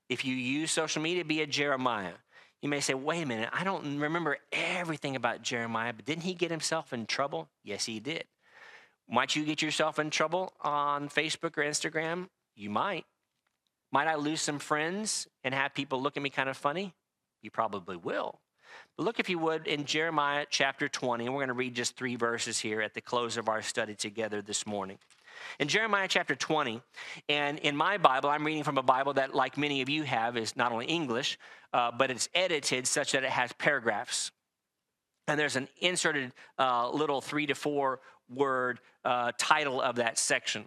If 0.08 0.24
you 0.24 0.34
use 0.34 0.70
social 0.70 1.02
media, 1.02 1.24
be 1.24 1.42
a 1.42 1.46
Jeremiah. 1.46 2.14
You 2.62 2.68
may 2.68 2.80
say, 2.80 2.94
wait 2.94 3.22
a 3.22 3.26
minute, 3.26 3.50
I 3.52 3.64
don't 3.64 3.98
remember 3.98 4.38
everything 4.52 5.14
about 5.14 5.42
Jeremiah, 5.42 5.92
but 5.92 6.04
didn't 6.04 6.24
he 6.24 6.34
get 6.34 6.50
himself 6.50 6.92
in 6.92 7.06
trouble? 7.06 7.48
Yes, 7.62 7.84
he 7.84 8.00
did. 8.00 8.24
Might 9.08 9.36
you 9.36 9.44
get 9.44 9.62
yourself 9.62 9.98
in 9.98 10.10
trouble 10.10 10.52
on 10.60 11.08
Facebook 11.08 11.56
or 11.58 11.62
Instagram? 11.62 12.28
You 12.56 12.70
might. 12.70 13.04
Might 13.92 14.08
I 14.08 14.16
lose 14.16 14.40
some 14.40 14.58
friends 14.58 15.28
and 15.44 15.54
have 15.54 15.74
people 15.74 16.02
look 16.02 16.16
at 16.16 16.22
me 16.22 16.30
kind 16.30 16.48
of 16.48 16.56
funny? 16.56 16.94
You 17.42 17.50
probably 17.50 17.96
will. 17.96 18.40
But 18.96 19.04
look, 19.04 19.20
if 19.20 19.28
you 19.28 19.38
would, 19.38 19.66
in 19.66 19.84
Jeremiah 19.84 20.46
chapter 20.48 20.88
20, 20.88 21.26
and 21.26 21.34
we're 21.34 21.40
going 21.40 21.48
to 21.48 21.54
read 21.54 21.74
just 21.74 21.96
three 21.96 22.16
verses 22.16 22.58
here 22.58 22.80
at 22.80 22.94
the 22.94 23.00
close 23.00 23.36
of 23.36 23.48
our 23.48 23.62
study 23.62 23.94
together 23.94 24.42
this 24.42 24.66
morning. 24.66 24.98
In 25.58 25.68
Jeremiah 25.68 26.08
chapter 26.08 26.34
20, 26.34 26.82
and 27.28 27.58
in 27.58 27.76
my 27.76 27.98
Bible, 27.98 28.28
I'm 28.28 28.44
reading 28.44 28.64
from 28.64 28.78
a 28.78 28.82
Bible 28.82 29.14
that, 29.14 29.34
like 29.34 29.56
many 29.56 29.82
of 29.82 29.88
you 29.88 30.02
have, 30.02 30.36
is 30.36 30.56
not 30.56 30.72
only 30.72 30.86
English, 30.86 31.38
uh, 31.72 31.90
but 31.90 32.10
it's 32.10 32.28
edited 32.34 32.86
such 32.86 33.12
that 33.12 33.24
it 33.24 33.30
has 33.30 33.52
paragraphs. 33.54 34.30
And 35.28 35.38
there's 35.38 35.56
an 35.56 35.68
inserted 35.80 36.32
uh, 36.58 36.90
little 36.90 37.20
three 37.20 37.46
to 37.46 37.54
four 37.54 38.00
word 38.28 38.80
uh, 39.04 39.32
title 39.38 39.80
of 39.80 39.96
that 39.96 40.18
section. 40.18 40.64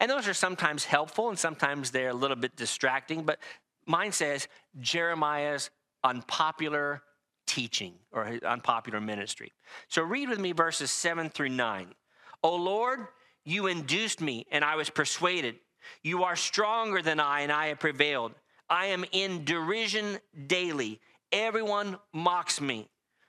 And 0.00 0.10
those 0.10 0.28
are 0.28 0.34
sometimes 0.34 0.84
helpful 0.84 1.28
and 1.28 1.38
sometimes 1.38 1.90
they're 1.90 2.10
a 2.10 2.14
little 2.14 2.36
bit 2.36 2.56
distracting, 2.56 3.24
but 3.24 3.38
mine 3.86 4.12
says 4.12 4.48
Jeremiah's 4.80 5.70
unpopular 6.04 7.02
teaching 7.46 7.94
or 8.12 8.38
unpopular 8.44 9.00
ministry. 9.00 9.52
So 9.88 10.02
read 10.02 10.28
with 10.28 10.38
me 10.38 10.52
verses 10.52 10.90
7 10.90 11.28
through 11.30 11.50
9. 11.50 11.94
O 12.42 12.56
Lord, 12.56 13.06
you 13.44 13.66
induced 13.66 14.20
me 14.20 14.46
and 14.50 14.64
I 14.64 14.76
was 14.76 14.90
persuaded. 14.90 15.56
You 16.02 16.24
are 16.24 16.36
stronger 16.36 17.02
than 17.02 17.20
I 17.20 17.40
and 17.40 17.52
I 17.52 17.68
have 17.68 17.80
prevailed. 17.80 18.32
I 18.68 18.86
am 18.86 19.04
in 19.12 19.44
derision 19.44 20.18
daily. 20.46 21.00
Everyone 21.30 21.98
mocks 22.12 22.60
me. 22.60 22.88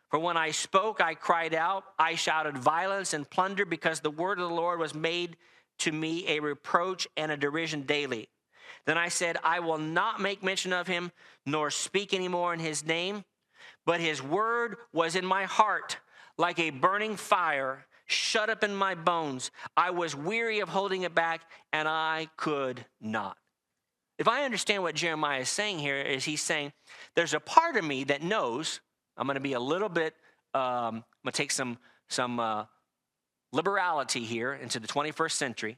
For 0.09 0.19
when 0.19 0.37
I 0.37 0.51
spoke, 0.51 1.01
I 1.01 1.15
cried 1.15 1.55
out. 1.55 1.83
I 1.97 2.15
shouted 2.15 2.57
violence 2.57 3.13
and 3.13 3.29
plunder 3.29 3.65
because 3.65 3.99
the 3.99 4.11
word 4.11 4.39
of 4.39 4.47
the 4.47 4.55
Lord 4.55 4.79
was 4.79 4.93
made 4.93 5.37
to 5.79 5.91
me 5.91 6.27
a 6.27 6.39
reproach 6.39 7.07
and 7.17 7.31
a 7.31 7.37
derision 7.37 7.81
daily. 7.81 8.29
Then 8.85 8.97
I 8.97 9.07
said, 9.07 9.37
I 9.43 9.59
will 9.59 9.77
not 9.77 10.21
make 10.21 10.43
mention 10.43 10.73
of 10.73 10.87
him, 10.87 11.11
nor 11.45 11.71
speak 11.71 12.13
any 12.13 12.27
more 12.27 12.53
in 12.53 12.59
his 12.59 12.85
name. 12.85 13.23
But 13.85 14.01
his 14.01 14.21
word 14.21 14.77
was 14.91 15.15
in 15.15 15.25
my 15.25 15.45
heart 15.45 15.97
like 16.37 16.59
a 16.59 16.69
burning 16.69 17.15
fire, 17.15 17.85
shut 18.05 18.49
up 18.49 18.63
in 18.63 18.75
my 18.75 18.95
bones. 18.95 19.51
I 19.75 19.91
was 19.91 20.15
weary 20.15 20.59
of 20.59 20.69
holding 20.69 21.03
it 21.03 21.15
back, 21.15 21.41
and 21.71 21.87
I 21.87 22.27
could 22.37 22.85
not. 23.01 23.37
If 24.19 24.27
I 24.27 24.43
understand 24.45 24.83
what 24.83 24.95
Jeremiah 24.95 25.41
is 25.41 25.49
saying 25.49 25.79
here, 25.79 25.97
is 25.97 26.25
he's 26.25 26.41
saying, 26.41 26.73
there's 27.15 27.33
a 27.33 27.39
part 27.39 27.75
of 27.75 27.83
me 27.83 28.03
that 28.05 28.21
knows 28.21 28.79
I'm 29.17 29.27
going 29.27 29.35
to 29.35 29.41
be 29.41 29.53
a 29.53 29.59
little 29.59 29.89
bit, 29.89 30.13
um, 30.53 30.61
I'm 30.63 31.03
going 31.23 31.31
to 31.31 31.31
take 31.31 31.51
some, 31.51 31.77
some 32.09 32.39
uh, 32.39 32.65
liberality 33.51 34.23
here 34.23 34.53
into 34.53 34.79
the 34.79 34.87
21st 34.87 35.31
century, 35.31 35.77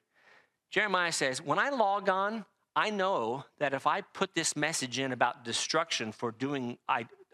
Jeremiah 0.71 1.11
says, 1.11 1.41
When 1.41 1.59
I 1.59 1.69
log 1.69 2.09
on, 2.09 2.45
I 2.75 2.89
know 2.89 3.45
that 3.59 3.73
if 3.73 3.85
I 3.85 4.01
put 4.01 4.33
this 4.33 4.55
message 4.55 4.99
in 4.99 5.11
about 5.11 5.45
destruction 5.45 6.11
for 6.11 6.31
doing 6.31 6.77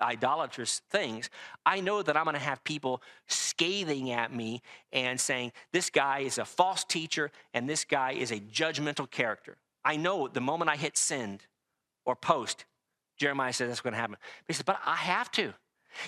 idolatrous 0.01 0.81
things, 0.89 1.29
I 1.65 1.81
know 1.81 2.01
that 2.01 2.17
I'm 2.17 2.23
going 2.23 2.35
to 2.35 2.39
have 2.39 2.63
people 2.63 3.01
scathing 3.27 4.11
at 4.11 4.33
me 4.33 4.61
and 4.91 5.19
saying, 5.19 5.51
This 5.71 5.89
guy 5.89 6.19
is 6.19 6.37
a 6.37 6.45
false 6.45 6.83
teacher 6.83 7.31
and 7.53 7.69
this 7.69 7.85
guy 7.85 8.13
is 8.13 8.31
a 8.31 8.39
judgmental 8.39 9.09
character. 9.09 9.57
I 9.83 9.97
know 9.97 10.27
the 10.27 10.41
moment 10.41 10.69
I 10.69 10.75
hit 10.75 10.97
send 10.97 11.45
or 12.05 12.15
post, 12.15 12.65
Jeremiah 13.17 13.53
says 13.53 13.69
that's 13.69 13.81
going 13.81 13.93
to 13.93 13.99
happen. 13.99 14.17
But 14.19 14.45
he 14.47 14.53
says, 14.53 14.63
But 14.63 14.79
I 14.85 14.95
have 14.95 15.31
to. 15.33 15.53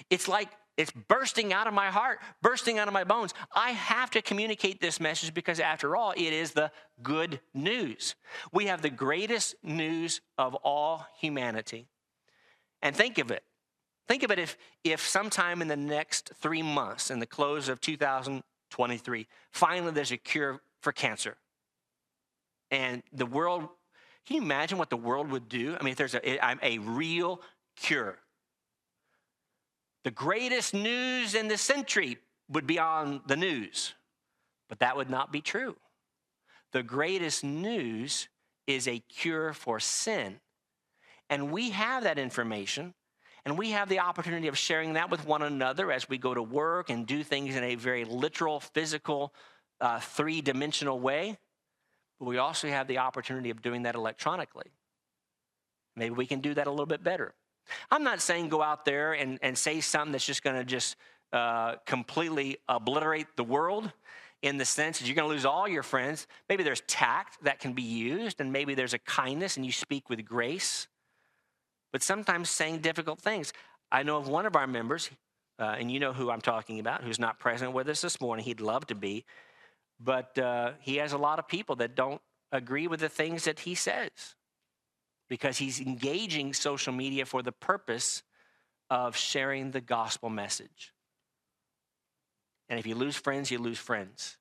It's 0.09 0.27
like 0.27 0.49
it's 0.75 0.91
bursting 0.91 1.53
out 1.53 1.67
of 1.67 1.73
my 1.73 1.91
heart, 1.91 2.19
bursting 2.41 2.79
out 2.79 2.87
of 2.87 2.93
my 2.93 3.03
bones. 3.03 3.33
I 3.53 3.71
have 3.71 4.09
to 4.11 4.21
communicate 4.21 4.81
this 4.81 4.99
message 4.99 5.33
because, 5.33 5.59
after 5.59 5.95
all, 5.95 6.11
it 6.11 6.33
is 6.33 6.51
the 6.51 6.71
good 7.03 7.39
news. 7.53 8.15
We 8.51 8.65
have 8.65 8.81
the 8.81 8.89
greatest 8.89 9.55
news 9.61 10.21
of 10.37 10.55
all 10.55 11.05
humanity. 11.19 11.87
And 12.81 12.95
think 12.95 13.19
of 13.19 13.29
it. 13.29 13.43
Think 14.08 14.24
of 14.24 14.32
it 14.32 14.39
if, 14.39 14.58
if 14.84 15.01
sometime 15.08 15.62
in 15.62 15.68
the 15.68 15.78
next 15.78 16.32
three 16.41 16.62
months, 16.62 17.10
in 17.12 17.20
the 17.20 17.26
close 17.26 17.70
of 17.70 17.80
2023, 17.82 19.28
finally 19.51 19.91
there's 19.91 20.12
a 20.12 20.18
cure 20.18 20.62
for 20.82 20.91
cancer. 20.91 21.38
And 22.72 23.04
the 23.14 23.26
world, 23.26 23.70
can 24.26 24.36
you 24.38 24.41
imagine 24.41 24.78
what 24.78 24.89
the 24.89 24.97
world 24.97 25.32
would 25.32 25.47
do? 25.47 25.78
I 25.80 25.84
mean, 25.84 25.91
if 25.91 25.97
there's 25.97 26.16
a, 26.16 26.66
a 26.66 26.80
real 26.80 27.41
cure 27.76 28.20
The 30.04 30.12
greatest 30.12 30.74
news 30.74 31.34
in 31.34 31.47
the 31.47 31.58
century 31.58 32.18
would 32.49 32.68
be 32.68 32.78
on 32.80 33.22
the 33.26 33.38
news, 33.38 33.93
but 34.68 34.80
that 34.80 34.97
would 34.97 35.10
not 35.10 35.32
be 35.32 35.41
true. 35.41 35.78
The 36.72 36.84
greatest 36.84 37.43
news 37.43 38.28
is 38.68 38.88
a 38.88 38.99
cure 38.99 39.54
for 39.54 39.80
sin. 39.80 40.39
And 41.30 41.51
we 41.51 41.72
have 41.72 42.04
that 42.04 42.20
information, 42.20 42.93
and 43.45 43.57
we 43.57 43.71
have 43.71 43.89
the 43.89 43.99
opportunity 43.99 44.47
of 44.47 44.57
sharing 44.57 44.93
that 44.93 45.11
with 45.11 45.25
one 45.25 45.41
another 45.41 45.91
as 45.91 46.07
we 46.07 46.17
go 46.17 46.33
to 46.33 46.41
work 46.41 46.89
and 46.89 47.05
do 47.05 47.23
things 47.23 47.55
in 47.55 47.63
a 47.63 47.75
very 47.75 48.05
literal, 48.05 48.59
physical, 48.59 49.33
uh, 49.81 49.99
three 49.99 50.41
dimensional 50.41 50.99
way. 50.99 51.37
But 52.19 52.25
we 52.25 52.37
also 52.37 52.69
have 52.69 52.87
the 52.87 52.99
opportunity 52.99 53.49
of 53.49 53.61
doing 53.61 53.83
that 53.83 53.95
electronically. 53.95 54.71
Maybe 55.95 56.15
we 56.15 56.25
can 56.25 56.39
do 56.39 56.53
that 56.53 56.67
a 56.67 56.69
little 56.69 56.85
bit 56.85 57.03
better. 57.03 57.33
I'm 57.91 58.03
not 58.03 58.21
saying 58.21 58.49
go 58.49 58.61
out 58.61 58.85
there 58.85 59.13
and, 59.13 59.39
and 59.41 59.57
say 59.57 59.81
something 59.81 60.13
that's 60.13 60.25
just 60.25 60.43
going 60.43 60.55
to 60.55 60.63
just 60.63 60.95
uh, 61.33 61.75
completely 61.85 62.57
obliterate 62.69 63.27
the 63.35 63.43
world 63.43 63.91
in 64.41 64.57
the 64.57 64.65
sense 64.65 64.99
that 64.99 65.07
you're 65.07 65.15
going 65.15 65.27
to 65.27 65.33
lose 65.33 65.45
all 65.45 65.67
your 65.67 65.83
friends. 65.83 66.27
Maybe 66.49 66.63
there's 66.63 66.81
tact 66.81 67.43
that 67.43 67.59
can 67.59 67.73
be 67.73 67.81
used, 67.81 68.41
and 68.41 68.51
maybe 68.51 68.75
there's 68.75 68.93
a 68.93 68.99
kindness 68.99 69.57
and 69.57 69.65
you 69.65 69.71
speak 69.71 70.09
with 70.09 70.23
grace. 70.25 70.87
But 71.93 72.03
sometimes 72.03 72.49
saying 72.49 72.79
difficult 72.79 73.21
things. 73.21 73.53
I 73.91 74.03
know 74.03 74.17
of 74.17 74.27
one 74.27 74.45
of 74.45 74.55
our 74.55 74.67
members, 74.67 75.09
uh, 75.59 75.75
and 75.77 75.89
you 75.91 75.99
know 75.99 76.11
who 76.11 76.31
I'm 76.31 76.41
talking 76.41 76.79
about, 76.79 77.03
who's 77.03 77.19
not 77.19 77.39
present 77.39 77.71
with 77.71 77.87
us 77.87 78.01
this 78.01 78.19
morning. 78.19 78.43
He'd 78.43 78.59
love 78.59 78.87
to 78.87 78.95
be, 78.95 79.23
but 79.99 80.37
uh, 80.37 80.71
he 80.81 80.97
has 80.97 81.13
a 81.13 81.17
lot 81.17 81.37
of 81.39 81.47
people 81.47 81.75
that 81.77 81.95
don't 81.95 82.19
agree 82.51 82.87
with 82.87 82.99
the 82.99 83.09
things 83.09 83.45
that 83.45 83.59
he 83.59 83.75
says 83.75 84.09
because 85.29 85.57
he's 85.57 85.79
engaging 85.79 86.53
social 86.53 86.93
media 86.93 87.25
for 87.25 87.41
the 87.43 87.51
purpose 87.51 88.23
of 88.89 89.15
sharing 89.15 89.71
the 89.71 89.81
gospel 89.81 90.29
message. 90.29 90.93
And 92.69 92.79
if 92.79 92.87
you 92.87 92.95
lose 92.95 93.15
friends, 93.15 93.51
you 93.51 93.59
lose 93.59 93.77
friends. 93.77 94.37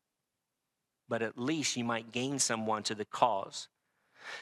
But 1.09 1.21
at 1.21 1.39
least 1.39 1.77
you 1.77 1.85
might 1.85 2.13
gain 2.13 2.39
someone 2.39 2.83
to 2.85 2.95
the 2.95 3.05
cause. 3.05 3.69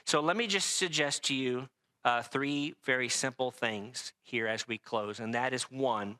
So 0.05 0.21
let 0.21 0.37
me 0.37 0.47
just 0.47 0.77
suggest 0.77 1.25
to 1.25 1.35
you 1.35 1.69
uh, 2.05 2.23
three 2.23 2.75
very 2.85 3.09
simple 3.09 3.51
things 3.51 4.13
here 4.23 4.47
as 4.47 4.67
we 4.67 4.79
close. 4.79 5.21
And 5.21 5.35
that 5.35 5.53
is 5.53 5.65
one, 5.65 6.19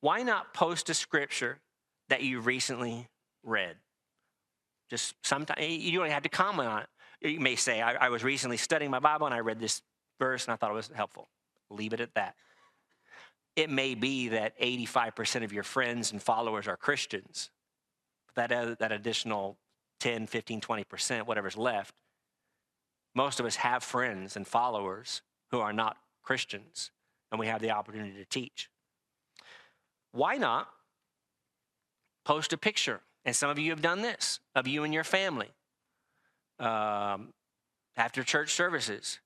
why 0.00 0.22
not 0.22 0.54
post 0.54 0.90
a 0.90 0.94
scripture 0.94 1.58
that 2.08 2.22
you 2.22 2.40
recently 2.40 3.08
read? 3.42 3.76
Just 4.90 5.14
sometimes, 5.22 5.60
you 5.66 5.98
don't 5.98 6.10
have 6.10 6.24
to 6.24 6.28
comment 6.28 6.68
on 6.68 6.82
it. 6.82 6.88
You 7.30 7.40
may 7.40 7.56
say, 7.56 7.80
I, 7.80 8.06
I 8.06 8.08
was 8.10 8.22
recently 8.22 8.56
studying 8.56 8.90
my 8.90 8.98
Bible 8.98 9.26
and 9.26 9.34
I 9.34 9.40
read 9.40 9.58
this 9.58 9.80
verse 10.18 10.44
and 10.44 10.52
I 10.52 10.56
thought 10.56 10.70
it 10.70 10.74
was 10.74 10.90
helpful. 10.94 11.28
Leave 11.70 11.92
it 11.92 12.00
at 12.00 12.14
that. 12.14 12.34
It 13.56 13.70
may 13.70 13.94
be 13.94 14.28
that 14.28 14.58
85% 14.60 15.44
of 15.44 15.52
your 15.52 15.62
friends 15.62 16.12
and 16.12 16.22
followers 16.22 16.68
are 16.68 16.76
Christians. 16.76 17.50
but 18.34 18.48
That, 18.48 18.52
uh, 18.52 18.74
that 18.80 18.92
additional 18.92 19.56
10, 20.00 20.26
15, 20.26 20.60
20%, 20.60 21.26
whatever's 21.26 21.56
left, 21.56 21.94
most 23.14 23.40
of 23.40 23.46
us 23.46 23.56
have 23.56 23.82
friends 23.82 24.36
and 24.36 24.46
followers 24.46 25.22
who 25.50 25.60
are 25.60 25.72
not 25.72 25.96
Christians, 26.22 26.90
and 27.30 27.38
we 27.38 27.46
have 27.46 27.60
the 27.60 27.70
opportunity 27.70 28.16
to 28.16 28.24
teach. 28.24 28.70
Why 30.12 30.36
not 30.36 30.68
post 32.24 32.52
a 32.52 32.56
picture? 32.56 33.00
And 33.24 33.34
some 33.34 33.50
of 33.50 33.58
you 33.58 33.70
have 33.70 33.82
done 33.82 34.02
this 34.02 34.40
of 34.54 34.66
you 34.66 34.84
and 34.84 34.92
your 34.92 35.04
family 35.04 35.50
um, 36.58 37.32
after 37.96 38.22
church 38.22 38.52
services 38.52 39.20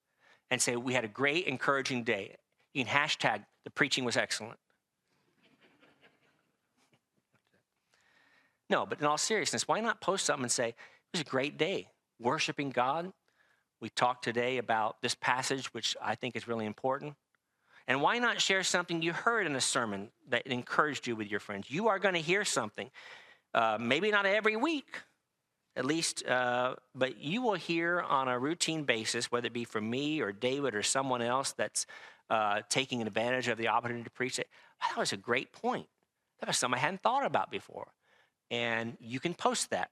and 0.51 0.61
say, 0.61 0.76
We 0.76 0.95
had 0.95 1.05
a 1.05 1.09
great, 1.09 1.47
encouraging 1.47 2.05
day. 2.05 2.37
You 2.74 2.84
can 2.84 2.95
hashtag 2.95 3.45
the 3.64 3.70
preaching 3.70 4.05
was 4.05 4.16
excellent. 4.16 4.59
No, 8.68 8.84
but 8.84 9.01
in 9.01 9.07
all 9.07 9.18
seriousness, 9.18 9.68
why 9.68 9.80
not 9.80 10.01
post 10.01 10.26
something 10.26 10.45
and 10.45 10.53
say, 10.53 10.68
it 10.68 10.74
was 11.12 11.20
a 11.20 11.24
great 11.24 11.57
day, 11.57 11.89
worshiping 12.20 12.70
God. 12.70 13.12
We 13.81 13.91
talked 13.91 14.24
today 14.24 14.59
about 14.59 15.03
this 15.03 15.14
passage, 15.14 15.72
which 15.74 15.97
I 16.03 16.14
think 16.14 16.37
is 16.37 16.49
really 16.49 16.66
important. 16.66 17.14
And 17.89 18.03
why 18.03 18.18
not 18.18 18.41
share 18.41 18.62
something 18.62 19.03
you 19.03 19.12
heard 19.12 19.47
in 19.47 19.55
a 19.55 19.61
sermon 19.61 20.11
that 20.29 20.47
encouraged 20.47 21.07
you 21.07 21.14
with 21.14 21.29
your 21.29 21.41
friends? 21.41 21.70
You 21.70 21.89
are 21.89 21.99
going 21.99 22.14
to 22.14 22.20
hear 22.20 22.45
something, 22.45 22.91
uh, 23.55 23.79
maybe 23.81 24.11
not 24.11 24.27
every 24.27 24.57
week, 24.57 24.99
at 25.77 25.85
least, 25.85 26.27
uh, 26.27 26.74
but 26.95 27.18
you 27.18 27.43
will 27.43 27.55
hear 27.55 28.01
on 28.01 28.29
a 28.29 28.39
routine 28.39 28.85
basis, 28.85 29.31
whether 29.31 29.47
it 29.47 29.53
be 29.53 29.64
from 29.64 29.89
me 29.89 30.20
or 30.20 30.33
David 30.33 30.74
or 30.74 30.83
someone 30.83 31.22
else 31.22 31.53
that's 31.53 31.87
uh, 32.31 32.62
taking 32.68 33.03
advantage 33.03 33.47
of 33.47 33.59
the 33.59 33.68
opportunity 33.68 34.05
to 34.05 34.11
preach 34.11 34.39
it. 34.39 34.49
That 34.81 34.99
was 34.99 35.12
a 35.12 35.16
great 35.16 35.53
point. 35.53 35.87
That 36.41 36.49
was 36.49 36.59
something 36.59 36.79
I 36.79 36.81
hadn't 36.81 37.03
thought 37.03 37.24
about 37.24 37.51
before. 37.51 37.89
And 38.51 38.97
you 39.01 39.20
can 39.20 39.35
post 39.35 39.70
that 39.70 39.91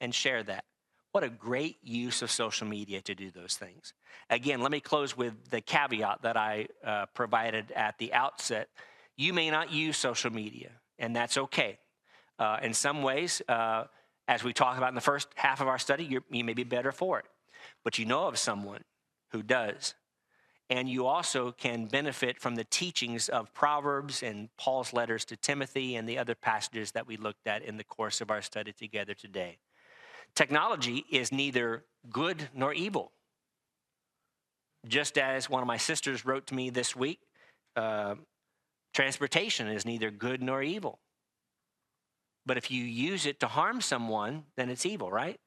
and 0.00 0.14
share 0.14 0.42
that. 0.42 0.64
What 1.12 1.24
a 1.24 1.28
great 1.28 1.76
use 1.82 2.22
of 2.22 2.30
social 2.30 2.66
media 2.66 3.00
to 3.02 3.14
do 3.14 3.30
those 3.30 3.56
things. 3.56 3.92
Again, 4.30 4.60
let 4.60 4.72
me 4.72 4.80
close 4.80 5.16
with 5.16 5.50
the 5.50 5.60
caveat 5.60 6.22
that 6.22 6.36
I 6.36 6.66
uh, 6.84 7.06
provided 7.14 7.70
at 7.72 7.98
the 7.98 8.12
outset. 8.14 8.68
You 9.16 9.32
may 9.32 9.50
not 9.50 9.70
use 9.70 9.96
social 9.96 10.32
media, 10.32 10.70
and 10.98 11.14
that's 11.14 11.36
okay. 11.36 11.78
Uh, 12.38 12.58
in 12.62 12.72
some 12.72 13.02
ways, 13.02 13.42
uh, 13.48 13.84
as 14.26 14.42
we 14.42 14.52
talked 14.52 14.78
about 14.78 14.88
in 14.88 14.94
the 14.94 15.02
first 15.02 15.28
half 15.34 15.60
of 15.60 15.68
our 15.68 15.78
study, 15.78 16.04
you 16.04 16.22
may 16.30 16.54
be 16.54 16.64
better 16.64 16.92
for 16.92 17.18
it. 17.18 17.26
But 17.84 17.98
you 17.98 18.06
know 18.06 18.26
of 18.26 18.38
someone 18.38 18.82
who 19.32 19.42
does 19.42 19.94
and 20.72 20.88
you 20.88 21.06
also 21.06 21.52
can 21.52 21.84
benefit 21.84 22.40
from 22.40 22.54
the 22.54 22.64
teachings 22.64 23.28
of 23.28 23.52
Proverbs 23.52 24.22
and 24.22 24.48
Paul's 24.56 24.94
letters 24.94 25.26
to 25.26 25.36
Timothy 25.36 25.96
and 25.96 26.08
the 26.08 26.16
other 26.16 26.34
passages 26.34 26.92
that 26.92 27.06
we 27.06 27.18
looked 27.18 27.46
at 27.46 27.62
in 27.62 27.76
the 27.76 27.84
course 27.84 28.22
of 28.22 28.30
our 28.30 28.40
study 28.40 28.72
together 28.72 29.12
today. 29.12 29.58
Technology 30.34 31.04
is 31.10 31.32
neither 31.32 31.84
good 32.10 32.48
nor 32.54 32.72
evil. 32.72 33.12
Just 34.86 35.18
as 35.18 35.48
one 35.48 35.62
of 35.62 35.66
my 35.66 35.76
sisters 35.76 36.24
wrote 36.24 36.46
to 36.48 36.54
me 36.54 36.70
this 36.70 36.96
week, 36.96 37.20
uh, 37.76 38.14
transportation 38.92 39.68
is 39.68 39.84
neither 39.84 40.10
good 40.10 40.42
nor 40.42 40.62
evil. 40.62 40.98
But 42.44 42.56
if 42.56 42.70
you 42.70 42.82
use 42.82 43.26
it 43.26 43.38
to 43.40 43.46
harm 43.46 43.80
someone, 43.80 44.44
then 44.56 44.68
it's 44.68 44.84
evil, 44.84 45.10
right? 45.10 45.38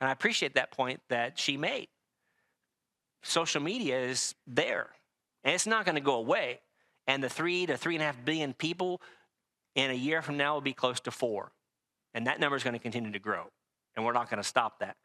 And 0.00 0.08
I 0.08 0.12
appreciate 0.12 0.54
that 0.54 0.72
point 0.72 1.00
that 1.08 1.38
she 1.38 1.56
made 1.56 1.88
social 3.22 3.62
media 3.62 4.00
is 4.00 4.34
there 4.46 4.88
and 5.44 5.54
it's 5.54 5.66
not 5.66 5.84
going 5.84 5.94
to 5.94 6.00
go 6.00 6.14
away. 6.14 6.60
And 7.06 7.22
the 7.22 7.28
three 7.28 7.66
to 7.66 7.76
three 7.76 7.94
and 7.94 8.02
a 8.02 8.06
half 8.06 8.24
billion 8.24 8.52
people 8.52 9.00
in 9.74 9.90
a 9.90 9.94
year 9.94 10.22
from 10.22 10.36
now 10.36 10.54
will 10.54 10.60
be 10.60 10.72
close 10.72 11.00
to 11.00 11.10
four. 11.10 11.52
And 12.14 12.26
that 12.26 12.40
number 12.40 12.56
is 12.56 12.62
going 12.62 12.74
to 12.74 12.80
continue 12.80 13.12
to 13.12 13.18
grow. 13.18 13.46
And 13.96 14.04
we're 14.04 14.12
not 14.12 14.30
going 14.30 14.42
to 14.42 14.48
stop 14.48 14.80
that. 14.80 14.96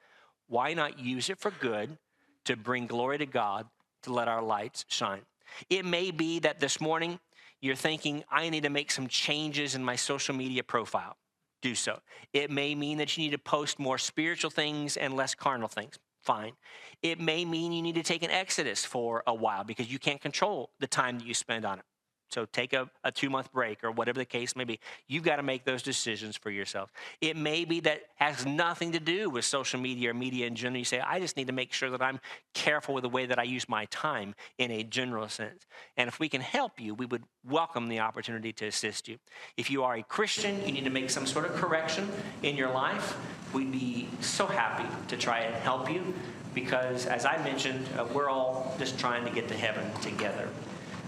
Why 0.48 0.74
not 0.74 1.00
use 1.00 1.30
it 1.30 1.40
for 1.40 1.52
good 1.52 1.98
to 2.46 2.56
bring 2.56 2.88
glory 2.88 3.18
to 3.18 3.26
God, 3.26 3.68
to 4.04 4.14
let 4.14 4.28
our 4.28 4.42
lights 4.42 4.86
shine? 4.88 5.22
It 5.70 5.86
may 5.86 6.12
be 6.12 6.40
that 6.40 6.60
this 6.60 6.80
morning 6.80 7.20
you're 7.62 7.76
thinking, 7.76 8.24
I 8.30 8.50
need 8.50 8.64
to 8.64 8.70
make 8.70 8.92
some 8.92 9.08
changes 9.08 9.76
in 9.76 9.84
my 9.84 9.96
social 9.96 10.36
media 10.36 10.64
profile. 10.64 11.18
Do 11.62 11.74
so. 11.74 12.00
It 12.34 12.52
may 12.52 12.76
mean 12.76 13.00
that 13.00 13.18
you 13.18 13.24
need 13.24 13.32
to 13.32 13.40
post 13.40 13.80
more 13.80 13.98
spiritual 13.98 14.52
things 14.52 14.98
and 14.98 15.16
less 15.16 15.34
carnal 15.34 15.68
things 15.68 15.98
fine. 16.26 16.54
It 17.02 17.20
may 17.20 17.46
mean 17.46 17.72
you 17.72 17.82
need 17.82 17.96
to 17.96 18.04
take 18.04 18.24
an 18.24 18.32
exodus 18.32 18.84
for 18.84 19.24
a 19.28 19.34
while 19.34 19.64
because 19.64 19.92
you 19.92 20.00
can't 20.00 20.20
control 20.20 20.72
the 20.80 20.88
time 20.88 21.20
that 21.20 21.28
you 21.28 21.34
spend 21.34 21.66
on 21.66 21.80
it. 21.80 21.86
So 22.30 22.46
take 22.46 22.74
a, 22.74 22.90
a 23.04 23.12
two 23.12 23.30
month 23.30 23.52
break 23.52 23.84
or 23.84 23.92
whatever 23.92 24.20
the 24.20 24.26
case 24.26 24.56
may 24.56 24.64
be. 24.64 24.80
You've 25.08 25.24
got 25.24 25.38
to 25.38 25.44
make 25.44 25.64
those 25.64 25.84
decisions 25.84 26.36
for 26.36 26.50
yourself. 26.50 26.92
It 27.22 27.38
may 27.38 27.66
be 27.66 27.80
that 27.82 28.02
has 28.16 28.46
nothing 28.46 28.92
to 28.94 29.00
do 29.00 29.30
with 29.30 29.46
social 29.46 29.80
media 29.80 30.12
or 30.12 30.14
media 30.14 30.48
in 30.48 30.56
general. 30.56 30.80
You 30.80 30.86
say, 30.86 31.00
I 31.00 31.20
just 31.20 31.38
need 31.38 31.48
to 31.48 31.54
make 31.54 31.72
sure 31.72 31.90
that 31.92 32.02
I'm 32.02 32.20
careful 32.54 32.96
with 32.96 33.04
the 33.04 33.10
way 33.10 33.26
that 33.26 33.40
I 33.40 33.44
use 33.44 33.70
my 33.70 33.86
time 33.86 34.36
in 34.58 34.72
a 34.72 34.84
general 34.84 35.30
sense. 35.30 35.66
And 35.98 36.08
if 36.08 36.20
we 36.20 36.30
can 36.30 36.42
help 36.42 36.80
you, 36.80 36.94
we 36.94 37.06
would 37.06 37.24
welcome 37.48 37.88
the 37.88 38.00
opportunity 38.00 38.52
to 38.54 38.68
assist 38.68 39.08
you. 39.08 39.18
If 39.56 39.70
you 39.70 39.84
are 39.84 39.96
a 39.96 40.04
Christian, 40.04 40.66
you 40.66 40.72
need 40.72 40.86
to 40.86 40.90
make 40.90 41.10
some 41.10 41.26
sort 41.26 41.46
of 41.46 41.54
correction 41.56 42.10
in 42.44 42.56
your 42.56 42.72
life, 42.72 43.18
we'd 43.54 43.72
be 43.72 44.10
so 44.20 44.46
happy 44.46 44.88
to 45.08 45.18
try 45.18 45.40
and 45.40 45.56
help 45.56 45.90
you 45.92 46.14
because, 46.54 47.06
as 47.06 47.26
I 47.26 47.38
mentioned, 47.44 47.88
uh, 47.98 48.06
we're 48.14 48.30
all 48.30 48.76
just 48.80 48.98
trying 48.98 49.26
to 49.26 49.32
get 49.32 49.48
to 49.50 49.54
heaven 49.54 49.86
together 50.02 50.50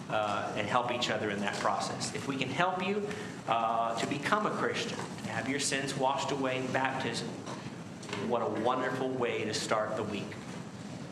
uh, 0.10 0.52
and 0.56 0.68
help 0.68 0.92
each 0.92 1.10
other 1.10 1.30
in 1.30 1.40
that 1.42 1.56
process. 1.60 2.14
If 2.16 2.28
we 2.28 2.36
can 2.36 2.50
help 2.50 2.86
you 2.86 3.08
uh, 3.48 3.96
to 3.96 4.08
become 4.08 4.46
a 4.46 4.52
Christian, 4.52 4.98
to 5.24 5.30
have 5.30 5.50
your 5.50 5.60
sins 5.60 5.96
washed 5.98 6.32
away 6.32 6.58
in 6.58 6.68
baptism, 6.68 7.28
what 8.28 8.42
a 8.42 8.62
wonderful 8.62 9.10
way 9.10 9.44
to 9.46 9.54
start 9.54 9.96
the 9.96 10.04
week. 10.04 10.32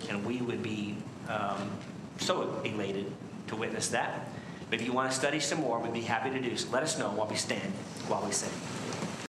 And 0.10 0.26
we 0.26 0.38
would 0.38 0.64
be 0.64 0.98
um, 1.30 1.72
so 2.18 2.62
elated 2.64 3.12
to 3.48 3.56
witness 3.56 3.89
that. 3.89 4.30
But 4.70 4.80
if 4.80 4.86
you 4.86 4.93
want 4.93 5.12
to 5.12 5.16
study 5.18 5.39
some 5.39 5.60
more, 5.60 5.80
we'd 5.80 5.93
be 5.93 6.02
happy 6.02 6.30
to 6.32 6.39
do 6.39 6.56
so. 6.58 6.70
Let 6.72 6.84
us 6.84 6.98
know 6.98 7.10
while 7.10 7.28
we 7.28 7.36
stand, 7.36 7.72
while 8.08 8.24
we 8.26 8.32
sing. 8.32 8.50